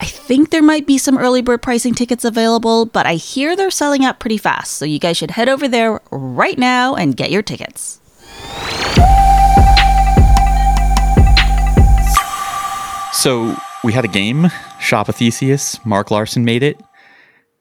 I 0.00 0.06
think 0.06 0.48
there 0.48 0.62
might 0.62 0.86
be 0.86 0.96
some 0.96 1.18
early 1.18 1.42
bird 1.42 1.60
pricing 1.60 1.92
tickets 1.92 2.24
available, 2.24 2.86
but 2.86 3.04
I 3.04 3.16
hear 3.16 3.54
they're 3.54 3.70
selling 3.70 4.02
out 4.02 4.18
pretty 4.18 4.38
fast. 4.38 4.72
So 4.72 4.86
you 4.86 4.98
guys 4.98 5.18
should 5.18 5.32
head 5.32 5.50
over 5.50 5.68
there 5.68 6.00
right 6.10 6.56
now 6.56 6.94
and 6.94 7.14
get 7.14 7.30
your 7.30 7.42
tickets. 7.42 8.00
So 13.12 13.54
we 13.82 13.92
had 13.92 14.04
a 14.04 14.08
game, 14.08 14.48
Shop 14.78 15.08
of 15.08 15.16
Theseus. 15.16 15.84
Mark 15.86 16.10
Larson 16.10 16.44
made 16.44 16.62
it. 16.62 16.80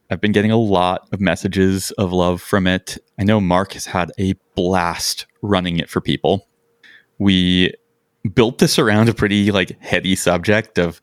I've 0.09 0.20
been 0.20 0.32
getting 0.32 0.51
a 0.51 0.57
lot 0.57 1.07
of 1.11 1.22
messages 1.22 1.91
of 1.91 2.11
love 2.11 2.41
from 2.41 2.67
it. 2.67 2.97
I 3.20 3.24
know 3.24 3.39
Mark 3.39 3.74
has 3.74 3.86
had 3.86 4.11
a 4.20 4.34
blast 4.55 5.28
running 5.41 5.78
it 5.78 5.89
for 5.89 6.01
people. 6.01 6.47
We 7.20 7.74
built 8.34 8.57
this 8.57 8.78
around 8.78 9.07
a 9.07 9.13
pretty 9.13 9.51
like 9.51 9.80
heady 9.82 10.15
subject 10.15 10.78
of 10.78 10.99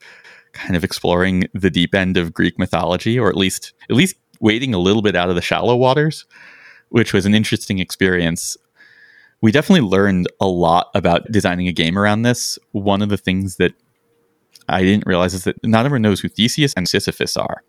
kind 0.53 0.75
of 0.75 0.83
exploring 0.83 1.45
the 1.53 1.69
deep 1.69 1.95
end 1.95 2.17
of 2.17 2.33
Greek 2.33 2.59
mythology, 2.59 3.17
or 3.17 3.29
at 3.29 3.37
least 3.37 3.73
at 3.89 3.95
least 3.95 4.17
wading 4.39 4.73
a 4.73 4.79
little 4.79 5.01
bit 5.01 5.15
out 5.15 5.29
of 5.29 5.35
the 5.35 5.41
shallow 5.41 5.75
waters, 5.75 6.25
which 6.89 7.13
was 7.13 7.25
an 7.25 7.33
interesting 7.33 7.79
experience. 7.79 8.55
We 9.41 9.51
definitely 9.51 9.87
learned 9.87 10.27
a 10.39 10.47
lot 10.47 10.89
about 10.93 11.31
designing 11.31 11.67
a 11.67 11.73
game 11.73 11.97
around 11.97 12.23
this. 12.23 12.59
One 12.71 13.01
of 13.01 13.09
the 13.09 13.17
things 13.17 13.55
that 13.57 13.73
I 14.67 14.83
didn't 14.83 15.07
realize 15.07 15.33
is 15.33 15.43
that 15.45 15.55
not 15.63 15.85
everyone 15.85 16.01
knows 16.01 16.19
who 16.19 16.29
Theseus 16.29 16.73
and 16.75 16.87
Sisyphus 16.87 17.37
are, 17.37 17.63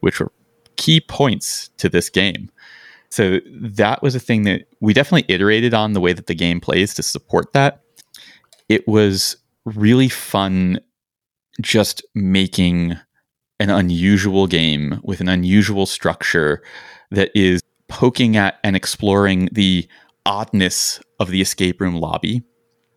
which 0.00 0.20
were 0.20 0.32
key 0.76 1.00
points 1.00 1.70
to 1.78 1.88
this 1.88 2.08
game. 2.08 2.50
So 3.10 3.40
that 3.46 4.02
was 4.02 4.14
a 4.14 4.20
thing 4.20 4.42
that 4.42 4.66
we 4.80 4.92
definitely 4.92 5.32
iterated 5.32 5.74
on 5.74 5.92
the 5.92 6.00
way 6.00 6.12
that 6.12 6.26
the 6.26 6.34
game 6.34 6.60
plays 6.60 6.94
to 6.94 7.02
support 7.02 7.52
that. 7.52 7.80
It 8.68 8.86
was 8.86 9.36
really 9.64 10.08
fun 10.08 10.80
just 11.60 12.04
making 12.14 12.96
an 13.58 13.70
unusual 13.70 14.46
game 14.46 15.00
with 15.02 15.20
an 15.20 15.28
unusual 15.28 15.86
structure 15.86 16.62
that 17.10 17.30
is 17.34 17.62
poking 17.88 18.36
at 18.36 18.58
and 18.62 18.76
exploring 18.76 19.48
the 19.52 19.88
oddness 20.26 21.00
of 21.20 21.30
the 21.30 21.40
escape 21.40 21.80
room 21.80 21.96
lobby. 21.96 22.42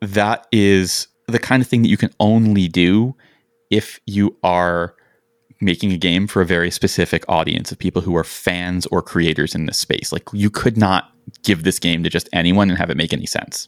That 0.02 0.48
is 0.52 1.08
the 1.28 1.40
kind 1.40 1.62
of 1.62 1.68
thing 1.68 1.84
that 1.84 1.90
you 1.90 1.98
can 1.98 2.12
only 2.20 2.68
do 2.68 3.16
if 3.70 4.00
you 4.06 4.36
are 4.44 4.96
making 5.62 5.92
a 5.92 5.98
game 5.98 6.28
for 6.28 6.42
a 6.42 6.46
very 6.46 6.72
specific 6.72 7.26
audience 7.28 7.72
of 7.72 7.78
people 7.78 8.02
who 8.02 8.16
are 8.16 8.24
fans 8.24 8.86
or 8.88 9.02
creators 9.02 9.54
in 9.54 9.66
this 9.66 9.78
space. 9.78 10.12
Like 10.12 10.24
you 10.32 10.50
could 10.50 10.78
not 10.78 11.12
give 11.44 11.64
this 11.64 11.80
game 11.80 12.04
to 12.04 12.10
just 12.10 12.30
anyone 12.32 12.70
and 12.70 12.78
have 12.78 12.90
it 12.90 12.98
make 12.98 13.14
any 13.14 13.26
sense. 13.26 13.68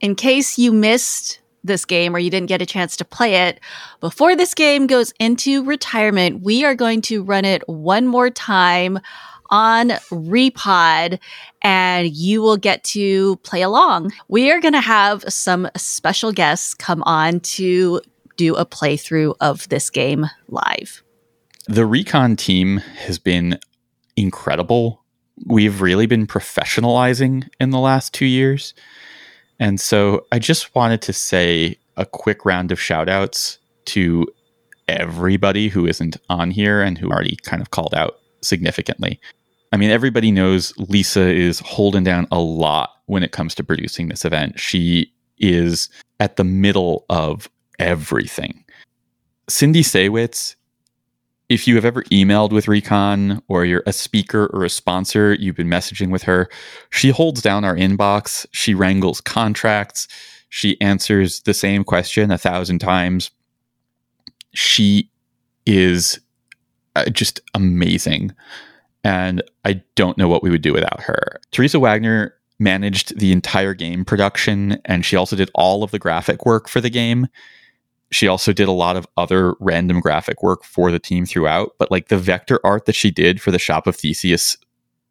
In 0.00 0.14
case 0.14 0.58
you 0.58 0.72
missed 0.72 1.40
this 1.64 1.84
game 1.84 2.14
or 2.14 2.18
you 2.18 2.28
didn't 2.28 2.48
get 2.48 2.60
a 2.60 2.66
chance 2.66 2.96
to 2.96 3.04
play 3.04 3.48
it, 3.48 3.60
before 4.00 4.36
this 4.36 4.52
game 4.52 4.86
goes 4.86 5.12
into 5.18 5.64
retirement, 5.64 6.42
we 6.42 6.64
are 6.64 6.74
going 6.74 7.00
to 7.02 7.22
run 7.22 7.44
it 7.44 7.66
one 7.68 8.06
more 8.06 8.30
time 8.30 8.98
on 9.48 9.90
Repod 10.10 11.18
and 11.62 12.08
you 12.08 12.42
will 12.42 12.56
get 12.56 12.82
to 12.84 13.36
play 13.36 13.62
along. 13.62 14.12
We 14.28 14.50
are 14.50 14.60
going 14.60 14.72
to 14.72 14.80
have 14.80 15.24
some 15.28 15.68
special 15.76 16.32
guests 16.32 16.74
come 16.74 17.02
on 17.04 17.40
to 17.40 18.00
do 18.36 18.54
a 18.54 18.66
playthrough 18.66 19.34
of 19.40 19.68
this 19.68 19.90
game 19.90 20.26
live. 20.48 21.02
The 21.66 21.86
Recon 21.86 22.36
team 22.36 22.78
has 22.78 23.18
been 23.18 23.58
incredible. 24.16 25.02
We've 25.46 25.80
really 25.80 26.06
been 26.06 26.26
professionalizing 26.26 27.48
in 27.60 27.70
the 27.70 27.78
last 27.78 28.12
two 28.12 28.26
years. 28.26 28.74
And 29.58 29.80
so 29.80 30.26
I 30.32 30.38
just 30.38 30.74
wanted 30.74 31.02
to 31.02 31.12
say 31.12 31.78
a 31.96 32.04
quick 32.04 32.44
round 32.44 32.72
of 32.72 32.80
shout 32.80 33.08
outs 33.08 33.58
to 33.86 34.26
everybody 34.88 35.68
who 35.68 35.86
isn't 35.86 36.16
on 36.28 36.50
here 36.50 36.82
and 36.82 36.98
who 36.98 37.10
already 37.10 37.36
kind 37.42 37.62
of 37.62 37.70
called 37.70 37.94
out 37.94 38.18
significantly. 38.42 39.20
I 39.72 39.76
mean, 39.76 39.90
everybody 39.90 40.30
knows 40.30 40.76
Lisa 40.76 41.28
is 41.28 41.60
holding 41.60 42.04
down 42.04 42.26
a 42.30 42.40
lot 42.40 42.90
when 43.06 43.22
it 43.22 43.32
comes 43.32 43.54
to 43.54 43.64
producing 43.64 44.08
this 44.08 44.24
event. 44.24 44.58
She 44.58 45.12
is 45.38 45.88
at 46.20 46.36
the 46.36 46.44
middle 46.44 47.06
of 47.08 47.48
everything. 47.82 48.64
Cindy 49.48 49.82
Saywitz 49.82 50.54
if 51.52 51.68
you 51.68 51.74
have 51.74 51.84
ever 51.84 52.02
emailed 52.04 52.50
with 52.50 52.66
Recon 52.66 53.42
or 53.46 53.66
you're 53.66 53.82
a 53.86 53.92
speaker 53.92 54.46
or 54.54 54.64
a 54.64 54.70
sponsor, 54.70 55.34
you've 55.34 55.54
been 55.54 55.68
messaging 55.68 56.10
with 56.10 56.22
her. 56.22 56.48
She 56.88 57.10
holds 57.10 57.42
down 57.42 57.62
our 57.62 57.76
inbox. 57.76 58.46
She 58.52 58.72
wrangles 58.72 59.20
contracts. 59.20 60.08
She 60.48 60.80
answers 60.80 61.42
the 61.42 61.52
same 61.52 61.84
question 61.84 62.30
a 62.30 62.38
thousand 62.38 62.78
times. 62.78 63.30
She 64.54 65.10
is 65.66 66.20
uh, 66.96 67.10
just 67.10 67.40
amazing. 67.52 68.32
And 69.04 69.42
I 69.66 69.82
don't 69.94 70.16
know 70.16 70.28
what 70.28 70.42
we 70.42 70.48
would 70.48 70.62
do 70.62 70.72
without 70.72 71.02
her. 71.02 71.38
Teresa 71.50 71.78
Wagner 71.78 72.34
managed 72.58 73.18
the 73.18 73.30
entire 73.30 73.74
game 73.74 74.06
production, 74.06 74.80
and 74.86 75.04
she 75.04 75.16
also 75.16 75.36
did 75.36 75.50
all 75.54 75.82
of 75.82 75.90
the 75.90 75.98
graphic 75.98 76.46
work 76.46 76.66
for 76.66 76.80
the 76.80 76.90
game 76.90 77.28
she 78.12 78.28
also 78.28 78.52
did 78.52 78.68
a 78.68 78.72
lot 78.72 78.96
of 78.96 79.06
other 79.16 79.54
random 79.58 79.98
graphic 79.98 80.42
work 80.42 80.64
for 80.64 80.90
the 80.90 80.98
team 80.98 81.24
throughout. 81.24 81.72
But 81.78 81.90
like 81.90 82.08
the 82.08 82.18
vector 82.18 82.60
art 82.62 82.84
that 82.84 82.94
she 82.94 83.10
did 83.10 83.40
for 83.40 83.50
the 83.50 83.58
Shop 83.58 83.86
of 83.86 83.96
Theseus 83.96 84.56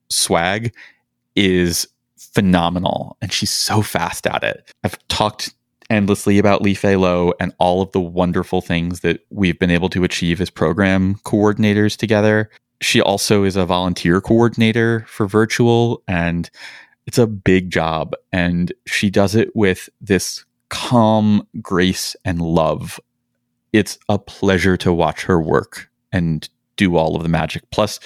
swag 0.10 0.74
is 1.36 1.88
phenomenal. 2.18 3.18
And 3.22 3.34
she's 3.34 3.52
so 3.52 3.82
fast 3.82 4.28
at 4.28 4.43
it. 4.43 4.72
I've 4.84 4.97
talked 5.08 5.54
endlessly 5.89 6.38
about 6.38 6.62
Lee 6.62 6.76
Fei 6.76 6.95
Lo 6.95 7.34
and 7.39 7.54
all 7.58 7.82
of 7.82 7.91
the 7.91 7.99
wonderful 7.99 8.62
things 8.62 9.02
that 9.02 9.26
we've 9.32 9.60
been 9.60 9.72
able 9.72 9.89
to 9.89 10.04
achieve 10.04 10.39
as 10.39 10.49
program 10.49 11.16
coordinators 11.26 11.97
together. 11.97 12.49
She 12.82 13.02
also 13.02 13.43
is 13.43 13.56
a 13.56 13.66
volunteer 13.66 14.22
coordinator 14.22 15.06
for 15.08 15.28
virtual 15.28 16.04
and 16.08 16.49
it's 17.08 17.18
a 17.18 17.28
big 17.28 17.72
job 17.72 18.16
and 18.32 18.72
she 18.86 19.10
does 19.10 19.36
it 19.36 19.54
with 19.56 19.89
this 19.99 20.45
calm 20.72 21.45
grace 21.61 22.15
and 22.26 22.41
love. 22.41 22.99
It's 23.74 23.99
a 24.09 24.17
pleasure 24.17 24.78
to 24.78 24.91
watch 24.91 25.24
her 25.24 25.39
work 25.39 25.89
and 26.11 26.49
do 26.78 26.95
all 26.95 27.15
of 27.15 27.24
the 27.24 27.30
magic. 27.30 27.69
Plus, 27.69 27.99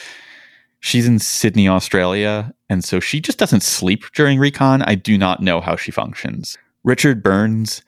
she's 0.81 1.07
in 1.07 1.19
Sydney, 1.19 1.69
Australia, 1.69 2.53
and 2.69 2.83
so 2.83 2.99
she 2.99 3.21
just 3.21 3.37
doesn't 3.37 3.63
sleep 3.63 4.03
during 4.13 4.39
recon. 4.39 4.81
I 4.81 4.95
do 4.95 5.17
not 5.17 5.41
know 5.41 5.61
how 5.61 5.75
she 5.75 5.91
functions. 5.91 6.57
Richard 6.83 7.23
Burns 7.23 7.83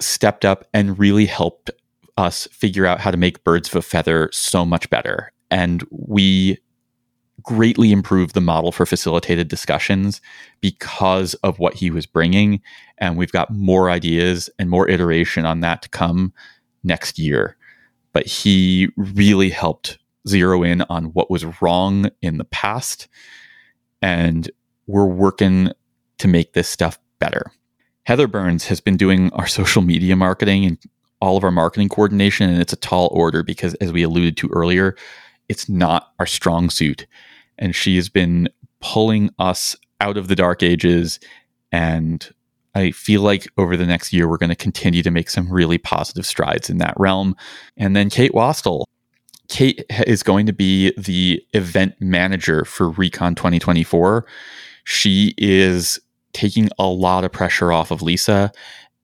stepped 0.00 0.44
up 0.44 0.66
and 0.74 0.98
really 0.98 1.26
helped 1.26 1.70
us 2.16 2.48
figure 2.48 2.86
out 2.86 3.00
how 3.00 3.10
to 3.10 3.16
make 3.16 3.44
birds 3.44 3.68
of 3.68 3.76
a 3.76 3.82
feather 3.82 4.28
so 4.32 4.64
much 4.64 4.90
better. 4.90 5.30
And 5.50 5.84
we 5.90 6.58
greatly 7.42 7.92
improved 7.92 8.34
the 8.34 8.40
model 8.40 8.72
for 8.72 8.86
facilitated 8.86 9.48
discussions 9.48 10.20
because 10.60 11.34
of 11.34 11.58
what 11.58 11.74
he 11.74 11.90
was 11.90 12.06
bringing. 12.06 12.60
And 12.98 13.16
we've 13.16 13.32
got 13.32 13.50
more 13.50 13.90
ideas 13.90 14.50
and 14.58 14.70
more 14.70 14.88
iteration 14.88 15.44
on 15.46 15.60
that 15.60 15.82
to 15.82 15.88
come 15.88 16.32
next 16.84 17.18
year. 17.18 17.56
But 18.12 18.26
he 18.26 18.88
really 18.96 19.50
helped 19.50 19.98
zero 20.28 20.62
in 20.62 20.82
on 20.82 21.06
what 21.06 21.30
was 21.30 21.44
wrong 21.60 22.10
in 22.20 22.38
the 22.38 22.44
past. 22.44 23.08
And 24.02 24.50
we're 24.86 25.06
working 25.06 25.72
to 26.18 26.28
make 26.28 26.52
this 26.52 26.68
stuff 26.68 26.98
better. 27.18 27.50
Heather 28.04 28.26
Burns 28.26 28.66
has 28.66 28.80
been 28.80 28.96
doing 28.96 29.32
our 29.32 29.46
social 29.46 29.82
media 29.82 30.16
marketing 30.16 30.64
and 30.64 30.78
all 31.20 31.36
of 31.36 31.44
our 31.44 31.52
marketing 31.52 31.88
coordination, 31.88 32.50
and 32.50 32.60
it's 32.60 32.72
a 32.72 32.76
tall 32.76 33.08
order 33.12 33.44
because, 33.44 33.74
as 33.74 33.92
we 33.92 34.02
alluded 34.02 34.36
to 34.38 34.48
earlier, 34.48 34.96
it's 35.48 35.68
not 35.68 36.12
our 36.18 36.26
strong 36.26 36.70
suit. 36.70 37.06
And 37.58 37.74
she 37.74 37.96
has 37.96 38.08
been 38.08 38.48
pulling 38.80 39.30
us 39.38 39.76
out 40.00 40.16
of 40.16 40.28
the 40.28 40.36
dark 40.36 40.62
ages. 40.62 41.20
And 41.70 42.28
I 42.74 42.90
feel 42.90 43.22
like 43.22 43.46
over 43.58 43.76
the 43.76 43.86
next 43.86 44.12
year, 44.12 44.28
we're 44.28 44.38
going 44.38 44.50
to 44.50 44.56
continue 44.56 45.02
to 45.02 45.10
make 45.10 45.30
some 45.30 45.50
really 45.50 45.78
positive 45.78 46.26
strides 46.26 46.70
in 46.70 46.78
that 46.78 46.94
realm. 46.96 47.36
And 47.76 47.94
then 47.94 48.10
Kate 48.10 48.32
Wastel. 48.32 48.84
Kate 49.48 49.84
is 50.06 50.22
going 50.22 50.46
to 50.46 50.52
be 50.52 50.92
the 50.96 51.44
event 51.52 51.94
manager 52.00 52.64
for 52.64 52.88
Recon 52.88 53.34
2024. 53.34 54.24
She 54.84 55.34
is 55.36 56.00
taking 56.32 56.70
a 56.78 56.86
lot 56.86 57.24
of 57.24 57.32
pressure 57.32 57.70
off 57.70 57.90
of 57.90 58.00
Lisa 58.00 58.50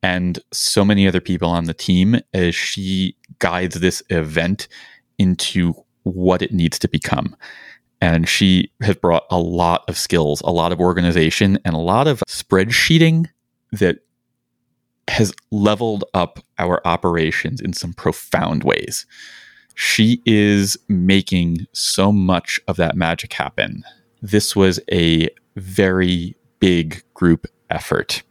and 0.03 0.39
so 0.53 0.85
many 0.85 1.07
other 1.07 1.21
people 1.21 1.51
on 1.51 1.65
the 1.65 1.75
team 1.75 2.19
as 2.33 2.55
she 2.55 3.17
guides 3.41 3.81
this 3.81 4.03
event 4.11 4.69
into 5.19 5.75
what 6.15 6.43
it 6.43 6.53
needs 6.53 6.79
to 6.81 6.89
become. 6.89 7.37
And 8.01 8.29
she 8.29 8.71
has 8.81 8.97
brought 8.97 9.25
a 9.31 9.39
lot 9.39 9.85
of 9.89 9.99
skills, 9.99 10.41
a 10.43 10.51
lot 10.51 10.73
of 10.73 10.81
organization, 10.81 11.59
and 11.65 11.75
a 11.75 11.79
lot 11.79 12.07
of 12.07 12.23
spreadsheeting 12.29 13.27
that 13.73 13.99
has 15.09 15.33
leveled 15.51 16.05
up 16.15 16.39
our 16.59 16.81
operations 16.87 17.61
in 17.61 17.73
some 17.73 17.93
profound 17.93 18.63
ways. 18.63 19.07
She 19.75 20.23
is 20.27 20.77
making 20.89 21.67
so 21.73 22.13
much 22.13 22.61
of 22.69 22.77
that 22.77 22.97
magic 22.97 23.33
happen. 23.33 23.85
This 24.21 24.55
was 24.55 24.81
a 24.93 25.29
very 25.57 26.37
big 26.61 27.03
group 27.15 27.47
effort. 27.71 28.23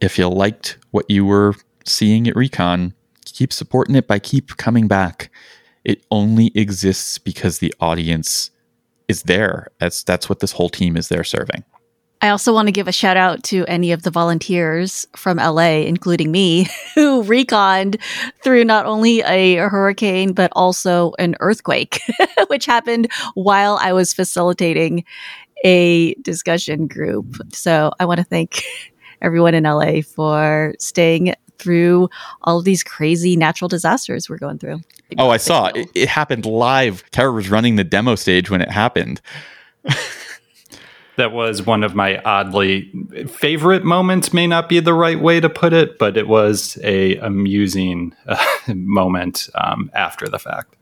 If 0.00 0.18
you 0.18 0.28
liked 0.28 0.78
what 0.90 1.10
you 1.10 1.24
were 1.24 1.54
seeing 1.84 2.28
at 2.28 2.36
Recon, 2.36 2.94
keep 3.24 3.52
supporting 3.52 3.94
it 3.94 4.06
by 4.06 4.18
keep 4.18 4.56
coming 4.56 4.86
back. 4.88 5.30
It 5.84 6.04
only 6.10 6.52
exists 6.54 7.18
because 7.18 7.58
the 7.58 7.74
audience 7.80 8.50
is 9.08 9.22
there. 9.24 9.68
That's 9.78 10.02
that's 10.02 10.28
what 10.28 10.40
this 10.40 10.52
whole 10.52 10.68
team 10.68 10.96
is 10.96 11.08
there 11.08 11.24
serving. 11.24 11.64
I 12.22 12.28
also 12.28 12.52
want 12.52 12.68
to 12.68 12.72
give 12.72 12.86
a 12.86 12.92
shout 12.92 13.16
out 13.16 13.42
to 13.44 13.64
any 13.66 13.92
of 13.92 14.02
the 14.02 14.10
volunteers 14.10 15.06
from 15.16 15.38
LA, 15.38 15.80
including 15.86 16.30
me, 16.30 16.68
who 16.94 17.24
reconned 17.24 17.98
through 18.42 18.64
not 18.64 18.84
only 18.84 19.22
a 19.22 19.56
hurricane, 19.56 20.34
but 20.34 20.52
also 20.54 21.12
an 21.18 21.34
earthquake, 21.40 22.00
which 22.48 22.66
happened 22.66 23.10
while 23.34 23.78
I 23.80 23.94
was 23.94 24.12
facilitating 24.12 25.04
a 25.64 26.14
discussion 26.14 26.86
group. 26.86 27.36
So 27.52 27.92
I 27.98 28.04
want 28.04 28.18
to 28.18 28.24
thank 28.24 28.62
everyone 29.22 29.54
in 29.54 29.64
LA 29.64 30.02
for 30.02 30.74
staying 30.78 31.34
through 31.60 32.08
all 32.42 32.58
of 32.58 32.64
these 32.64 32.82
crazy 32.82 33.36
natural 33.36 33.68
disasters 33.68 34.28
we're 34.28 34.38
going 34.38 34.58
through. 34.58 34.80
Oh, 35.18 35.30
I 35.30 35.36
saw 35.36 35.66
it. 35.66 35.88
It 35.94 36.08
happened 36.08 36.46
live. 36.46 37.04
Tara 37.10 37.32
was 37.32 37.50
running 37.50 37.76
the 37.76 37.84
demo 37.84 38.14
stage 38.14 38.50
when 38.50 38.60
it 38.60 38.70
happened. 38.70 39.20
that 41.20 41.32
was 41.32 41.66
one 41.66 41.84
of 41.84 41.94
my 41.94 42.18
oddly 42.22 42.90
favorite 43.28 43.84
moments 43.84 44.32
may 44.32 44.46
not 44.46 44.70
be 44.70 44.80
the 44.80 44.94
right 44.94 45.20
way 45.20 45.38
to 45.38 45.50
put 45.50 45.72
it 45.72 45.98
but 45.98 46.16
it 46.16 46.26
was 46.26 46.78
a 46.82 47.16
amusing 47.16 48.14
uh, 48.26 48.42
moment 48.74 49.48
um, 49.54 49.90
after 49.94 50.26
the 50.28 50.38
fact 50.38 50.76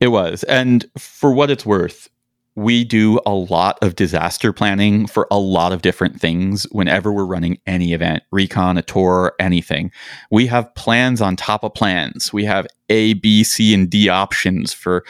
it 0.00 0.08
was 0.08 0.44
and 0.44 0.86
for 0.96 1.32
what 1.32 1.50
it's 1.50 1.66
worth 1.66 2.08
we 2.56 2.84
do 2.84 3.20
a 3.26 3.32
lot 3.32 3.78
of 3.82 3.96
disaster 3.96 4.52
planning 4.52 5.06
for 5.06 5.26
a 5.30 5.38
lot 5.38 5.72
of 5.72 5.82
different 5.82 6.20
things 6.20 6.64
whenever 6.70 7.12
we're 7.12 7.24
running 7.24 7.58
any 7.66 7.92
event, 7.92 8.22
recon, 8.30 8.78
a 8.78 8.82
tour, 8.82 9.34
anything. 9.40 9.90
We 10.30 10.46
have 10.46 10.72
plans 10.76 11.20
on 11.20 11.34
top 11.34 11.64
of 11.64 11.74
plans. 11.74 12.32
We 12.32 12.44
have 12.44 12.66
A, 12.90 13.14
B, 13.14 13.42
C, 13.42 13.74
and 13.74 13.90
D 13.90 14.08
options 14.08 14.72
for 14.72 15.04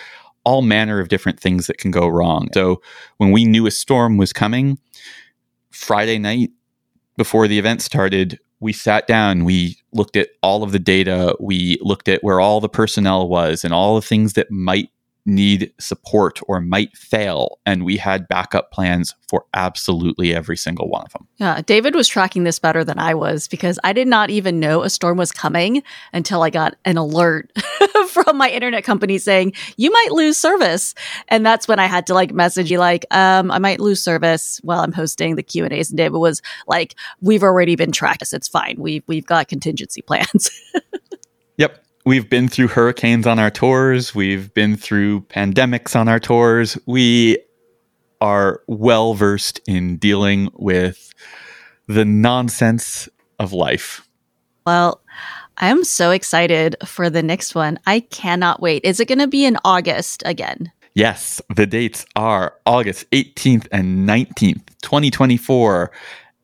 all 0.45 0.63
manner 0.63 1.01
of 1.01 1.09
different 1.09 1.39
things 1.39 1.67
that 1.67 1.79
can 1.79 1.91
go 1.91 2.07
wrong. 2.07 2.49
So 2.55 2.81
when 3.19 3.31
we 3.31 3.45
knew 3.45 3.67
a 3.67 3.71
storm 3.71 4.17
was 4.17 4.33
coming, 4.33 4.79
Friday 5.71 6.19
night 6.19 6.51
before 7.17 7.47
the 7.47 7.59
event 7.59 7.83
started, 7.83 8.39
we 8.61 8.73
sat 8.73 9.07
down, 9.07 9.45
we 9.45 9.77
looked 9.93 10.17
at 10.17 10.29
all 10.43 10.63
of 10.63 10.73
the 10.73 10.79
data, 10.79 11.37
we 11.41 11.79
looked 11.83 12.09
at 12.09 12.25
where 12.25 12.41
all 12.41 12.61
the 12.61 12.69
personnel 12.69 13.29
was 13.29 13.65
and 13.65 13.75
all 13.75 13.95
the 13.95 14.07
things 14.07 14.33
that 14.35 14.51
might 14.51 14.89
need 15.27 15.73
support 15.79 16.41
or 16.47 16.61
might 16.61 16.97
fail. 16.97 17.59
And 17.65 17.85
we 17.85 17.97
had 17.97 18.29
backup 18.29 18.71
plans 18.71 19.15
for 19.29 19.45
absolutely 19.55 20.35
every 20.35 20.57
single 20.57 20.89
one 20.89 21.05
of 21.05 21.13
them. 21.13 21.27
Yeah, 21.39 21.63
David 21.63 21.95
was 21.95 22.09
tracking 22.09 22.45
this 22.45 22.59
better 22.59 22.85
than 22.85 22.99
I 22.99 23.15
was 23.15 23.49
because 23.49 23.79
I 23.83 23.93
did 23.93 24.07
not 24.07 24.31
even 24.31 24.61
know 24.61 24.83
a 24.83 24.91
storm 24.91 25.17
was 25.17 25.33
coming 25.33 25.83
until 26.13 26.43
I 26.43 26.51
got 26.51 26.77
an 26.85 26.97
alert 26.97 27.53
from 28.09 28.37
my 28.37 28.51
internet 28.51 28.85
company 28.85 29.19
saying, 29.19 29.55
you 29.77 29.91
might 29.91 30.13
lose 30.13 30.37
service. 30.37 30.95
And 31.29 31.45
that's 31.45 31.67
when 31.67 31.79
I 31.79 31.87
had 31.87 32.07
to 32.09 32.15
like 32.15 32.33
message 32.33 32.71
you 32.71 32.79
like, 32.79 33.07
um, 33.11 33.51
I 33.51 33.59
might 33.59 33.81
lose 33.81 34.03
service 34.03 34.61
while 34.63 34.81
I'm 34.81 34.93
hosting 34.93 35.37
the 35.37 35.43
Q&As. 35.43 35.91
And 35.91 35.97
David 35.97 36.19
was 36.19 36.43
like, 36.67 36.95
we've 37.21 37.43
already 37.43 37.77
been 37.77 37.93
tracked. 37.93 38.33
It's 38.33 38.49
fine. 38.49 38.77
We've, 38.79 39.03
we've 39.07 39.27
got 39.27 39.49
contingency 39.49 40.03
plans. 40.07 40.51
yep 41.57 41.84
we've 42.05 42.29
been 42.29 42.49
through 42.49 42.69
hurricanes 42.69 43.27
on 43.27 43.39
our 43.39 43.51
tours, 43.51 44.15
we've 44.15 44.53
been 44.55 44.77
through 44.77 45.23
pandemics 45.23 45.97
on 45.97 46.09
our 46.09 46.21
tours. 46.21 46.79
We 46.87 47.39
are 48.21 48.63
well 48.67 49.15
versed 49.15 49.61
in 49.67 49.97
dealing 49.97 50.51
with 50.55 51.13
the 51.89 52.05
nonsense 52.05 53.09
of 53.39 53.53
life. 53.53 54.07
Well, 54.67 55.03
I 55.59 55.69
am 55.69 55.85
so 55.85 56.11
excited 56.11 56.77
for 56.85 57.11
the 57.11 57.23
next 57.23 57.55
one. 57.55 57.79
I 57.87 58.01
cannot 58.01 58.61
wait. 58.61 58.85
Is 58.85 58.99
it 58.99 59.09
going 59.09 59.19
to 59.19 59.29
be 59.29 59.45
in 59.45 59.59
August 59.65 60.23
again? 60.25 60.73
Yes, 60.95 61.43
the 61.55 61.67
dates 61.67 62.07
are 62.17 62.55
August 62.67 63.11
18th 63.11 63.67
and 63.73 64.09
19th, 64.09 64.63
2024 64.83 65.91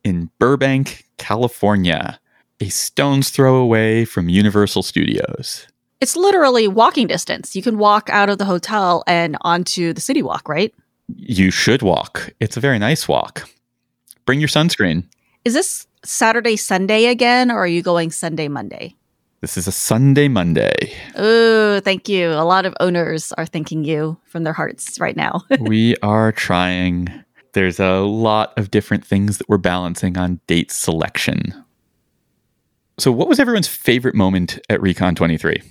in 0.03 0.29
Burbank, 0.39 1.05
California 1.17 2.19
a 2.61 2.69
stone's 2.69 3.29
throw 3.31 3.55
away 3.55 4.05
from 4.05 4.29
Universal 4.29 4.83
Studios. 4.83 5.67
It's 5.99 6.15
literally 6.15 6.67
walking 6.67 7.07
distance. 7.07 7.55
You 7.55 7.61
can 7.61 7.77
walk 7.77 8.09
out 8.11 8.29
of 8.29 8.37
the 8.37 8.45
hotel 8.45 9.03
and 9.07 9.37
onto 9.41 9.93
the 9.93 10.01
city 10.01 10.21
walk, 10.21 10.47
right? 10.47 10.73
You 11.15 11.51
should 11.51 11.81
walk. 11.81 12.33
It's 12.39 12.57
a 12.57 12.59
very 12.59 12.79
nice 12.79 13.07
walk. 13.07 13.49
Bring 14.25 14.39
your 14.39 14.47
sunscreen. 14.47 15.05
Is 15.43 15.55
this 15.55 15.87
Saturday, 16.05 16.55
Sunday 16.55 17.05
again, 17.05 17.49
or 17.49 17.57
are 17.57 17.67
you 17.67 17.81
going 17.81 18.11
Sunday, 18.11 18.47
Monday? 18.47 18.95
This 19.41 19.57
is 19.57 19.67
a 19.67 19.71
Sunday, 19.71 20.27
Monday. 20.27 20.93
Oh, 21.15 21.79
thank 21.79 22.07
you. 22.07 22.29
A 22.29 22.45
lot 22.45 22.67
of 22.67 22.75
owners 22.79 23.31
are 23.33 23.45
thanking 23.47 23.83
you 23.83 24.17
from 24.25 24.43
their 24.43 24.53
hearts 24.53 24.99
right 24.99 25.15
now. 25.15 25.41
we 25.59 25.95
are 26.03 26.31
trying. 26.31 27.07
There's 27.53 27.79
a 27.79 28.01
lot 28.01 28.53
of 28.57 28.69
different 28.69 29.03
things 29.05 29.39
that 29.39 29.49
we're 29.49 29.57
balancing 29.57 30.15
on 30.15 30.39
date 30.45 30.71
selection. 30.71 31.55
So, 32.97 33.11
what 33.11 33.27
was 33.27 33.39
everyone's 33.39 33.67
favorite 33.67 34.15
moment 34.15 34.59
at 34.69 34.81
Recon 34.81 35.15
23? 35.15 35.61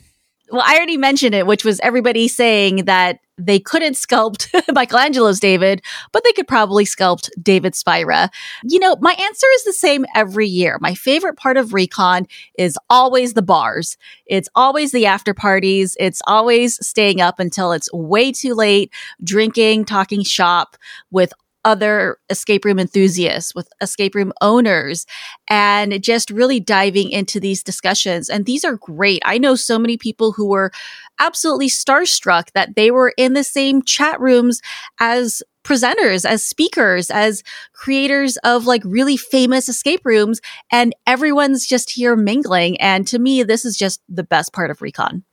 Well, 0.50 0.64
I 0.66 0.76
already 0.76 0.96
mentioned 0.96 1.34
it, 1.34 1.46
which 1.46 1.64
was 1.64 1.78
everybody 1.80 2.26
saying 2.26 2.86
that 2.86 3.20
they 3.38 3.60
couldn't 3.60 3.94
sculpt 3.94 4.48
Michelangelo's 4.74 5.38
David, 5.38 5.80
but 6.12 6.24
they 6.24 6.32
could 6.32 6.48
probably 6.48 6.84
sculpt 6.84 7.30
David 7.40 7.76
Spira. 7.76 8.30
You 8.64 8.80
know, 8.80 8.96
my 9.00 9.12
answer 9.12 9.46
is 9.54 9.64
the 9.64 9.72
same 9.72 10.04
every 10.14 10.48
year. 10.48 10.78
My 10.80 10.94
favorite 10.94 11.36
part 11.36 11.56
of 11.56 11.72
Recon 11.72 12.26
is 12.58 12.76
always 12.90 13.34
the 13.34 13.42
bars. 13.42 13.96
It's 14.26 14.48
always 14.56 14.90
the 14.90 15.06
after 15.06 15.34
parties. 15.34 15.96
It's 16.00 16.20
always 16.26 16.84
staying 16.84 17.20
up 17.20 17.38
until 17.38 17.70
it's 17.70 17.92
way 17.92 18.32
too 18.32 18.54
late, 18.54 18.92
drinking, 19.22 19.84
talking 19.84 20.24
shop 20.24 20.76
with 21.12 21.32
other 21.64 22.18
escape 22.30 22.64
room 22.64 22.78
enthusiasts, 22.78 23.54
with 23.54 23.68
escape 23.80 24.14
room 24.14 24.32
owners, 24.40 25.06
and 25.48 26.02
just 26.02 26.30
really 26.30 26.61
diving 26.61 27.11
into 27.11 27.40
these 27.40 27.62
discussions. 27.62 28.28
And 28.28 28.46
these 28.46 28.64
are 28.64 28.76
great. 28.76 29.22
I 29.24 29.38
know 29.38 29.54
so 29.54 29.78
many 29.78 29.96
people 29.96 30.32
who 30.32 30.46
were 30.48 30.70
absolutely 31.18 31.68
starstruck 31.68 32.52
that 32.52 32.76
they 32.76 32.90
were 32.90 33.12
in 33.16 33.34
the 33.34 33.44
same 33.44 33.82
chat 33.82 34.20
rooms 34.20 34.61
as 35.00 35.42
presenters, 35.62 36.24
as 36.24 36.42
speakers, 36.42 37.11
as 37.11 37.42
creators 37.72 38.36
of 38.38 38.66
like 38.66 38.82
really 38.84 39.16
famous 39.16 39.68
escape 39.68 40.00
rooms, 40.04 40.40
and 40.72 40.94
everyone's 41.06 41.66
just 41.66 41.90
here 41.90 42.16
mingling. 42.16 42.80
And 42.80 43.06
to 43.08 43.18
me, 43.18 43.42
this 43.42 43.64
is 43.64 43.76
just 43.76 44.00
the 44.08 44.24
best 44.24 44.52
part 44.52 44.70
of 44.70 44.80
Recon. 44.80 45.24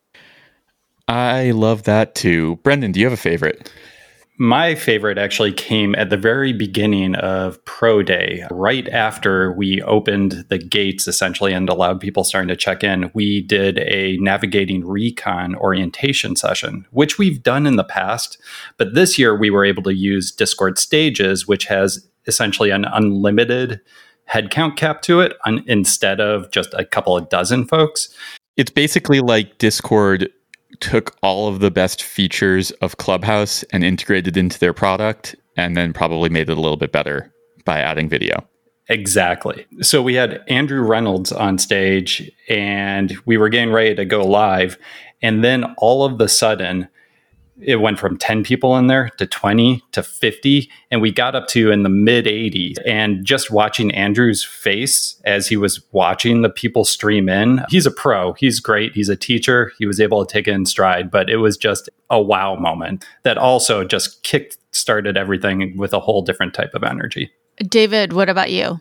I 1.07 1.51
love 1.51 1.83
that 1.83 2.15
too. 2.15 2.57
Brendan, 2.57 2.91
do 2.91 2.99
you 2.99 3.05
have 3.05 3.13
a 3.13 3.17
favorite? 3.17 3.71
My 4.39 4.75
favorite 4.75 5.17
actually 5.17 5.51
came 5.51 5.95
at 5.95 6.11
the 6.11 6.17
very 6.17 6.53
beginning 6.53 7.15
of 7.15 7.63
Pro 7.65 8.03
Day, 8.03 8.45
right 8.51 8.87
after 8.89 9.51
we 9.51 9.81
opened 9.81 10.45
the 10.49 10.59
gates 10.59 11.07
essentially 11.07 11.53
and 11.53 11.67
allowed 11.67 11.99
people 11.99 12.23
starting 12.23 12.47
to 12.49 12.55
check 12.55 12.83
in. 12.83 13.09
We 13.15 13.41
did 13.41 13.79
a 13.79 14.15
navigating 14.17 14.85
recon 14.85 15.55
orientation 15.55 16.35
session, 16.35 16.85
which 16.91 17.17
we've 17.17 17.41
done 17.41 17.65
in 17.65 17.77
the 17.77 17.83
past. 17.83 18.37
But 18.77 18.93
this 18.93 19.17
year 19.17 19.35
we 19.35 19.49
were 19.49 19.65
able 19.65 19.81
to 19.83 19.95
use 19.95 20.31
Discord 20.31 20.77
Stages, 20.77 21.47
which 21.47 21.65
has 21.65 22.07
essentially 22.27 22.69
an 22.69 22.85
unlimited 22.85 23.81
headcount 24.29 24.75
cap 24.75 25.01
to 25.01 25.19
it 25.19 25.33
un- 25.45 25.63
instead 25.65 26.19
of 26.19 26.51
just 26.51 26.75
a 26.75 26.85
couple 26.85 27.17
of 27.17 27.29
dozen 27.29 27.65
folks. 27.65 28.09
It's 28.55 28.71
basically 28.71 29.19
like 29.19 29.57
Discord 29.57 30.29
took 30.79 31.15
all 31.21 31.47
of 31.47 31.59
the 31.59 31.71
best 31.71 32.03
features 32.03 32.71
of 32.81 32.97
Clubhouse 32.97 33.63
and 33.71 33.83
integrated 33.83 34.37
into 34.37 34.59
their 34.59 34.73
product 34.73 35.35
and 35.55 35.75
then 35.75 35.93
probably 35.93 36.29
made 36.29 36.49
it 36.49 36.57
a 36.57 36.61
little 36.61 36.77
bit 36.77 36.91
better 36.91 37.33
by 37.65 37.79
adding 37.79 38.09
video. 38.09 38.47
Exactly. 38.89 39.65
So 39.81 40.01
we 40.01 40.13
had 40.13 40.41
Andrew 40.47 40.81
Reynolds 40.81 41.31
on 41.31 41.57
stage 41.57 42.31
and 42.47 43.17
we 43.25 43.37
were 43.37 43.49
getting 43.49 43.71
ready 43.73 43.95
to 43.95 44.05
go 44.05 44.25
live. 44.25 44.77
And 45.21 45.43
then 45.43 45.75
all 45.77 46.05
of 46.05 46.19
the 46.19 46.29
sudden, 46.29 46.87
it 47.61 47.77
went 47.77 47.99
from 47.99 48.17
10 48.17 48.43
people 48.43 48.77
in 48.77 48.87
there 48.87 49.09
to 49.17 49.25
20 49.25 49.83
to 49.91 50.03
50 50.03 50.69
and 50.91 51.01
we 51.01 51.11
got 51.11 51.35
up 51.35 51.47
to 51.47 51.71
in 51.71 51.83
the 51.83 51.89
mid 51.89 52.25
80s 52.25 52.77
and 52.85 53.25
just 53.25 53.51
watching 53.51 53.91
andrew's 53.91 54.43
face 54.43 55.19
as 55.25 55.47
he 55.47 55.57
was 55.57 55.81
watching 55.91 56.41
the 56.41 56.49
people 56.49 56.85
stream 56.85 57.29
in 57.29 57.63
he's 57.69 57.85
a 57.85 57.91
pro. 57.91 58.33
He's 58.33 58.59
great. 58.59 58.93
He's 58.93 59.09
a 59.09 59.15
teacher. 59.15 59.71
He 59.79 59.85
was 59.85 59.99
able 59.99 60.25
to 60.25 60.31
take 60.31 60.47
it 60.47 60.51
in 60.51 60.65
stride 60.65 61.09
but 61.09 61.29
it 61.29 61.37
was 61.37 61.57
just 61.57 61.89
a 62.09 62.21
wow 62.21 62.55
moment 62.55 63.05
that 63.23 63.37
also 63.37 63.83
just 63.83 64.23
kicked 64.23 64.57
started 64.71 65.17
everything 65.17 65.75
with 65.77 65.93
a 65.93 65.99
whole 65.99 66.21
different 66.21 66.53
type 66.53 66.73
of 66.73 66.83
energy. 66.83 67.31
David 67.67 68.13
what 68.13 68.29
about 68.29 68.51
you? 68.51 68.79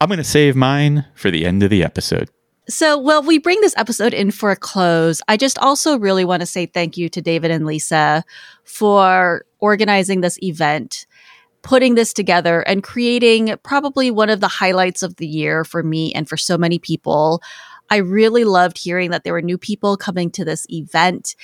I'm 0.00 0.08
going 0.08 0.18
to 0.18 0.24
save 0.24 0.54
mine 0.54 1.06
for 1.14 1.30
the 1.30 1.44
end 1.44 1.62
of 1.62 1.70
the 1.70 1.82
episode 1.82 2.28
so, 2.68 2.96
well, 2.96 3.22
we 3.22 3.38
bring 3.38 3.60
this 3.60 3.74
episode 3.76 4.14
in 4.14 4.30
for 4.30 4.52
a 4.52 4.56
close. 4.56 5.20
I 5.26 5.36
just 5.36 5.58
also 5.58 5.98
really 5.98 6.24
want 6.24 6.40
to 6.40 6.46
say 6.46 6.66
thank 6.66 6.96
you 6.96 7.08
to 7.08 7.20
David 7.20 7.50
and 7.50 7.66
Lisa 7.66 8.24
for 8.64 9.44
organizing 9.58 10.20
this 10.20 10.38
event, 10.42 11.06
putting 11.62 11.96
this 11.96 12.12
together, 12.12 12.60
and 12.60 12.82
creating 12.82 13.56
probably 13.64 14.10
one 14.10 14.30
of 14.30 14.40
the 14.40 14.48
highlights 14.48 15.02
of 15.02 15.16
the 15.16 15.26
year 15.26 15.64
for 15.64 15.82
me 15.82 16.14
and 16.14 16.28
for 16.28 16.36
so 16.36 16.56
many 16.56 16.78
people. 16.78 17.42
I 17.90 17.96
really 17.96 18.44
loved 18.44 18.78
hearing 18.78 19.10
that 19.10 19.24
there 19.24 19.32
were 19.32 19.42
new 19.42 19.58
people 19.58 19.96
coming 19.96 20.30
to 20.30 20.44
this 20.44 20.66
event. 20.70 21.34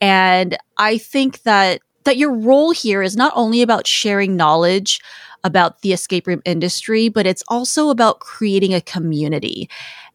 And 0.00 0.58
I 0.76 0.98
think 0.98 1.42
that 1.42 1.80
that 2.04 2.18
your 2.18 2.32
role 2.32 2.70
here 2.70 3.02
is 3.02 3.16
not 3.16 3.32
only 3.34 3.62
about 3.62 3.86
sharing 3.86 4.36
knowledge 4.36 5.00
about 5.42 5.82
the 5.82 5.92
escape 5.92 6.26
room 6.26 6.40
industry, 6.44 7.08
but 7.08 7.26
it's 7.26 7.42
also 7.48 7.90
about 7.90 8.20
creating 8.20 8.72
a 8.72 8.80
community. 8.80 9.68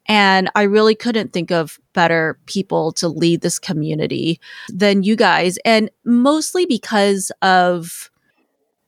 And 0.08 0.50
I 0.56 0.64
really 0.64 0.96
couldn't 0.96 1.32
think 1.32 1.52
of 1.52 1.80
better 1.94 2.38
people 2.46 2.92
to 2.94 3.08
lead 3.08 3.42
this 3.42 3.60
community 3.60 4.40
than 4.70 5.04
you 5.04 5.16
guys. 5.16 5.58
And 5.64 5.90
mostly 6.04 6.66
because 6.66 7.32
of 7.42 8.10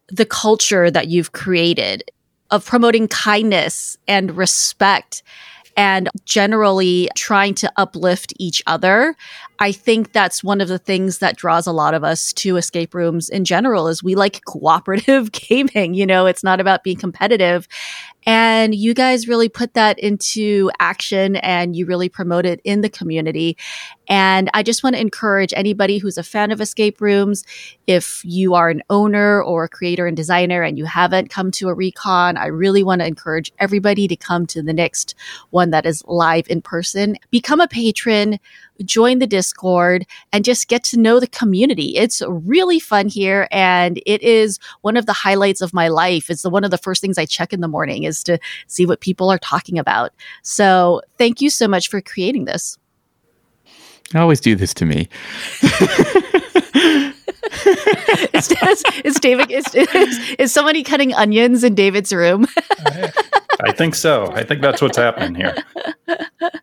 the 0.09 0.25
culture 0.25 0.91
that 0.91 1.07
you've 1.07 1.31
created 1.31 2.03
of 2.51 2.65
promoting 2.65 3.07
kindness 3.07 3.97
and 4.07 4.35
respect 4.35 5.23
and 5.75 6.09
generally 6.25 7.09
trying 7.15 7.55
to 7.55 7.71
uplift 7.77 8.33
each 8.37 8.61
other. 8.67 9.15
I 9.59 9.71
think 9.71 10.13
that's 10.13 10.43
one 10.43 10.61
of 10.61 10.67
the 10.67 10.77
things 10.77 11.19
that 11.19 11.35
draws 11.35 11.65
a 11.65 11.71
lot 11.71 11.93
of 11.93 12.03
us 12.03 12.33
to 12.33 12.57
escape 12.57 12.93
rooms 12.93 13.29
in 13.29 13.45
general 13.45 13.87
is 13.87 14.03
we 14.03 14.15
like 14.15 14.43
cooperative 14.45 15.31
gaming, 15.31 15.93
you 15.93 16.05
know, 16.05 16.25
it's 16.25 16.43
not 16.43 16.59
about 16.59 16.83
being 16.83 16.97
competitive. 16.97 17.67
And 18.25 18.73
you 18.73 18.93
guys 18.93 19.27
really 19.27 19.49
put 19.49 19.73
that 19.73 19.99
into 19.99 20.71
action 20.79 21.35
and 21.37 21.75
you 21.75 21.85
really 21.85 22.09
promote 22.09 22.45
it 22.45 22.61
in 22.63 22.81
the 22.81 22.89
community. 22.89 23.57
And 24.07 24.49
I 24.53 24.63
just 24.63 24.83
want 24.83 24.95
to 24.95 25.01
encourage 25.01 25.53
anybody 25.55 25.97
who's 25.97 26.17
a 26.17 26.23
fan 26.23 26.51
of 26.51 26.61
escape 26.61 26.99
rooms, 27.01 27.43
if 27.87 28.21
you 28.23 28.53
are 28.53 28.69
an 28.69 28.81
owner 28.89 29.41
or 29.41 29.63
a 29.65 29.69
creator 29.69 30.07
and 30.07 30.15
designer 30.15 30.61
and 30.61 30.77
you 30.77 30.85
haven't 30.85 31.29
come 31.29 31.51
to 31.51 31.69
a 31.69 31.73
recon, 31.73 32.37
I 32.37 32.47
really 32.47 32.83
want 32.83 33.01
to 33.01 33.07
encourage 33.07 33.51
everybody 33.59 34.07
to 34.07 34.15
come 34.15 34.45
to 34.47 34.61
the 34.61 34.73
next 34.73 35.15
one 35.51 35.71
that 35.71 35.85
is 35.85 36.03
live 36.05 36.47
in 36.49 36.61
person. 36.61 37.17
Become 37.31 37.61
a 37.61 37.67
patron, 37.67 38.39
join 38.85 39.19
the 39.19 39.27
Discord, 39.27 40.05
and 40.31 40.43
just 40.43 40.67
get 40.67 40.83
to 40.85 40.99
know 40.99 41.19
the 41.19 41.27
community. 41.27 41.95
It's 41.97 42.21
really 42.27 42.79
fun 42.79 43.07
here, 43.07 43.47
and 43.51 44.01
it 44.05 44.21
is 44.21 44.59
one 44.81 44.97
of 44.97 45.05
the 45.05 45.13
highlights 45.13 45.61
of 45.61 45.73
my 45.73 45.87
life. 45.87 46.29
It's 46.29 46.41
the, 46.41 46.49
one 46.49 46.63
of 46.63 46.71
the 46.71 46.77
first 46.77 47.01
things 47.01 47.17
I 47.17 47.25
check 47.25 47.53
in 47.53 47.61
the 47.61 47.67
morning 47.67 48.03
is 48.03 48.23
to 48.23 48.39
see 48.67 48.85
what 48.85 49.01
people 49.01 49.29
are 49.29 49.37
talking 49.37 49.77
about. 49.77 50.11
So, 50.41 51.01
thank 51.17 51.41
you 51.41 51.49
so 51.49 51.67
much 51.67 51.89
for 51.89 52.01
creating 52.01 52.45
this. 52.45 52.77
I 54.13 54.19
always 54.19 54.39
do 54.39 54.55
this 54.55 54.73
to 54.75 54.85
me. 54.85 55.09
is, 58.33 58.51
is, 58.51 58.83
is, 59.03 59.15
David 59.19 59.49
is, 59.51 59.65
is, 59.73 60.35
is 60.37 60.53
somebody 60.53 60.83
cutting 60.83 61.13
onions 61.13 61.63
in 61.63 61.73
David's 61.75 62.13
room? 62.13 62.45
I 63.61 63.71
think 63.71 63.95
so. 63.95 64.31
I 64.33 64.43
think 64.43 64.61
that's 64.61 64.81
what's 64.81 64.97
happening 64.97 65.35
here. 65.35 65.55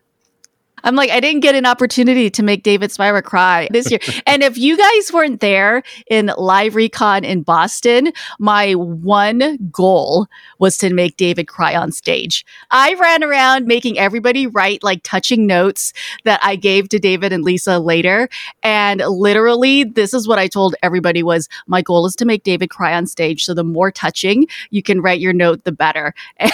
I'm 0.83 0.95
like, 0.95 1.09
I 1.09 1.19
didn't 1.19 1.41
get 1.41 1.55
an 1.55 1.65
opportunity 1.65 2.29
to 2.29 2.43
make 2.43 2.63
David 2.63 2.91
Spira 2.91 3.21
cry 3.21 3.67
this 3.71 3.89
year. 3.89 3.99
and 4.25 4.43
if 4.43 4.57
you 4.57 4.77
guys 4.77 5.13
weren't 5.13 5.39
there 5.39 5.83
in 6.09 6.31
live 6.37 6.75
recon 6.75 7.23
in 7.23 7.43
Boston, 7.43 8.11
my 8.39 8.73
one 8.73 9.57
goal 9.71 10.27
was 10.59 10.77
to 10.77 10.93
make 10.93 11.17
David 11.17 11.47
cry 11.47 11.75
on 11.75 11.91
stage. 11.91 12.45
I 12.71 12.93
ran 12.95 13.23
around 13.23 13.65
making 13.65 13.97
everybody 13.97 14.47
write 14.47 14.83
like 14.83 15.01
touching 15.03 15.47
notes 15.47 15.93
that 16.23 16.39
I 16.43 16.55
gave 16.55 16.89
to 16.89 16.99
David 16.99 17.33
and 17.33 17.43
Lisa 17.43 17.79
later. 17.79 18.29
And 18.63 19.01
literally, 19.01 19.83
this 19.83 20.13
is 20.13 20.27
what 20.27 20.39
I 20.39 20.47
told 20.47 20.75
everybody 20.83 21.23
was 21.23 21.47
my 21.67 21.81
goal 21.81 22.05
is 22.05 22.15
to 22.17 22.25
make 22.25 22.43
David 22.43 22.69
cry 22.69 22.93
on 22.93 23.07
stage. 23.07 23.45
So 23.45 23.53
the 23.53 23.63
more 23.63 23.91
touching 23.91 24.47
you 24.69 24.83
can 24.83 25.01
write 25.01 25.19
your 25.19 25.33
note, 25.33 25.63
the 25.63 25.71
better. 25.71 26.13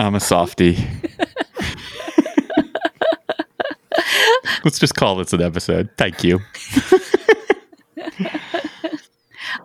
I'm 0.00 0.14
a 0.14 0.20
softie. 0.20 0.86
Let's 4.64 4.78
just 4.78 4.94
call 4.94 5.16
this 5.16 5.32
an 5.32 5.42
episode. 5.42 5.90
Thank 5.96 6.24
you. 6.24 6.40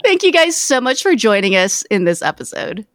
Thank 0.03 0.23
you 0.23 0.31
guys 0.31 0.55
so 0.55 0.79
much 0.79 1.01
for 1.03 1.15
joining 1.15 1.55
us 1.55 1.83
in 1.83 2.03
this 2.05 2.21
episode. 2.21 2.85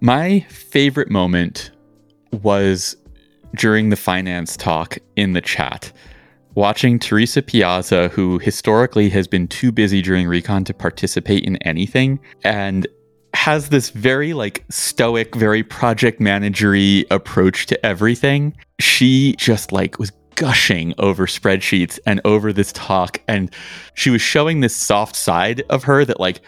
My 0.00 0.40
favorite 0.48 1.10
moment 1.10 1.70
was 2.42 2.96
during 3.54 3.90
the 3.90 3.96
finance 3.96 4.56
talk 4.56 4.98
in 5.14 5.32
the 5.32 5.40
chat. 5.40 5.92
Watching 6.54 6.98
Teresa 6.98 7.40
Piazza, 7.40 8.08
who 8.08 8.38
historically 8.38 9.08
has 9.10 9.26
been 9.26 9.46
too 9.48 9.72
busy 9.72 10.02
during 10.02 10.26
Recon 10.26 10.64
to 10.64 10.74
participate 10.74 11.44
in 11.44 11.56
anything, 11.58 12.18
and 12.44 12.86
has 13.34 13.68
this 13.70 13.90
very 13.90 14.32
like 14.32 14.64
stoic, 14.70 15.34
very 15.34 15.62
project 15.62 16.20
managery 16.20 17.04
approach 17.10 17.66
to 17.66 17.86
everything. 17.86 18.56
She 18.80 19.34
just 19.36 19.72
like 19.72 19.98
was 19.98 20.12
gushing 20.34 20.94
over 20.98 21.26
spreadsheets 21.26 21.98
and 22.06 22.20
over 22.24 22.52
this 22.52 22.72
talk 22.72 23.20
and 23.28 23.54
she 23.94 24.08
was 24.08 24.22
showing 24.22 24.60
this 24.60 24.74
soft 24.74 25.14
side 25.14 25.62
of 25.68 25.84
her 25.84 26.04
that 26.04 26.18
like 26.18 26.40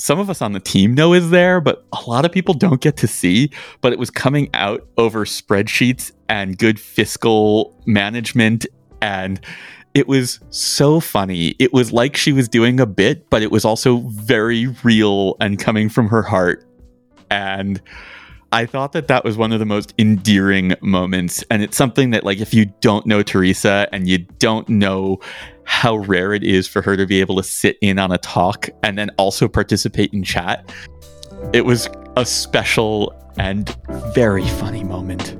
some 0.00 0.20
of 0.20 0.30
us 0.30 0.40
on 0.40 0.52
the 0.52 0.60
team 0.60 0.94
know 0.94 1.12
is 1.12 1.30
there, 1.30 1.60
but 1.60 1.84
a 1.92 2.08
lot 2.08 2.24
of 2.24 2.32
people 2.32 2.54
don't 2.54 2.80
get 2.80 2.96
to 2.98 3.06
see. 3.06 3.50
But 3.80 3.92
it 3.92 3.98
was 3.98 4.10
coming 4.10 4.48
out 4.54 4.86
over 4.96 5.24
spreadsheets 5.24 6.12
and 6.28 6.56
good 6.56 6.78
fiscal 6.78 7.80
management. 7.84 8.66
And 9.02 9.40
it 9.94 10.06
was 10.06 10.40
so 10.50 11.00
funny. 11.00 11.56
It 11.58 11.72
was 11.72 11.92
like 11.92 12.16
she 12.16 12.32
was 12.32 12.48
doing 12.48 12.80
a 12.80 12.86
bit, 12.86 13.28
but 13.30 13.42
it 13.42 13.50
was 13.50 13.64
also 13.64 13.98
very 14.08 14.68
real 14.84 15.36
and 15.40 15.58
coming 15.58 15.88
from 15.88 16.08
her 16.08 16.22
heart. 16.22 16.64
And 17.30 17.80
I 18.52 18.64
thought 18.64 18.92
that 18.92 19.08
that 19.08 19.24
was 19.24 19.36
one 19.36 19.52
of 19.52 19.58
the 19.58 19.66
most 19.66 19.92
endearing 19.98 20.74
moments. 20.80 21.44
And 21.50 21.62
it's 21.62 21.76
something 21.76 22.10
that, 22.10 22.24
like, 22.24 22.40
if 22.40 22.54
you 22.54 22.66
don't 22.80 23.04
know 23.06 23.22
Teresa 23.22 23.88
and 23.92 24.08
you 24.08 24.18
don't 24.38 24.68
know 24.68 25.20
how 25.64 25.96
rare 25.96 26.32
it 26.32 26.42
is 26.42 26.66
for 26.66 26.80
her 26.80 26.96
to 26.96 27.06
be 27.06 27.20
able 27.20 27.36
to 27.36 27.42
sit 27.42 27.76
in 27.82 27.98
on 27.98 28.10
a 28.10 28.18
talk 28.18 28.70
and 28.82 28.96
then 28.96 29.10
also 29.18 29.48
participate 29.48 30.14
in 30.14 30.22
chat, 30.22 30.70
it 31.52 31.66
was 31.66 31.90
a 32.16 32.24
special 32.24 33.14
and 33.38 33.76
very 34.14 34.46
funny 34.48 34.82
moment. 34.82 35.36